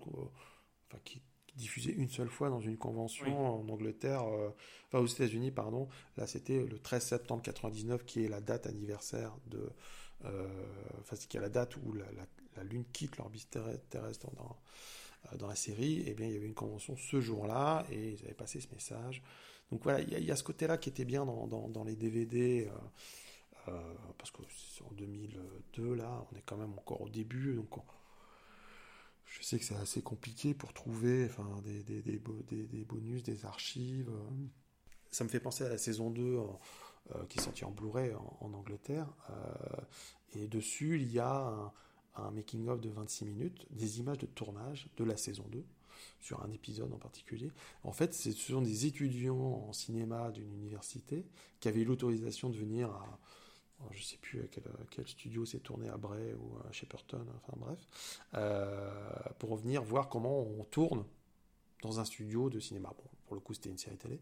enfin, 0.89 1.01
qui 1.03 1.21
diffusées 1.55 1.93
une 1.93 2.09
seule 2.09 2.29
fois 2.29 2.49
dans 2.49 2.61
une 2.61 2.77
convention 2.77 3.61
en 3.61 3.69
Angleterre, 3.69 4.23
enfin 4.23 4.97
aux 4.97 5.05
États-Unis, 5.05 5.51
pardon. 5.51 5.87
Là, 6.17 6.25
c'était 6.25 6.65
le 6.65 6.79
13 6.79 7.05
septembre 7.05 7.43
99, 7.43 8.05
qui 8.05 8.25
est 8.25 8.27
la 8.27 8.41
date 8.41 8.65
anniversaire 8.65 9.37
de, 9.45 9.69
enfin, 10.23 11.15
qui 11.15 11.37
est 11.37 11.39
la 11.39 11.49
date 11.49 11.77
où 11.77 11.93
la, 11.93 12.07
la 12.55 12.63
Lune 12.63 12.85
quitte 12.91 13.17
l'orbite 13.17 13.55
terrestre 13.91 14.31
dans, 14.31 14.57
dans 15.37 15.45
la 15.45 15.55
série. 15.55 15.99
Et 15.99 16.09
eh 16.09 16.13
bien, 16.15 16.25
il 16.25 16.33
y 16.33 16.37
avait 16.37 16.47
une 16.47 16.55
convention 16.55 16.97
ce 16.97 17.21
jour-là, 17.21 17.85
et 17.91 18.13
ils 18.13 18.25
avaient 18.25 18.33
passé 18.33 18.59
ce 18.59 18.69
message. 18.73 19.21
Donc 19.73 19.81
voilà, 19.85 20.01
il 20.01 20.23
y, 20.23 20.29
a 20.29 20.35
ce 20.35 20.43
côté-là 20.43 20.77
qui 20.77 20.89
était 20.89 21.03
bien 21.03 21.25
dans, 21.25 21.83
les 21.83 21.95
DVD, 21.95 22.69
euh, 22.69 23.71
euh, 23.71 23.93
parce 24.19 24.29
que 24.29 24.43
en 24.83 24.93
2002, 24.93 25.95
là, 25.95 26.27
on 26.31 26.35
est 26.37 26.43
quand 26.45 26.57
même 26.57 26.73
encore 26.73 27.01
au 27.01 27.09
début, 27.09 27.55
donc 27.55 27.69
je 29.25 29.41
sais 29.41 29.57
que 29.57 29.65
c'est 29.65 29.75
assez 29.77 30.03
compliqué 30.03 30.53
pour 30.53 30.73
trouver 30.73 31.25
enfin, 31.25 31.59
des, 31.63 32.83
bonus, 32.87 33.23
des 33.23 33.45
archives. 33.47 34.11
Ça 35.09 35.23
me 35.23 35.29
fait 35.29 35.39
penser 35.39 35.63
à 35.63 35.69
la 35.69 35.79
saison 35.79 36.11
2 36.11 36.21
euh, 36.21 37.25
qui 37.27 37.39
est 37.39 37.41
sortie 37.41 37.65
en 37.65 37.71
Blu-ray 37.71 38.13
en, 38.41 38.53
Angleterre, 38.53 39.07
et 40.33 40.47
dessus, 40.47 41.01
il 41.01 41.11
y 41.11 41.17
a 41.17 41.47
un, 41.47 41.71
un 42.23 42.29
making-of 42.29 42.79
de 42.79 42.89
26 42.89 43.25
minutes, 43.25 43.65
des 43.71 43.97
images 43.97 44.19
de 44.19 44.27
tournage 44.27 44.87
de 44.97 45.03
la 45.03 45.17
saison 45.17 45.45
2 45.49 45.65
sur 46.19 46.43
un 46.43 46.51
épisode 46.51 46.91
en 46.93 46.97
particulier. 46.97 47.51
En 47.83 47.91
fait, 47.91 48.13
ce 48.13 48.31
sont 48.31 48.61
des 48.61 48.85
étudiants 48.85 49.65
en 49.67 49.73
cinéma 49.73 50.31
d'une 50.31 50.53
université 50.53 51.25
qui 51.59 51.67
avaient 51.67 51.83
l'autorisation 51.83 52.49
de 52.49 52.57
venir 52.57 52.89
à, 52.89 53.19
je 53.91 53.99
ne 53.99 54.03
sais 54.03 54.17
plus 54.17 54.41
à 54.41 54.47
quel, 54.89 55.07
studio 55.07 55.45
c'est 55.45 55.59
tourné 55.59 55.89
à 55.89 55.97
Bray 55.97 56.33
ou 56.33 56.57
à 56.67 56.71
Shepperton, 56.71 57.25
enfin 57.35 57.53
bref, 57.57 57.79
euh, 58.35 58.89
pour 59.39 59.55
venir 59.55 59.83
voir 59.83 60.09
comment 60.09 60.39
on 60.39 60.63
tourne 60.63 61.05
dans 61.81 61.99
un 61.99 62.05
studio 62.05 62.49
de 62.49 62.59
cinéma. 62.59 62.93
Bon, 62.97 63.09
pour 63.25 63.35
le 63.35 63.41
coup, 63.41 63.53
c'était 63.53 63.69
une 63.69 63.77
série 63.77 63.97
télé. 63.97 64.21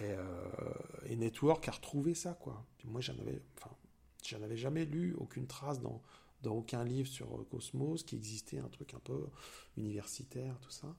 Et, 0.00 0.04
euh, 0.04 1.16
Network 1.16 1.66
a 1.68 1.72
retrouvé 1.72 2.14
ça, 2.14 2.34
quoi. 2.34 2.64
moi, 2.84 3.00
j'en 3.00 3.18
avais, 3.18 3.42
enfin, 3.56 3.74
j'en 4.24 4.42
avais 4.42 4.56
jamais 4.56 4.84
lu 4.84 5.14
aucune 5.18 5.46
trace 5.46 5.80
dans, 5.80 6.00
dans 6.42 6.54
aucun 6.54 6.84
livre 6.84 7.08
sur 7.08 7.46
Cosmos, 7.50 8.02
qui 8.02 8.16
existait 8.16 8.58
un 8.58 8.68
truc 8.68 8.94
un 8.94 9.00
peu 9.00 9.26
universitaire, 9.76 10.58
tout 10.60 10.70
ça. 10.70 10.94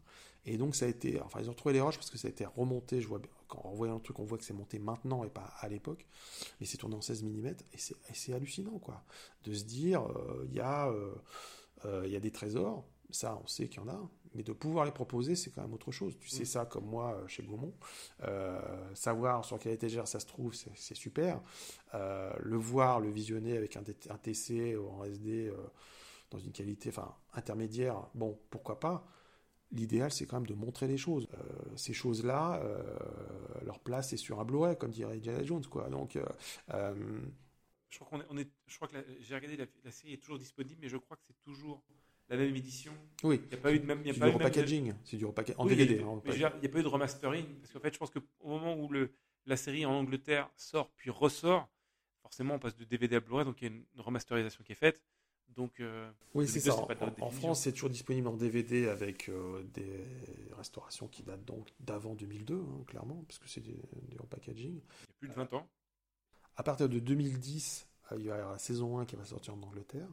Et 0.46 0.58
donc 0.58 0.76
ça 0.76 0.86
a 0.86 0.88
été, 0.88 1.22
enfin 1.22 1.40
ils 1.42 1.50
ont 1.50 1.54
trouvé 1.54 1.74
les 1.74 1.82
roches 1.82 1.98
parce 1.98 2.10
que 2.10 2.18
ça 2.18 2.28
a 2.28 2.32
été 2.32 2.46
remonté, 2.46 3.02
je 3.02 3.08
vois, 3.08 3.22
quand 3.48 3.62
on 3.66 3.74
voit 3.74 3.88
le 3.88 4.00
truc, 4.00 4.20
on 4.20 4.24
voit 4.24 4.38
que 4.38 4.46
c'est 4.46 4.54
monté 4.54 4.80
maintenant 4.80 5.24
et 5.24 5.30
pas 5.30 5.54
à 5.60 5.68
l'époque, 5.68 6.06
mais 6.60 6.66
c'est 6.66 6.78
tourné 6.78 6.96
en 6.96 7.02
16 7.02 7.24
mm, 7.24 7.48
et 7.74 8.14
c'est 8.14 8.34
hallucinant, 8.34 8.80
quoi, 8.80 9.04
de 9.44 9.54
se 9.54 9.66
dire, 9.66 10.04
euh, 10.04 10.46
il 10.50 10.56
y, 10.56 10.62
euh, 10.62 11.14
euh, 11.86 12.08
y 12.08 12.16
a 12.16 12.20
des 12.20 12.32
trésors, 12.32 12.86
ça 13.10 13.40
on 13.44 13.48
sait 13.48 13.68
qu'il 13.68 13.82
y 13.82 13.84
en 13.84 13.90
a, 13.90 14.10
mais 14.36 14.44
de 14.44 14.54
pouvoir 14.54 14.86
les 14.86 14.92
proposer, 14.92 15.36
c'est 15.36 15.50
quand 15.52 15.62
même 15.62 15.74
autre 15.74 15.92
chose. 15.92 16.18
Tu 16.20 16.30
sais 16.30 16.44
mm. 16.44 16.46
ça 16.46 16.66
comme 16.66 16.86
moi 16.86 17.16
euh, 17.16 17.28
chez 17.28 17.44
Gaumont. 17.44 17.74
Euh, 18.24 18.60
savoir 18.94 19.46
sur 19.46 19.58
quelle 19.60 19.74
étagère 19.74 20.08
ça 20.08 20.20
se 20.20 20.26
trouve, 20.26 20.54
c'est 20.54 20.96
super. 20.96 21.42
Euh, 21.94 22.32
le 22.40 22.58
voir, 22.58 23.00
le 23.00 23.10
visionner 23.10 23.58
avec 23.58 23.76
un, 23.76 23.84
un 24.10 24.18
TC 24.18 24.78
en 24.78 25.04
SD 25.04 25.52
dans 26.32 26.40
une 26.40 26.52
qualité 26.52 26.90
enfin, 26.90 27.16
intermédiaire, 27.34 28.08
bon, 28.14 28.40
pourquoi 28.50 28.80
pas. 28.80 29.08
L'idéal, 29.72 30.12
c'est 30.12 30.26
quand 30.26 30.38
même 30.38 30.48
de 30.48 30.56
montrer 30.56 30.88
les 30.88 30.98
choses. 30.98 31.28
ces 31.76 31.94
choses-là, 31.94 32.62
leur 33.64 33.80
place 33.80 34.14
est 34.14 34.18
sur 34.18 34.40
un 34.40 34.46
Blu-ray, 34.46 34.76
comme 34.78 34.90
dirait 34.90 35.16
Indiana 35.16 35.44
Jones, 35.44 35.66
quoi. 35.66 35.90
Donc, 35.90 36.18
je 37.90 38.00
crois 38.00 38.20
qu'on 38.20 38.38
est, 38.38 38.50
je 38.68 38.76
crois 38.76 38.88
que 38.88 38.98
j'ai 39.20 39.36
regardé 39.36 39.58
la, 39.58 39.66
la, 39.84 39.92
série 39.92 40.14
est 40.14 40.18
toujours 40.18 40.38
disponible, 40.38 40.80
mais 40.82 40.90
je 40.90 40.98
crois 40.98 41.18
que 41.18 41.24
c'est 41.26 41.40
toujours 41.42 41.84
la 42.30 42.38
même 42.38 42.56
édition. 42.56 42.94
Oui. 43.24 43.42
Il 43.46 43.48
n'y 43.50 43.54
a 43.56 43.58
pas 43.58 43.74
eu 43.74 43.80
de 43.80 43.86
même. 43.86 44.02
C'est 44.06 44.14
du 44.14 44.24
repackaging. 44.24 44.94
C'est 45.04 45.18
du 45.18 45.26
repackaging 45.26 45.60
en 45.60 45.66
DVD. 45.66 45.96
Il 45.96 46.38
n'y 46.38 46.44
a, 46.44 46.50
pas 46.50 46.80
eu 46.80 46.84
de 46.84 46.88
remastering. 46.88 47.46
Parce 47.62 47.74
qu'en 47.74 47.80
fait, 47.80 47.94
je 47.94 48.00
pense 48.00 48.12
qu'au 48.12 48.48
moment 48.48 48.76
où 48.76 48.88
le, 48.90 49.12
la 49.46 49.58
série 49.58 49.86
en 49.86 49.94
Angleterre 49.94 50.50
sort 50.56 50.92
puis 50.96 51.10
ressort, 51.10 51.68
forcément, 52.22 52.56
on 52.56 52.60
passe 52.60 52.76
de 52.76 52.86
DVD 52.86 53.16
à 53.18 53.20
Blu-ray, 53.20 53.46
donc 53.46 53.62
il 53.62 53.68
y 53.68 53.72
a 53.72 53.74
une 53.74 53.84
remasterisation 53.98 54.64
qui 54.64 54.72
est 54.72 54.76
faite. 54.76 55.02
Donc, 55.56 55.80
euh, 55.80 56.12
oui, 56.36 56.48
c'est 56.48 56.60
ça. 56.60 56.76
En, 57.22 57.32
France, 57.32 57.64
c'est 57.64 57.72
toujours 57.72 57.90
disponible 57.90 58.28
en 58.28 58.38
DVD 58.38 58.88
avec 58.88 59.30
euh, 59.30 59.64
des 59.74 60.06
restaurations 60.56 61.08
qui 61.08 61.24
datent 61.24 61.44
donc 61.46 61.74
d'avant 61.80 62.14
2002, 62.14 62.56
hein, 62.56 62.84
clairement, 62.86 63.24
parce 63.28 63.40
que 63.40 63.50
c'est 63.50 63.62
du, 63.62 63.76
repackaging. 64.20 64.74
Il 64.74 64.76
y 64.76 64.80
a 64.80 65.14
plus 65.18 65.28
de 65.28 65.34
20 65.34 65.54
ans. 65.54 65.68
À 66.56 66.64
partir 66.64 66.88
de 66.88 67.00
2010, 67.00 67.88
euh, 67.88 67.89
il 68.18 68.26
y 68.26 68.30
aura 68.30 68.52
la 68.52 68.58
saison 68.58 69.00
1 69.00 69.06
qui 69.06 69.16
va 69.16 69.26
sortir 69.26 69.54
en 69.54 69.62
Angleterre. 69.62 70.08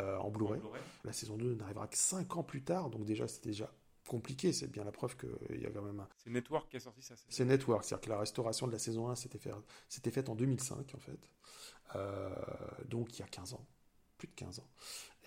Euh, 0.00 0.18
en 0.18 0.30
Blu-ray. 0.30 0.60
la 1.04 1.12
saison 1.12 1.36
2 1.36 1.54
n'arrivera 1.54 1.86
que 1.86 1.96
5 1.96 2.36
ans 2.36 2.42
plus 2.42 2.62
tard, 2.62 2.90
donc 2.90 3.06
déjà 3.06 3.26
c'était 3.28 3.48
déjà 3.48 3.72
compliqué, 4.06 4.52
c'est 4.52 4.70
bien 4.70 4.84
la 4.84 4.92
preuve 4.92 5.16
qu'il 5.16 5.60
y 5.60 5.64
a 5.64 5.70
quand 5.70 5.82
même 5.82 6.00
un... 6.00 6.08
C'est 6.22 6.30
Network 6.30 6.68
qui 6.70 6.76
a 6.76 6.80
sorti 6.80 7.00
ça. 7.02 7.14
C'est 7.28 7.44
Network, 7.46 7.84
c'est-à-dire 7.84 8.04
que 8.04 8.10
la 8.10 8.18
restauration 8.18 8.66
de 8.66 8.72
la 8.72 8.78
saison 8.78 9.08
1 9.08 9.14
s'était 9.14 9.38
fait, 9.38 10.10
faite 10.10 10.28
en 10.28 10.34
2005 10.34 10.94
en 10.94 10.98
fait, 10.98 11.30
euh, 11.94 12.34
donc 12.84 13.16
il 13.16 13.20
y 13.20 13.22
a 13.22 13.26
15 13.26 13.54
ans, 13.54 13.66
plus 14.18 14.28
de 14.28 14.34
15 14.34 14.58
ans. 14.58 14.68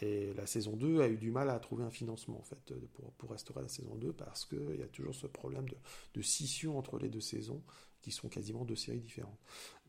Et 0.01 0.33
la 0.33 0.45
saison 0.45 0.77
2 0.77 1.01
a 1.01 1.07
eu 1.07 1.17
du 1.17 1.31
mal 1.31 1.49
à 1.49 1.59
trouver 1.59 1.83
un 1.83 1.91
financement 1.91 2.37
en 2.37 2.43
fait 2.43 2.73
pour, 2.93 3.11
pour 3.13 3.31
restaurer 3.31 3.63
la 3.63 3.67
saison 3.67 3.95
2 3.95 4.13
parce 4.13 4.45
qu'il 4.45 4.75
y 4.77 4.83
a 4.83 4.87
toujours 4.87 5.15
ce 5.15 5.27
problème 5.27 5.67
de, 5.67 5.75
de, 6.13 6.21
scission 6.21 6.77
entre 6.77 6.99
les 6.99 7.09
deux 7.09 7.19
saisons 7.19 7.61
qui 8.01 8.11
sont 8.11 8.29
quasiment 8.29 8.65
deux 8.65 8.75
séries 8.75 9.01
différentes. 9.01 9.39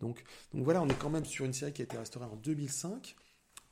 Donc, 0.00 0.22
donc 0.52 0.64
voilà, 0.64 0.82
on 0.82 0.88
est 0.88 0.98
quand 0.98 1.10
même 1.10 1.24
sur 1.24 1.44
une 1.44 1.52
série 1.52 1.72
qui 1.72 1.82
a 1.82 1.84
été 1.84 1.96
restaurée 1.96 2.26
en 2.26 2.36
2005 2.36 3.16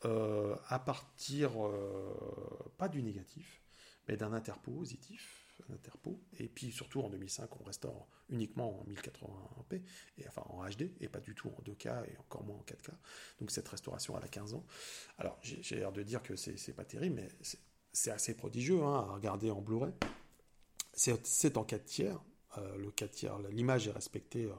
euh, 0.05 0.55
à 0.69 0.79
partir, 0.79 1.67
euh, 1.67 2.73
pas 2.77 2.89
du 2.89 3.03
négatif, 3.03 3.63
mais 4.07 4.17
d'un 4.17 4.33
interpo 4.33 4.71
positif, 4.71 5.49
interpo, 5.73 6.21
et 6.39 6.49
puis 6.49 6.71
surtout 6.71 7.01
en 7.01 7.11
2005, 7.11 7.61
on 7.61 7.65
restaure 7.65 8.07
uniquement 8.29 8.81
en 8.81 8.85
1080p, 8.85 9.83
et 10.19 10.29
enfin 10.29 10.43
en 10.49 10.65
HD, 10.69 10.93
et 11.01 11.09
pas 11.09 11.21
du 11.21 11.35
tout 11.35 11.49
en 11.49 11.63
2K, 11.63 12.11
et 12.11 12.17
encore 12.19 12.45
moins 12.45 12.57
en 12.57 12.63
4K. 12.63 12.93
Donc 13.41 13.51
cette 13.51 13.69
restauration, 13.69 14.17
elle 14.17 14.25
a 14.25 14.29
15 14.29 14.55
ans. 14.55 14.65
Alors 15.19 15.39
j'ai 15.43 15.77
l'air 15.77 15.93
de 15.93 16.03
dire 16.03 16.23
que 16.23 16.37
c'est 16.37 16.73
pas 16.73 16.85
terrible, 16.85 17.17
mais 17.17 17.29
c'est 17.93 18.11
assez 18.11 18.35
prodigieux 18.35 18.83
hein, 18.83 19.07
à 19.09 19.15
regarder 19.15 19.51
en 19.51 19.61
Blu-ray. 19.61 19.93
C'est 20.93 21.57
en 21.57 21.65
4 21.65 21.85
tiers, 21.85 22.21
euh, 22.59 22.77
le 22.77 22.91
4 22.91 23.11
tiers, 23.11 23.39
l'image 23.51 23.89
est 23.89 23.93
respectée, 23.93 24.45
euh, 24.45 24.55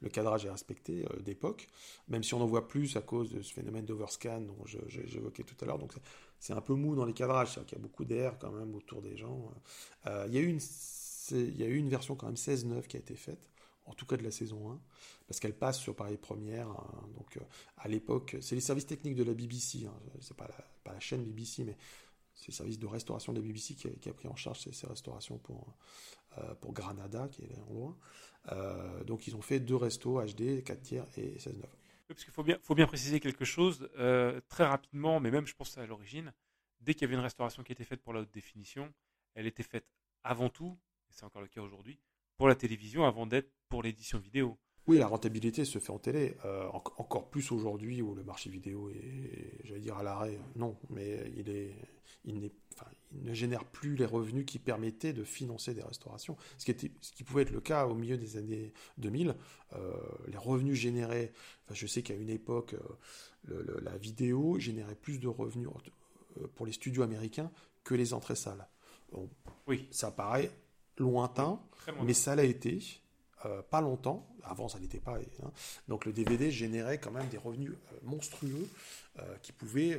le 0.00 0.08
cadrage 0.08 0.44
est 0.44 0.50
respecté 0.50 1.04
euh, 1.04 1.20
d'époque, 1.20 1.68
même 2.08 2.22
si 2.22 2.34
on 2.34 2.40
en 2.40 2.46
voit 2.46 2.68
plus 2.68 2.96
à 2.96 3.00
cause 3.00 3.30
de 3.30 3.42
ce 3.42 3.52
phénomène 3.52 3.84
d'overscan 3.84 4.40
dont 4.40 4.64
j'évoquais 4.66 5.42
tout 5.42 5.56
à 5.60 5.66
l'heure. 5.66 5.78
Donc 5.78 5.92
c'est 6.38 6.52
un 6.52 6.60
peu 6.60 6.74
mou 6.74 6.94
dans 6.94 7.04
les 7.04 7.12
cadrages, 7.12 7.52
c'est-à-dire 7.52 7.68
qu'il 7.68 7.78
y 7.78 7.80
a 7.80 7.82
beaucoup 7.82 8.04
d'air 8.04 8.38
quand 8.38 8.50
même 8.50 8.74
autour 8.74 9.02
des 9.02 9.16
gens. 9.16 9.52
il, 10.06 10.34
y 10.34 10.38
a 10.38 10.40
eu 10.40 10.48
une, 10.48 10.60
y 11.32 11.62
a 11.62 11.66
eu 11.66 11.76
une 11.76 11.88
version 11.88 12.14
quand 12.14 12.26
même 12.26 12.36
16.9 12.36 12.86
qui 12.86 12.96
a 12.96 13.00
été 13.00 13.16
faite, 13.16 13.40
en 13.86 13.94
tout 13.94 14.06
cas 14.06 14.16
de 14.16 14.22
la 14.22 14.30
saison 14.30 14.70
1, 14.70 14.80
parce 15.26 15.40
qu'elle 15.40 15.54
passe 15.54 15.78
sur 15.78 15.94
Paris 15.94 16.16
Première. 16.16 16.68
Hein. 16.68 17.08
donc 17.16 17.38
à 17.76 17.88
l'époque, 17.88 18.36
c'est 18.40 18.54
les 18.54 18.60
services 18.60 18.86
techniques 18.86 19.16
de 19.16 19.24
la 19.24 19.34
BBC, 19.34 19.86
hein, 19.86 19.94
c'est 20.20 20.36
pas 20.36 20.46
la, 20.46 20.64
pas 20.84 20.92
la 20.92 21.00
chaîne 21.00 21.24
BBC, 21.24 21.64
mais 21.64 21.76
c'est 22.38 22.48
le 22.48 22.54
service 22.54 22.78
de 22.78 22.86
restauration 22.86 23.32
de 23.32 23.40
la 23.40 23.46
BBC 23.46 23.74
qui 23.74 24.08
a, 24.08 24.12
pris 24.12 24.28
en 24.28 24.36
charge 24.36 24.60
ces, 24.60 24.86
restaurations 24.86 25.38
pour, 25.38 25.74
euh, 26.38 26.54
pour 26.54 26.72
Granada, 26.72 27.28
qui 27.28 27.42
est 27.42 27.58
en 27.68 27.72
loin. 27.72 27.98
Euh, 28.52 29.02
donc 29.04 29.26
ils 29.26 29.34
ont 29.34 29.42
fait 29.42 29.58
deux 29.58 29.74
restos 29.74 30.22
HD, 30.22 30.62
4 30.62 30.80
tiers 30.80 31.06
et 31.16 31.36
16-9. 31.38 31.64
parce 32.06 32.24
qu'il 32.24 32.32
faut 32.32 32.44
bien, 32.44 32.56
faut 32.62 32.76
bien 32.76 32.86
préciser 32.86 33.18
quelque 33.18 33.44
chose, 33.44 33.90
euh, 33.98 34.40
très 34.48 34.64
rapidement, 34.64 35.18
mais 35.18 35.32
même 35.32 35.46
je 35.46 35.54
pense 35.54 35.76
à 35.76 35.84
l'origine, 35.84 36.32
dès 36.80 36.94
qu'il 36.94 37.02
y 37.02 37.04
avait 37.06 37.14
une 37.14 37.20
restauration 37.20 37.64
qui 37.64 37.72
était 37.72 37.84
faite 37.84 38.02
pour 38.02 38.12
la 38.12 38.20
haute 38.20 38.32
définition, 38.32 38.94
elle 39.34 39.46
était 39.46 39.64
faite 39.64 39.86
avant 40.22 40.48
tout, 40.48 40.78
et 41.10 41.12
c'est 41.12 41.24
encore 41.24 41.42
le 41.42 41.48
cas 41.48 41.60
aujourd'hui, 41.60 41.98
pour 42.36 42.46
la 42.46 42.54
télévision 42.54 43.04
avant 43.04 43.26
d'être 43.26 43.50
pour 43.68 43.82
l'édition 43.82 44.18
vidéo. 44.18 44.58
Oui, 44.88 44.98
la 44.98 45.06
rentabilité 45.06 45.64
se 45.64 45.78
fait 45.78 45.92
en 45.92 45.98
télé, 45.98 46.34
encore 46.96 47.28
plus 47.28 47.52
aujourd'hui 47.52 48.00
où 48.02 48.14
le 48.14 48.24
marché 48.24 48.50
vidéo 48.50 48.88
est, 48.88 49.60
j'allais 49.64 49.80
dire, 49.80 49.98
à 49.98 50.02
l'arrêt. 50.02 50.38
Non, 50.56 50.76
mais 50.88 51.30
il 51.36 51.50
est, 51.50 51.74
il 52.24 52.40
n'est 52.40 52.52
il 53.12 53.24
ne 53.24 53.34
génère 53.34 53.64
plus 53.64 53.96
les 53.96 54.04
revenus 54.04 54.44
qui 54.46 54.58
permettaient 54.58 55.12
de 55.12 55.24
financer 55.24 55.74
des 55.74 55.82
restaurations. 55.82 56.36
Ce 56.58 56.64
qui, 56.64 56.70
était, 56.70 56.90
ce 57.00 57.12
qui 57.12 57.24
pouvait 57.24 57.42
être 57.42 57.50
le 57.50 57.60
cas 57.60 57.86
au 57.86 57.94
milieu 57.94 58.16
des 58.16 58.36
années 58.36 58.72
2000. 58.98 59.34
Euh, 59.74 59.92
les 60.26 60.36
revenus 60.36 60.78
générés, 60.78 61.32
enfin, 61.64 61.74
je 61.74 61.86
sais 61.86 62.02
qu'à 62.02 62.14
une 62.14 62.28
époque, 62.28 62.74
euh, 63.50 63.80
la 63.82 63.96
vidéo 63.96 64.58
générait 64.58 64.94
plus 64.94 65.18
de 65.18 65.28
revenus 65.28 65.68
pour 66.54 66.66
les 66.66 66.72
studios 66.72 67.02
américains 67.02 67.50
que 67.84 67.94
les 67.94 68.12
entrées 68.12 68.36
salles. 68.36 68.66
oui. 69.66 69.88
Ça 69.90 70.10
paraît 70.10 70.50
lointain, 70.98 71.60
mais 72.04 72.14
ça 72.14 72.36
l'a 72.36 72.44
été. 72.44 72.80
Euh, 73.46 73.62
pas 73.62 73.80
longtemps, 73.80 74.28
avant 74.42 74.68
ça 74.68 74.80
n'était 74.80 75.00
pas. 75.00 75.16
Hein. 75.16 75.52
Donc 75.86 76.06
le 76.06 76.12
DVD 76.12 76.50
générait 76.50 76.98
quand 76.98 77.12
même 77.12 77.28
des 77.28 77.38
revenus 77.38 77.70
euh, 77.70 77.98
monstrueux 78.02 78.68
euh, 79.18 79.36
qui 79.42 79.52
pouvaient 79.52 79.98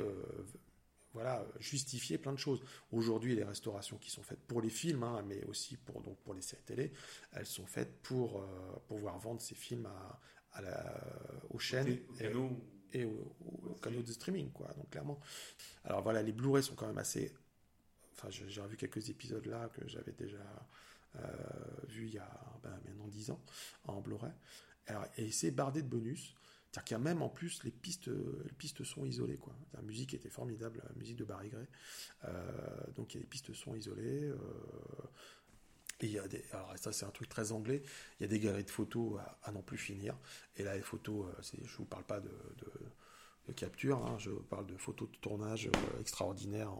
voilà, 1.13 1.43
justifier 1.59 2.17
plein 2.17 2.33
de 2.33 2.37
choses. 2.37 2.61
Aujourd'hui, 2.91 3.35
les 3.35 3.43
restaurations 3.43 3.97
qui 3.97 4.11
sont 4.11 4.21
faites 4.21 4.41
pour 4.41 4.61
les 4.61 4.69
films, 4.69 5.03
hein, 5.03 5.23
mais 5.27 5.43
aussi 5.45 5.75
pour, 5.77 6.01
donc, 6.01 6.17
pour 6.19 6.33
les 6.33 6.41
séries 6.41 6.61
télé, 6.63 6.91
elles 7.31 7.47
sont 7.47 7.65
faites 7.65 8.01
pour 8.03 8.45
pouvoir 8.87 9.17
vendre 9.17 9.41
ces 9.41 9.55
films 9.55 9.87
à, 9.87 10.19
à 10.53 10.61
la, 10.61 10.95
aux 11.49 11.57
chaînes 11.57 11.97
et, 12.93 13.05
aux, 13.05 13.75
canaux 13.81 14.03
de 14.03 14.11
streaming. 14.11 14.51
Quoi, 14.51 14.67
donc 14.75 14.89
clairement. 14.91 15.19
Alors 15.83 16.03
voilà, 16.03 16.21
les 16.21 16.31
Blu-ray 16.31 16.61
sont 16.61 16.75
quand 16.75 16.87
même 16.87 16.99
assez. 16.99 17.33
Enfin, 18.13 18.29
j'ai 18.29 18.61
revu 18.61 18.77
quelques 18.77 19.09
épisodes 19.09 19.45
là 19.45 19.69
que 19.69 19.87
j'avais 19.87 20.11
déjà 20.11 20.37
vu 21.87 22.07
il 22.07 22.13
y 22.13 22.19
a 22.19 22.59
ben, 22.63 22.79
maintenant 22.85 23.07
10 23.07 23.31
ans 23.31 23.41
en 23.85 24.01
Blu-ray. 24.01 24.31
Et 25.17 25.31
c'est 25.31 25.51
bardé 25.51 25.81
de 25.81 25.87
bonus. 25.87 26.35
C'est-à-dire 26.71 26.85
qu'il 26.85 26.93
y 26.93 26.99
a 26.99 27.03
même 27.03 27.21
en 27.23 27.29
plus 27.29 27.63
les 27.63 27.71
pistes, 27.71 28.07
les 28.07 28.53
pistes 28.57 28.83
sont 28.83 29.03
isolées. 29.03 29.39
La 29.73 29.81
musique 29.81 30.13
était 30.13 30.29
formidable, 30.29 30.83
la 30.87 30.95
musique 30.95 31.15
de 31.15 31.23
Barry 31.23 31.49
Gray. 31.49 31.65
Euh, 32.25 32.51
donc 32.95 33.13
il 33.13 33.17
y 33.17 33.19
a 33.19 33.23
des 33.23 33.27
pistes 33.27 33.53
sont 33.53 33.75
isolées. 33.75 34.25
Euh, 34.25 34.37
et 36.01 36.05
il 36.05 36.11
y 36.11 36.19
a 36.19 36.27
des, 36.27 36.45
alors 36.51 36.77
ça 36.77 36.91
c'est 36.93 37.05
un 37.05 37.11
truc 37.11 37.27
très 37.27 37.51
anglais, 37.51 37.81
il 38.19 38.23
y 38.23 38.25
a 38.25 38.27
des 38.29 38.39
galeries 38.39 38.63
de 38.63 38.69
photos 38.69 39.19
à, 39.43 39.51
n'en 39.51 39.61
plus 39.61 39.77
finir. 39.77 40.17
Et 40.55 40.63
là 40.63 40.75
les 40.75 40.81
photos, 40.81 41.25
je 41.41 41.61
ne 41.61 41.67
vous 41.77 41.85
parle 41.85 42.05
pas 42.05 42.21
de, 42.21 42.31
capture, 43.53 44.05
hein, 44.05 44.17
je 44.19 44.29
parle 44.29 44.67
de 44.67 44.77
photos 44.77 45.09
de 45.11 45.17
tournage 45.17 45.69
extraordinaires, 45.99 46.71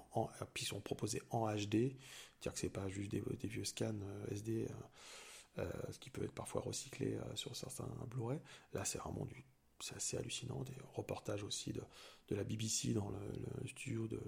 qui 0.54 0.66
sont 0.66 0.80
proposées 0.80 1.22
en 1.32 1.52
HD. 1.54 1.98
C'est-à-dire 2.40 2.54
que 2.54 2.60
c'est 2.60 2.70
pas 2.70 2.88
juste 2.88 3.12
des, 3.12 3.48
vieux 3.48 3.66
scans 3.66 3.94
euh, 4.02 4.32
SD, 4.32 4.66
euh, 4.70 5.62
euh, 5.64 5.72
ce 5.92 6.00
qui 6.00 6.10
peut 6.10 6.24
être 6.24 6.34
parfois 6.34 6.62
recyclé 6.62 7.18
sur 7.36 7.56
certains 7.56 7.90
Blu-ray. 8.10 8.40
Là, 8.74 8.86
c'est 8.86 8.98
vraiment 8.98 9.26
du, 9.26 9.44
c'est 9.82 9.96
assez 9.96 10.18
hallucinant. 10.18 10.64
Des 10.64 10.78
reportages 10.94 11.44
aussi 11.44 11.74
de, 11.74 11.82
de 12.30 12.36
la 12.36 12.46
BBC 12.46 12.94
dans 12.94 13.10
le, 13.10 13.68
studio 13.68 14.08
de, 14.08 14.22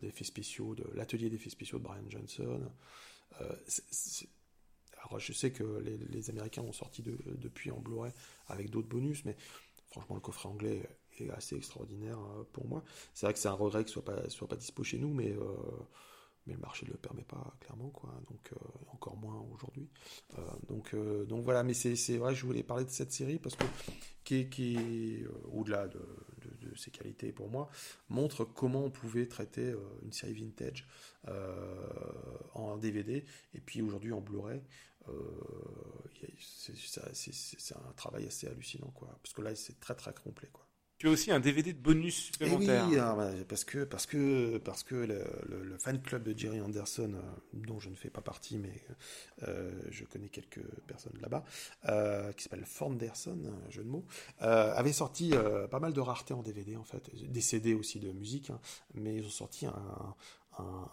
d'effets 0.00 0.24
spéciaux, 0.24 0.74
de 0.74 0.84
l'atelier 0.94 1.28
d'effets 1.28 1.50
spéciaux 1.50 1.78
de 1.78 1.84
Brian 1.84 2.08
Johnson. 2.08 2.70
alors, 5.02 5.18
je 5.18 5.32
sais 5.34 5.52
que 5.52 5.64
les, 6.08 6.30
Américains 6.30 6.62
ont 6.62 6.72
sorti 6.72 7.02
depuis 7.02 7.70
en 7.70 7.80
Blu-ray 7.80 8.12
avec 8.46 8.70
d'autres 8.70 8.88
bonus, 8.88 9.26
mais 9.26 9.36
franchement, 9.90 10.14
le 10.14 10.22
coffret 10.22 10.48
anglais 10.48 10.88
est 11.18 11.28
assez 11.28 11.56
extraordinaire 11.56 12.18
pour 12.54 12.66
moi. 12.66 12.82
C'est 13.12 13.26
vrai 13.26 13.34
que 13.34 13.38
c'est 13.38 13.48
un 13.48 13.52
regret 13.52 13.82
que 13.82 13.90
ce 13.90 13.94
soit 13.94 14.04
pas, 14.04 14.30
soit 14.30 14.48
pas 14.48 14.56
dispo 14.56 14.82
chez 14.82 14.98
nous, 14.98 15.12
mais 15.12 15.36
mais 16.46 16.54
le 16.54 16.60
marché 16.60 16.86
ne 16.86 16.92
le 16.92 16.98
permet 16.98 17.22
pas 17.22 17.54
clairement 17.60 17.90
quoi. 17.90 18.10
Donc 18.28 18.52
euh, 18.52 18.56
encore 18.92 19.16
moins 19.16 19.44
aujourd'hui. 19.52 19.88
Euh, 20.38 20.42
donc 20.68 20.94
euh, 20.94 21.24
donc 21.24 21.44
voilà. 21.44 21.62
Mais 21.62 21.74
c'est 21.74 22.16
vrai 22.16 22.34
je 22.34 22.46
voulais 22.46 22.62
parler 22.62 22.84
de 22.84 22.90
cette 22.90 23.12
série 23.12 23.38
parce 23.38 23.56
que 23.56 23.64
qui 24.24 24.48
qui 24.48 25.24
au-delà 25.52 25.88
de, 25.88 26.00
de, 26.60 26.74
ses 26.76 26.90
qualités 26.90 27.32
pour 27.32 27.48
moi 27.48 27.70
montre 28.08 28.44
comment 28.44 28.84
on 28.84 28.90
pouvait 28.90 29.26
traiter 29.26 29.74
une 30.02 30.12
série 30.12 30.34
vintage 30.34 30.86
en 32.54 32.76
DVD 32.76 33.24
et 33.54 33.60
puis 33.60 33.82
aujourd'hui 33.82 34.12
en 34.12 34.20
Blu-ray 34.20 34.62
c'est 36.38 37.74
un 37.74 37.92
travail 37.96 38.26
assez 38.26 38.46
hallucinant 38.46 38.90
quoi. 38.94 39.08
Parce 39.22 39.32
que 39.32 39.42
là 39.42 39.54
c'est 39.54 39.80
très 39.80 39.94
très 39.94 40.14
complet 40.14 40.48
quoi 40.52 40.69
tu 41.00 41.08
as 41.08 41.10
aussi 41.12 41.32
un 41.32 41.40
DVD 41.40 41.72
de 41.72 41.78
bonus 41.78 42.14
supplémentaire. 42.14 42.86
oui, 42.86 43.44
parce 43.48 43.64
que 43.64 43.84
parce 43.84 44.04
que 44.04 44.58
parce 44.58 44.82
que 44.82 44.94
le, 44.94 45.78
fan 45.78 45.98
club 46.02 46.24
de 46.24 46.38
Jerry 46.38 46.60
Anderson, 46.60 47.14
euh, 47.14 47.20
dont 47.54 47.80
je 47.80 47.88
ne 47.88 47.94
fais 47.94 48.10
pas 48.10 48.20
partie, 48.20 48.58
mais 48.58 48.74
euh, 49.48 49.72
je 49.90 50.04
connais 50.04 50.28
quelques 50.28 50.62
personnes 50.86 51.18
là-bas, 51.22 51.42
euh, 51.88 52.32
qui 52.32 52.42
s'appelle 52.42 52.66
Fonderson, 52.66 53.38
un 53.66 53.70
jeu 53.70 53.82
de 53.82 53.88
mots, 53.88 54.04
avait 54.40 54.92
sorti 54.92 55.32
pas 55.70 55.80
mal 55.80 55.94
de 55.94 56.00
raretés 56.00 56.34
en 56.34 56.42
DVD 56.42 56.76
en 56.76 56.84
fait, 56.84 57.10
des 57.14 57.40
CD 57.40 57.72
aussi 57.72 57.98
de 57.98 58.12
musique, 58.12 58.50
hein, 58.50 58.60
mais 58.92 59.16
ils 59.16 59.24
ont 59.24 59.30
sorti 59.30 59.64
un, 59.64 60.14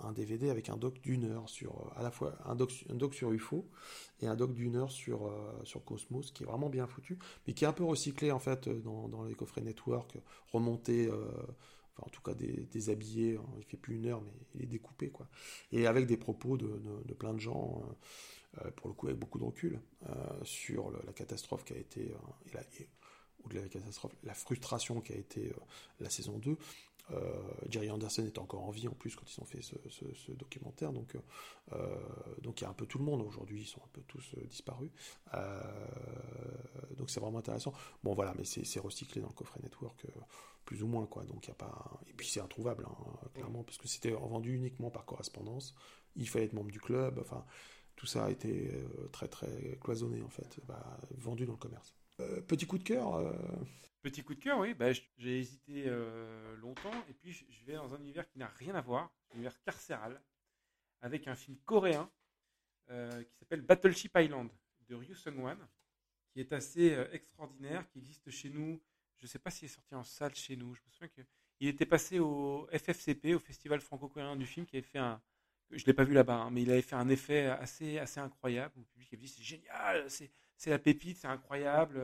un, 0.02 0.12
DVD 0.12 0.50
avec 0.50 0.70
un 0.70 0.78
doc 0.78 1.00
d'une 1.02 1.26
heure 1.26 1.50
sur 1.50 1.92
à 1.96 2.04
la 2.04 2.12
fois 2.12 2.36
un 2.46 2.56
doc, 2.56 2.86
un 2.90 2.96
doc 2.96 3.14
sur 3.14 3.32
UFO 3.32 3.70
et 4.22 4.28
un 4.28 4.36
doc 4.36 4.54
d'une 4.54 4.76
heure 4.76 4.92
sur, 4.92 5.28
euh, 5.28 5.62
sur 5.64 5.84
Cosmos 5.84 6.32
qui 6.32 6.44
est 6.44 6.46
vraiment 6.46 6.70
bien 6.70 6.88
foutu, 6.88 7.18
mais 7.46 7.54
qui 7.54 7.64
est 7.64 7.68
un 7.68 7.74
peu 7.74 7.84
recyclé 7.84 8.32
en 8.32 8.40
fait 8.40 8.70
dans, 8.70 9.08
dans 9.08 9.24
les 9.24 9.36
coffrets 9.36 9.62
network, 9.62 10.18
remonté, 10.52 11.08
euh, 11.08 11.28
enfin 11.94 12.04
en 12.08 12.10
tout 12.10 12.22
cas 12.22 12.34
déshabillé, 12.34 13.36
hein, 13.36 13.46
il 13.58 13.64
fait 13.64 13.78
plus 13.78 13.96
une 13.96 14.08
heure 14.08 14.22
mais 14.22 14.32
il 14.56 14.64
est 14.64 14.68
découpé 14.68 15.10
quoi, 15.10 15.28
et 15.72 15.88
avec 15.88 16.08
des 16.08 16.18
propos 16.18 16.58
de, 16.58 16.82
de, 17.06 17.14
plein 17.14 17.34
de 17.34 17.40
gens. 17.40 17.84
Euh, 17.84 18.72
pour 18.78 18.88
le 18.88 18.94
coup 18.94 19.08
avec 19.08 19.20
beaucoup 19.20 19.38
de 19.38 19.44
recul 19.44 19.80
sur 20.42 20.90
la 21.06 21.14
catastrophe 21.14 21.64
qui 21.64 21.74
a 21.74 21.78
été 21.78 22.12
la, 22.54 22.62
ou 23.44 23.50
de 23.50 23.60
la 23.60 23.68
catastrophe, 23.68 24.14
la 24.24 24.34
frustration 24.34 25.00
qui 25.02 25.14
a 25.14 25.16
été 25.16 25.52
la 26.00 26.10
saison 26.10 26.40
2, 26.40 26.52
euh, 26.52 26.56
Jerry 27.70 27.90
Anderson 27.90 28.26
est 28.26 28.38
encore 28.38 28.64
en 28.64 28.72
vie 28.72 28.88
en 28.88 28.94
plus 28.94 29.16
quand 29.16 29.26
ils 29.32 29.42
ont 29.42 29.46
fait 29.46 29.62
ce, 29.62 30.32
documentaire, 30.34 30.92
donc 30.92 31.16
euh, 31.74 31.78
donc 32.42 32.60
il 32.60 32.64
y 32.64 32.68
a 32.68 32.70
un 32.70 32.74
peu 32.74 32.86
tout 32.86 32.98
le 32.98 33.06
monde 33.06 33.22
aujourd'hui, 33.22 33.62
ils 33.62 33.68
sont 33.68 33.82
un 33.82 33.90
peu 33.94 34.02
tous 34.08 34.34
euh, 34.38 34.46
disparus, 34.46 34.92
donc 36.98 37.10
c'est 37.10 37.20
vraiment 37.20 37.40
intéressant. 37.40 37.74
Bon 38.04 38.14
voilà, 38.14 38.34
mais 38.38 38.44
c'est 38.44 38.80
recyclé 38.80 39.22
dans 39.22 39.30
le 39.30 39.34
coffret 39.34 39.60
network 39.64 40.06
plus 40.66 40.84
ou 40.84 40.88
moins 40.88 41.06
quoi, 41.06 41.24
donc 41.24 41.46
il 41.46 41.50
y 41.50 41.52
a 41.52 41.56
pas 41.56 42.02
et 42.08 42.14
puis 42.14 42.28
c'est 42.28 42.42
introuvable 42.42 42.86
hein, 42.90 43.30
clairement 43.34 43.64
parce 43.64 43.78
que 43.78 43.88
c'était 43.88 44.12
vendu 44.12 44.54
uniquement 44.56 44.90
par 44.90 45.06
correspondance, 45.06 45.76
il 46.16 46.28
fallait 46.28 46.46
être 46.46 46.54
membre 46.54 46.72
du 46.72 46.82
club, 46.82 47.20
enfin 47.20 47.46
tout 47.96 48.06
ça 48.06 48.26
a 48.26 48.30
été 48.30 48.70
très 49.12 49.28
très 49.28 49.78
cloisonné 49.82 50.22
en 50.22 50.30
fait, 50.30 50.60
bah, 50.68 51.00
vendu 51.12 51.46
dans 51.46 51.54
le 51.54 51.58
commerce. 51.58 51.96
petit 52.48 52.68
coup 52.68 52.78
de 52.78 52.84
cœur. 52.84 53.34
Petit 54.02 54.24
coup 54.24 54.36
de 54.36 54.40
cœur, 54.40 54.60
oui. 54.60 54.74
Bah, 54.74 54.92
j'ai 55.18 55.40
hésité 55.40 55.86
euh, 55.88 56.56
longtemps. 56.58 56.94
Et 57.10 57.14
puis, 57.14 57.32
je 57.32 57.66
vais 57.66 57.74
dans 57.74 57.94
un 57.94 58.00
univers 58.00 58.28
qui 58.30 58.38
n'a 58.38 58.48
rien 58.48 58.76
à 58.76 58.82
voir, 58.82 59.12
un 59.32 59.36
univers 59.36 59.60
carcéral, 59.64 60.22
avec 61.02 61.28
un 61.28 61.36
film 61.36 61.58
coréen 61.66 62.10
euh, 62.90 63.24
qui 63.24 63.36
s'appelle 63.38 63.62
Battleship 63.62 64.14
Island 64.16 64.50
de 64.88 64.96
Ryu 64.96 65.14
Sung-wan, 65.16 65.58
qui 66.32 66.40
est 66.40 66.54
assez 66.54 66.94
euh, 66.94 67.12
extraordinaire, 67.12 67.88
qui 67.90 68.00
existe 68.00 68.30
chez 68.30 68.50
nous. 68.50 68.82
Je 69.18 69.26
ne 69.26 69.28
sais 69.28 69.40
pas 69.40 69.50
s'il 69.50 69.66
est 69.66 69.74
sorti 69.74 69.96
en 69.96 70.04
salle 70.04 70.36
chez 70.36 70.56
nous. 70.56 70.74
Je 70.74 70.82
me 70.82 70.90
souviens 70.90 71.10
qu'il 71.10 71.68
était 71.68 71.86
passé 71.86 72.20
au 72.20 72.68
FFCP, 72.72 73.34
au 73.34 73.40
Festival 73.40 73.82
franco-coréen 73.82 74.36
du 74.36 74.46
film, 74.46 74.66
qui 74.66 74.78
avait 74.78 74.86
fait 74.86 75.00
un. 75.00 75.22
Je 75.72 75.82
ne 75.82 75.88
l'ai 75.88 75.94
pas 75.94 76.06
vu 76.06 76.14
là-bas, 76.14 76.36
hein, 76.36 76.50
mais 76.50 76.62
il 76.62 76.72
avait 76.72 76.82
fait 76.82 76.96
un 76.96 77.10
effet 77.10 77.48
assez, 77.48 77.98
assez 77.98 78.22
incroyable. 78.22 78.74
Le 78.78 78.84
public 78.86 79.14
avait 79.14 79.22
dit 79.22 79.28
c'est 79.28 79.44
génial, 79.44 80.10
c'est 80.10 80.70
la 80.70 80.80
pépite, 80.80 81.18
c'est 81.18 81.28
incroyable. 81.28 82.00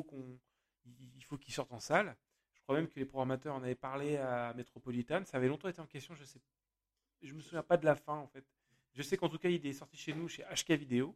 Qu'on, 0.00 0.38
il 0.86 1.24
faut 1.24 1.36
qu'il 1.36 1.52
sorte 1.52 1.72
en 1.72 1.80
salle. 1.80 2.16
Je 2.54 2.62
crois 2.62 2.76
même 2.76 2.88
que 2.88 2.98
les 2.98 3.04
programmateurs 3.04 3.54
en 3.54 3.62
avaient 3.62 3.74
parlé 3.74 4.16
à 4.16 4.54
Metropolitan. 4.54 5.24
Ça 5.26 5.36
avait 5.36 5.48
longtemps 5.48 5.68
été 5.68 5.80
en 5.80 5.86
question. 5.86 6.14
Je 6.14 6.24
sais, 6.24 6.40
je 7.20 7.34
me 7.34 7.40
souviens 7.40 7.62
pas 7.62 7.76
de 7.76 7.84
la 7.84 7.94
fin 7.94 8.14
en 8.14 8.28
fait. 8.28 8.44
Je 8.94 9.02
sais 9.02 9.16
qu'en 9.16 9.28
tout 9.28 9.38
cas, 9.38 9.48
il 9.48 9.66
est 9.66 9.72
sorti 9.72 9.96
chez 9.96 10.14
nous 10.14 10.28
chez 10.28 10.44
HK 10.44 10.72
Vidéo 10.72 11.14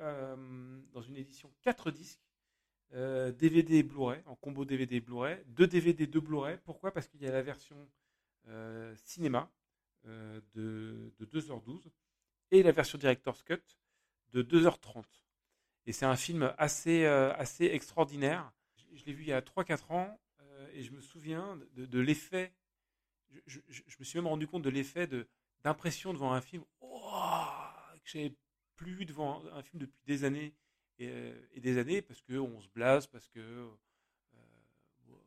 euh, 0.00 0.80
dans 0.92 1.02
une 1.02 1.16
édition 1.16 1.52
4 1.62 1.90
disques. 1.90 2.20
DVD 2.90 3.74
euh, 3.74 3.78
et 3.78 3.82
Blu-ray, 3.82 4.22
en 4.26 4.36
combo 4.36 4.66
DVD 4.66 4.96
et 4.96 5.00
Blu-ray, 5.00 5.42
2 5.46 5.66
DVD, 5.66 6.06
2 6.06 6.20
Blu-ray. 6.20 6.58
Pourquoi? 6.64 6.92
Parce 6.92 7.08
qu'il 7.08 7.22
y 7.22 7.26
a 7.26 7.32
la 7.32 7.40
version 7.40 7.88
euh, 8.48 8.94
cinéma 8.96 9.50
de, 10.04 11.12
de 11.18 11.26
2h12 11.26 11.88
et 12.50 12.62
la 12.62 12.72
version 12.72 12.98
Director's 12.98 13.42
Cut 13.42 13.62
de 14.32 14.42
2h30. 14.42 15.04
Et 15.86 15.92
c'est 15.92 16.06
un 16.06 16.16
film 16.16 16.54
assez, 16.58 17.04
euh, 17.04 17.34
assez 17.34 17.64
extraordinaire. 17.66 18.52
Je, 18.94 19.04
l'ai 19.04 19.12
vu 19.12 19.22
il 19.22 19.28
y 19.28 19.32
a 19.32 19.40
3-4 19.40 19.92
ans 19.92 20.20
euh, 20.40 20.68
et 20.72 20.82
je 20.82 20.92
me 20.92 21.00
souviens 21.00 21.58
de, 21.74 21.98
l'effet. 21.98 22.52
Je, 23.46 23.58
me 23.98 24.04
suis 24.04 24.18
même 24.18 24.26
rendu 24.26 24.46
compte 24.46 24.62
de 24.62 24.70
l'effet 24.70 25.08
d'impression 25.64 26.12
devant 26.12 26.32
un 26.32 26.40
film 26.40 26.64
oh, 26.80 27.10
que 28.04 28.10
j'avais 28.10 28.34
plus 28.76 28.92
vu 28.94 29.06
devant 29.06 29.42
un 29.52 29.62
film 29.62 29.80
depuis 29.80 30.00
des 30.06 30.24
années 30.24 30.54
et, 30.98 31.08
euh, 31.08 31.34
des 31.56 31.78
années 31.78 32.02
parce 32.02 32.20
qu'on 32.22 32.60
se 32.60 32.68
blase, 32.68 33.06
parce 33.06 33.28
que 33.28 33.68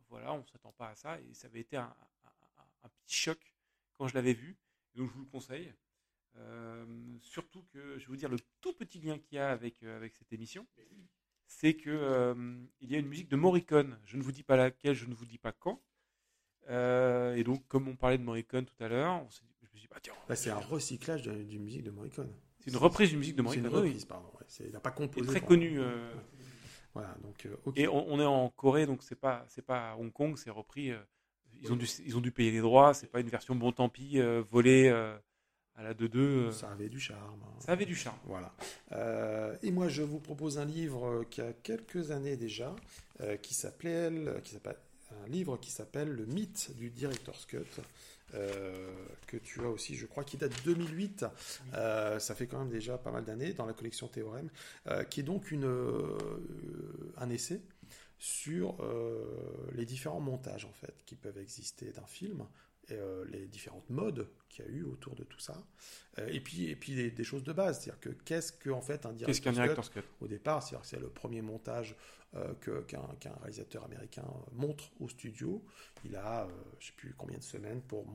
voilà, 0.07 0.33
on 0.33 0.39
ne 0.39 0.45
s'attend 0.45 0.71
pas 0.71 0.89
à 0.89 0.95
ça. 0.95 1.19
Et 1.19 1.33
ça 1.33 1.47
avait 1.47 1.61
été 1.61 1.75
un 1.75 1.93
petit 3.05 3.15
choc 3.15 3.39
quand 3.97 4.07
je 4.07 4.13
l'avais 4.13 4.33
vu. 4.33 4.57
Donc 4.93 5.09
je 5.09 5.13
vous 5.13 5.21
le 5.21 5.29
conseille. 5.29 5.73
Euh, 6.37 6.85
surtout 7.21 7.63
que, 7.73 7.97
je 7.97 8.05
vais 8.05 8.07
vous 8.07 8.15
dire, 8.15 8.29
le 8.29 8.39
tout 8.61 8.73
petit 8.73 8.99
lien 8.99 9.17
qu'il 9.17 9.37
y 9.37 9.39
a 9.39 9.49
avec, 9.49 9.81
euh, 9.83 9.95
avec 9.95 10.15
cette 10.15 10.31
émission, 10.33 10.67
c'est 11.47 11.75
que 11.75 11.89
euh, 11.89 12.35
il 12.81 12.91
y 12.91 12.95
a 12.95 12.99
une 12.99 13.07
musique 13.07 13.29
de 13.29 13.35
Morricone. 13.35 13.97
Je 14.05 14.17
ne 14.17 14.23
vous 14.23 14.31
dis 14.31 14.43
pas 14.43 14.57
laquelle, 14.57 14.95
je 14.95 15.05
ne 15.05 15.13
vous 15.13 15.25
dis 15.25 15.37
pas 15.37 15.51
quand. 15.51 15.81
et 16.69 17.43
donc, 17.43 17.67
comme 17.67 17.87
on 17.87 17.95
parlait 17.95 18.17
de 18.17 18.23
Morricone 18.23 18.65
tout 18.65 18.83
à 18.83 18.87
l'heure, 18.87 19.19
je 19.29 19.41
me 19.63 19.67
suis 19.69 19.79
dit, 19.79 19.87
bah, 19.89 19.97
tiens. 20.01 20.13
Bah, 20.27 20.35
c'est 20.35 20.49
un 20.49 20.59
recyclage 20.59 21.23
d'une 21.23 21.63
musique 21.63 21.83
de 21.83 21.91
Morricone. 21.91 22.33
C'est 22.59 22.71
une 22.71 22.77
reprise 22.77 23.09
d'une 23.09 23.19
musique 23.19 23.35
de 23.35 23.43
Morricone. 23.43 23.63
C'est 23.63 23.69
une 23.69 23.83
reprise, 23.83 24.05
pardon. 24.05 24.31
il 24.59 24.71
n'a 24.71 24.79
pas 24.79 24.91
composé. 24.91 25.27
très 25.27 25.41
connu. 25.41 25.79
Voilà, 26.93 27.15
donc, 27.21 27.47
Et 27.75 27.87
on, 27.89 28.19
est 28.21 28.25
en 28.25 28.49
Corée, 28.49 28.85
donc 28.85 29.03
c'est 29.03 29.19
pas, 29.19 29.45
c'est 29.49 29.61
pas 29.61 29.91
à 29.91 29.95
Hong 29.97 30.11
Kong, 30.11 30.37
c'est 30.37 30.49
repris. 30.49 30.91
ils, 31.61 31.71
ont 31.71 31.75
dû, 31.75 31.85
ils 32.05 32.17
ont 32.17 32.21
dû 32.21 32.31
payer 32.31 32.51
les 32.51 32.61
droits, 32.61 32.93
c'est 32.93 33.07
pas 33.07 33.19
une 33.19 33.27
version 33.27 33.53
bon 33.53 33.73
tant 33.73 33.89
pis, 33.89 34.19
volée 34.49 34.89
à 35.77 35.83
la 35.83 35.93
2-2. 35.93 36.51
Ça 36.51 36.71
avait 36.71 36.89
du 36.89 36.99
charme. 36.99 37.39
Hein. 37.43 37.59
Ça 37.59 37.73
avait 37.73 37.85
du 37.85 37.95
charme. 37.95 38.17
Voilà. 38.25 38.53
et 39.61 39.71
moi, 39.71 39.87
je 39.87 40.01
vous 40.01 40.19
propose 40.19 40.57
un 40.57 40.65
livre 40.65 41.23
qui 41.29 41.41
a 41.41 41.53
quelques 41.53 42.11
années 42.11 42.37
déjà, 42.37 42.75
qui 43.41 43.53
s'appelait, 43.53 44.11
qui 44.43 44.53
s'appelle 44.53 44.77
un 45.23 45.29
livre 45.29 45.57
qui 45.57 45.71
s'appelle 45.71 46.09
Le 46.09 46.25
mythe 46.25 46.75
du 46.75 46.89
director's 46.89 47.45
cut. 47.45 47.65
Euh, 48.33 48.91
que 49.27 49.37
tu 49.37 49.61
as 49.61 49.69
aussi, 49.69 49.95
je 49.95 50.05
crois, 50.07 50.23
qui 50.23 50.37
date 50.37 50.51
de 50.65 50.73
2008. 50.73 51.25
Euh, 51.73 52.19
ça 52.19 52.35
fait 52.35 52.47
quand 52.47 52.59
même 52.59 52.69
déjà 52.69 52.97
pas 52.97 53.11
mal 53.11 53.23
d'années 53.23 53.53
dans 53.53 53.65
la 53.65 53.73
collection 53.73 54.07
Théorème, 54.07 54.49
euh, 54.87 55.03
qui 55.03 55.19
est 55.21 55.23
donc 55.23 55.51
une, 55.51 55.69
un 57.17 57.29
essai 57.29 57.61
sur 58.17 58.77
les 59.73 59.85
différents 59.85 60.21
montages 60.21 60.65
en 60.65 60.71
fait 60.71 60.95
qui 61.05 61.15
peuvent 61.15 61.37
exister 61.37 61.91
d'un 61.91 62.05
film 62.05 62.47
euh, 62.91 63.25
les 63.29 63.47
différentes 63.47 63.89
modes 63.89 64.29
qu'il 64.47 64.63
y 64.63 64.67
a 64.67 64.71
eu 64.71 64.83
autour 64.83 65.15
de 65.15 65.23
tout 65.23 65.39
ça. 65.39 65.65
Euh, 66.19 66.27
et 66.27 66.39
puis, 66.39 66.65
et 66.69 66.75
puis 66.75 67.11
des, 67.11 67.23
choses 67.23 67.43
de 67.43 67.51
base, 67.51 67.81
c'est-à-dire 67.81 67.99
que 67.99 68.09
qu'est-ce 68.09 68.53
qu'en 68.53 68.81
fait 68.81 69.05
un 69.07 69.13
director's, 69.13 69.89
cut, 69.89 70.01
Au 70.21 70.27
départ, 70.27 70.61
c'est-à-dire 70.61 70.81
que 70.81 70.87
c'est 70.87 70.99
le 70.99 71.09
premier 71.09 71.41
montage 71.41 71.95
euh, 72.35 72.53
qu'un 72.83 73.07
réalisateur 73.41 73.83
américain 73.85 74.25
montre 74.51 74.91
au 74.99 75.09
studio. 75.09 75.65
Il 76.03 76.15
a, 76.15 76.47
je 76.47 76.85
ne 76.85 76.89
sais 76.89 76.93
plus 76.95 77.15
combien 77.17 77.37
de 77.37 77.43
semaines 77.43 77.81
pour 77.81 78.05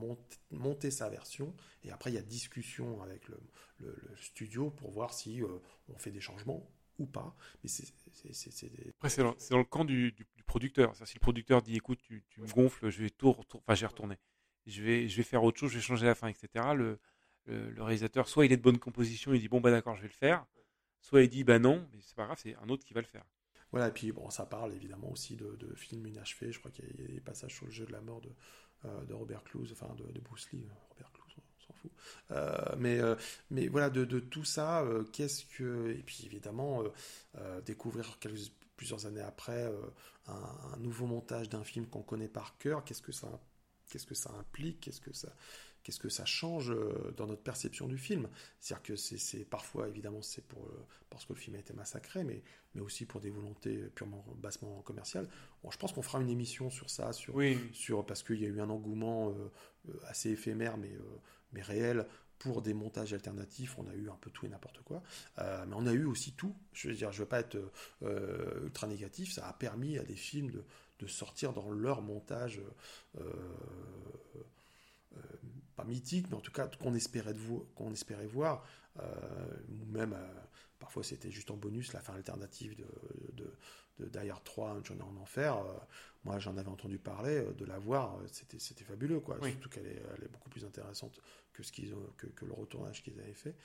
monter 0.51 0.89
sa 0.89 1.09
version. 1.09 1.53
Et 1.83 1.91
après, 1.91 2.11
il 2.11 2.15
y 2.15 2.19
a 2.19 2.21
discussion 2.21 3.01
avec 3.01 3.27
le, 3.27 3.37
studio 4.15 4.69
pour 4.69 4.91
voir 4.91 5.11
si 5.11 5.41
on 5.89 5.97
fait 5.97 6.11
des 6.11 6.21
changements 6.21 6.69
ou 6.99 7.07
pas. 7.07 7.35
Mais 7.63 7.69
c'est, 7.69 7.91
Après, 8.95 9.09
c'est 9.09 9.23
dans, 9.23 9.57
le 9.57 9.63
camp 9.63 9.83
du, 9.83 10.15
producteur. 10.45 10.95
Si 11.05 11.15
le 11.15 11.19
producteur 11.19 11.61
dit 11.61 11.75
écoute, 11.75 11.99
tu, 12.03 12.23
me 12.37 12.47
gonfles, 12.47 12.89
je 12.89 13.03
vais 13.03 13.09
tout 13.09 13.35
enfin, 13.55 13.73
j'ai 13.73 13.87
retourné 13.87 14.17
je 14.67 14.81
vais, 14.83 15.07
faire 15.23 15.43
autre 15.43 15.59
chose, 15.59 15.71
je 15.71 15.77
vais 15.77 15.81
changer 15.81 16.05
la 16.05 16.15
fin, 16.15 16.27
etc. 16.27 16.73
Le, 16.75 16.99
réalisateur, 17.77 18.27
soit 18.27 18.45
il 18.45 18.51
est 18.51 18.57
de 18.57 18.61
bonne 18.61 18.77
composition, 18.77 19.33
il 19.33 19.39
dit 19.39 19.49
bon 19.49 19.61
bah 19.61 19.71
d'accord, 19.71 19.95
je 19.95 20.01
vais 20.01 20.07
le 20.07 20.13
faire, 20.13 20.45
soit 21.01 21.23
il 21.23 21.29
dit 21.29 21.43
bah 21.43 21.59
non, 21.59 21.87
mais 21.91 21.99
c'est 22.01 22.15
pas 22.15 22.25
grave, 22.25 22.39
c'est 22.41 22.55
un 22.55 22.69
autre 22.69 22.85
qui 22.85 22.93
va 22.93 23.01
le 23.01 23.07
faire. 23.07 23.25
Voilà, 23.71 23.87
et 23.87 23.91
puis 23.91 24.11
bon, 24.11 24.29
ça 24.29 24.45
parle 24.45 24.73
évidemment 24.73 25.11
aussi 25.11 25.35
de, 25.35 25.55
de 25.55 25.73
films 25.75 26.05
inachevés. 26.05 26.51
Je 26.51 26.59
crois 26.59 26.71
qu'il 26.71 26.85
y, 26.85 27.03
a 27.03 27.07
des 27.07 27.21
passages 27.21 27.55
sur 27.55 27.65
le 27.65 27.71
jeu 27.71 27.85
de 27.85 27.91
la 27.91 28.01
mort 28.01 28.21
de, 28.21 28.29
euh, 28.85 29.03
Robert 29.11 29.43
Clouse, 29.43 29.71
enfin 29.71 29.93
de, 29.95 30.19
Bruce 30.19 30.51
Lee. 30.51 30.67
Robert 30.89 31.11
Clouse, 31.13 31.35
on 31.37 31.65
s'en 31.65 31.73
fout. 31.73 31.91
Euh, 32.31 32.75
mais, 32.77 32.99
euh, 32.99 33.15
mais 33.49 33.67
voilà, 33.67 33.89
de, 33.89 34.03
de 34.03 34.19
tout 34.19 34.43
ça, 34.43 34.85
qu'est-ce 35.13 35.45
que. 35.45 35.95
Et 35.97 36.03
puis 36.03 36.23
évidemment, 36.25 36.83
découvrir 37.65 38.17
plusieurs 38.75 39.05
années 39.05 39.21
après 39.21 39.71
un, 40.27 40.33
un, 40.73 40.77
nouveau 40.77 41.05
montage 41.05 41.49
d'un 41.49 41.63
film 41.63 41.87
qu'on 41.87 42.03
connaît 42.03 42.27
par 42.27 42.57
cœur, 42.57 42.83
qu'est-ce 42.83 43.01
que 43.01 43.11
ça 43.11 43.39
qu'est-ce 43.91 44.07
que 44.07 44.15
ça 44.15 44.31
implique, 44.39 44.79
qu'est-ce 44.79 45.01
que 45.01 45.13
ça, 45.13 45.35
qu'est-ce 45.83 45.99
que 45.99 46.09
ça 46.09 46.25
change 46.25 46.71
euh, 46.71 47.13
dans 47.17 47.27
notre 47.27 47.41
perception 47.41 47.87
du 47.87 47.97
film. 47.97 48.27
C'est-à-dire 48.59 48.83
que 48.83 48.95
c'est, 48.95 49.45
parfois, 49.45 49.87
évidemment, 49.87 50.21
c'est 50.21 50.45
pour, 50.47 50.65
euh, 50.65 50.85
parce 51.09 51.25
que 51.25 51.33
le 51.33 51.39
film 51.39 51.55
a 51.55 51.59
été 51.59 51.73
massacré, 51.73 52.23
mais, 52.23 52.41
mais 52.73 52.81
aussi 52.81 53.05
pour 53.05 53.19
des 53.19 53.29
volontés 53.29 53.77
purement 53.95 54.25
bassement 54.37 54.81
commerciales. 54.81 55.27
Bon, 55.63 55.71
je 55.71 55.77
pense 55.77 55.91
qu'on 55.91 56.01
fera 56.01 56.21
une 56.21 56.29
émission 56.29 56.69
sur 56.69 56.89
ça, 56.89 57.13
sur, 57.13 57.35
sur, 57.73 58.05
parce 58.05 58.23
qu'il 58.23 58.41
y 58.41 58.45
a 58.45 58.49
eu 58.49 58.61
un 58.61 58.69
engouement 58.69 59.29
euh, 59.29 59.93
assez 60.07 60.29
éphémère, 60.29 60.77
mais, 60.77 60.95
mais 61.51 61.61
réel, 61.61 62.07
pour 62.39 62.61
des 62.61 62.73
montages 62.73 63.13
alternatifs, 63.13 63.77
on 63.77 63.87
a 63.87 63.93
eu 63.93 64.09
un 64.09 64.17
peu 64.19 64.31
tout 64.31 64.47
et 64.47 64.49
n'importe 64.49 64.81
quoi, 64.81 65.03
mais 65.37 65.75
on 65.75 65.85
a 65.85 65.93
eu 65.93 66.05
aussi 66.05 66.31
tout. 66.31 66.55
Je 66.73 66.87
veux 66.87 66.95
dire, 66.95 67.11
je 67.11 67.19
veux 67.19 67.27
pas 67.27 67.39
être 67.39 67.55
ultra 68.63 68.87
négatif, 68.87 69.31
ça 69.31 69.47
a 69.47 69.53
permis 69.53 69.99
à 69.99 70.03
des 70.03 70.15
films 70.15 70.49
de, 70.49 70.63
de 71.01 71.07
sortir 71.07 71.51
dans 71.53 71.71
leur 71.71 72.01
montage, 72.01 72.61
euh, 73.19 73.23
euh, 75.17 75.19
pas 75.75 75.83
mythique, 75.83 76.27
mais 76.29 76.35
en 76.35 76.41
tout 76.41 76.51
cas 76.51 76.67
qu'on 76.67 76.93
espérait, 76.93 77.33
qu'on 77.75 77.91
espérait 77.91 78.27
voir, 78.27 78.65
euh, 78.99 79.03
ou 79.69 79.91
même 79.91 80.15
parfois 80.79 81.03
c'était 81.03 81.31
juste 81.31 81.51
en 81.51 81.57
bonus 81.57 81.93
la 81.93 82.01
fin 82.01 82.13
alternative 82.13 82.75
de, 82.75 82.85
de, 83.33 84.09
de 84.09 84.33
3, 84.43 84.71
un 84.71 84.83
journée 84.83 85.03
en 85.03 85.15
enfer. 85.17 85.57
moi 86.23 86.39
j'en 86.39 86.55
avais 86.57 86.69
entendu 86.69 86.99
parler, 86.99 87.45
de 87.57 87.65
la 87.65 87.79
voir, 87.79 88.19
c'était, 88.31 88.83
fabuleux, 88.83 89.19
quoi. 89.19 89.37
Surtout 89.41 89.69
qu'elle 89.69 89.87
est, 89.87 90.01
elle 90.17 90.23
est 90.25 90.31
beaucoup 90.31 90.49
plus 90.49 90.65
intéressante 90.65 91.19
que, 91.53 91.63
ce 91.63 91.71
qu'ils 91.71 91.95
que 92.17 92.45
le 92.45 92.53
retournage 92.53 93.03
qu'ils 93.03 93.19
avaient 93.19 93.33
fait. 93.33 93.55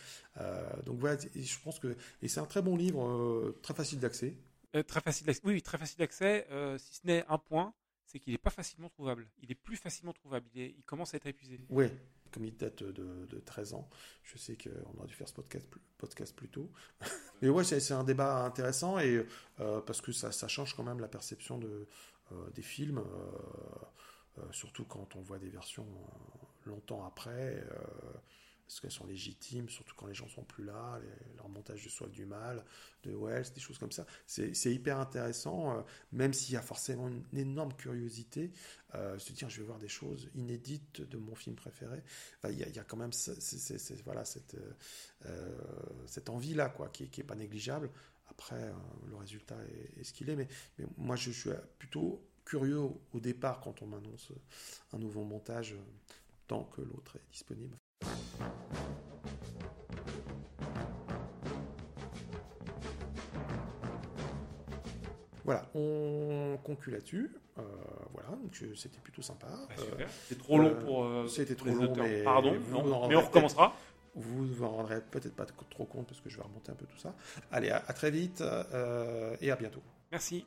donc 0.85 0.99
voilà, 0.99 1.19
je 1.35 1.59
pense 1.63 1.79
que. 1.79 1.97
Et 2.23 2.29
c'est 2.29 2.41
un 2.41 2.47
très 2.47 2.63
bon 2.63 2.77
livre, 2.77 3.55
très 3.63 3.75
facile 3.75 4.01
d'accès. 4.01 4.37
Euh, 4.77 4.83
très 4.83 5.01
facile 5.01 5.27
d'accès. 5.27 5.43
Oui, 5.45 5.63
très 5.63 5.79
facile 5.79 5.99
d'accès. 5.99 6.47
Euh, 6.51 6.79
si 6.79 6.97
ce 6.97 7.07
n'est 7.07 7.25
un 7.29 7.39
point, 7.39 7.73
c'est 8.05 8.19
qu'il 8.19 8.33
n'est 8.33 8.39
pas 8.39 8.51
facilement 8.51 8.89
trouvable. 8.89 9.27
Il 9.43 9.51
est 9.51 9.57
plus 9.57 9.77
facilement 9.77 10.13
trouvable. 10.13 10.47
Il, 10.55 10.83
commence 10.85 11.15
à 11.15 11.17
être 11.17 11.27
épuisé. 11.27 11.61
Oui, 11.71 11.87
comme 12.31 12.45
il 12.45 12.57
date 12.57 12.83
de, 12.83 13.27
de 13.27 13.39
13 13.39 13.75
ans. 13.75 13.89
Je 14.23 14.37
sais 14.39 14.57
qu'on 14.57 14.99
aurait 14.99 15.09
dû 15.09 15.15
faire 15.15 15.29
ce 15.29 15.35
podcast 15.35 16.37
plus, 16.37 16.49
tôt. 16.49 16.71
Mais 17.43 17.49
ouais, 17.49 17.65
c'est 17.65 17.93
un 17.93 18.05
débat 18.05 18.45
intéressant 18.45 18.99
et 18.99 19.25
euh, 19.61 19.81
parce 19.81 20.01
que 20.01 20.13
ça, 20.13 20.49
change 20.49 20.75
quand 20.75 20.85
même 20.85 21.01
la 21.01 21.09
perception 21.09 21.59
de, 21.59 21.87
des 22.55 22.63
films, 22.63 23.03
surtout 24.51 24.85
quand 24.85 25.17
on 25.17 25.21
voit 25.21 25.39
des 25.39 25.49
versions 25.49 25.87
longtemps 26.65 27.07
après 27.07 27.65
est-ce 28.67 28.81
qu'elles 28.81 28.91
sont 28.91 29.07
légitimes, 29.07 29.69
surtout 29.69 29.95
quand 29.95 30.07
les 30.07 30.15
gens 30.15 30.29
sont 30.29 30.43
plus 30.43 30.65
là, 30.65 30.99
leur 31.37 31.49
montage 31.49 31.85
de 31.85 31.89
Soif 31.89 32.11
du 32.11 32.27
Mal, 32.27 32.65
de 33.05 33.13
Wells, 33.15 33.47
des 33.55 33.61
choses 33.61 33.79
comme 33.79 33.93
ça. 33.93 34.07
C'est 34.27 34.73
hyper 34.73 34.99
intéressant, 34.99 35.79
euh, 35.79 35.83
même 36.13 36.33
s'il 36.33 36.55
y 36.55 36.57
a 36.57 36.63
forcément 36.63 37.09
une, 37.09 37.25
énorme 37.35 37.73
curiosité, 37.75 38.51
euh, 38.95 39.19
se 39.19 39.33
dire 39.33 39.49
je 39.49 39.61
vais 39.61 39.67
voir 39.67 39.79
des 39.79 39.89
choses 39.89 40.29
inédites 40.35 41.01
de 41.01 41.17
mon 41.17 41.35
film 41.35 41.55
préféré. 41.55 42.03
il, 42.45 42.59
y 42.59 42.79
a, 42.79 42.85
quand 42.85 42.97
même 42.97 43.13
voilà, 44.05 44.25
cette, 44.25 44.57
euh, 45.27 45.59
cette 46.07 46.29
envie-là 46.29 46.69
quoi, 46.71 46.89
qui 46.89 47.09
n'est 47.17 47.25
pas 47.25 47.37
négligeable. 47.37 47.91
Après, 48.29 48.73
le 49.09 49.17
résultat 49.17 49.57
est, 49.97 50.03
ce 50.03 50.13
qu'il 50.13 50.29
est, 50.29 50.37
mais, 50.37 50.49
moi 50.97 51.15
je 51.15 51.31
suis 51.31 51.51
plutôt 51.79 52.21
curieux 52.45 52.81
au 52.81 53.21
départ 53.21 53.61
quand 53.61 53.83
on 53.83 53.87
m'annonce 53.87 54.33
un 54.93 54.99
nouveau 54.99 55.25
montage 55.25 55.77
tant 56.49 56.65
que 56.65 56.81
l'autre 56.81 57.17
est 57.17 57.31
disponible. 57.31 57.77
Voilà, 65.47 65.65
on 65.77 66.59
conclut 66.65 66.93
là-dessus. 66.93 67.31
Euh, 67.59 67.63
voilà, 68.13 68.31
donc 68.31 68.61
c'était 68.75 68.99
plutôt 68.99 69.23
sympa. 69.23 69.47
Bah, 69.47 69.75
euh, 69.79 70.05
c'est 70.29 70.37
trop 70.37 70.59
long 70.59 70.75
pour. 70.75 71.05
Euh, 71.05 71.29
c'était 71.29 71.55
trop 71.55 71.71
long, 71.71 71.95
mais 71.97 72.25
pardon. 72.25 72.57
mais 73.09 73.17
on 73.17 73.21
recommencera. 73.21 73.73
Vous 74.17 74.47
vous 74.47 74.65
en 74.65 74.71
rendrez 74.71 75.01
peut-être 75.01 75.37
pas 75.37 75.45
trop 75.45 75.85
compte 75.85 76.09
parce 76.09 76.21
que 76.21 76.31
je 76.31 76.37
vais 76.37 76.43
remonter 76.43 76.73
un 76.73 76.75
peu 76.75 76.87
tout 76.87 76.99
ça. 76.99 77.15
Allez, 77.53 77.71
à 77.71 77.81
très 77.93 78.11
vite 78.11 78.43
et 79.41 79.51
à 79.51 79.57
bientôt. 79.57 79.83
Merci. 80.11 80.47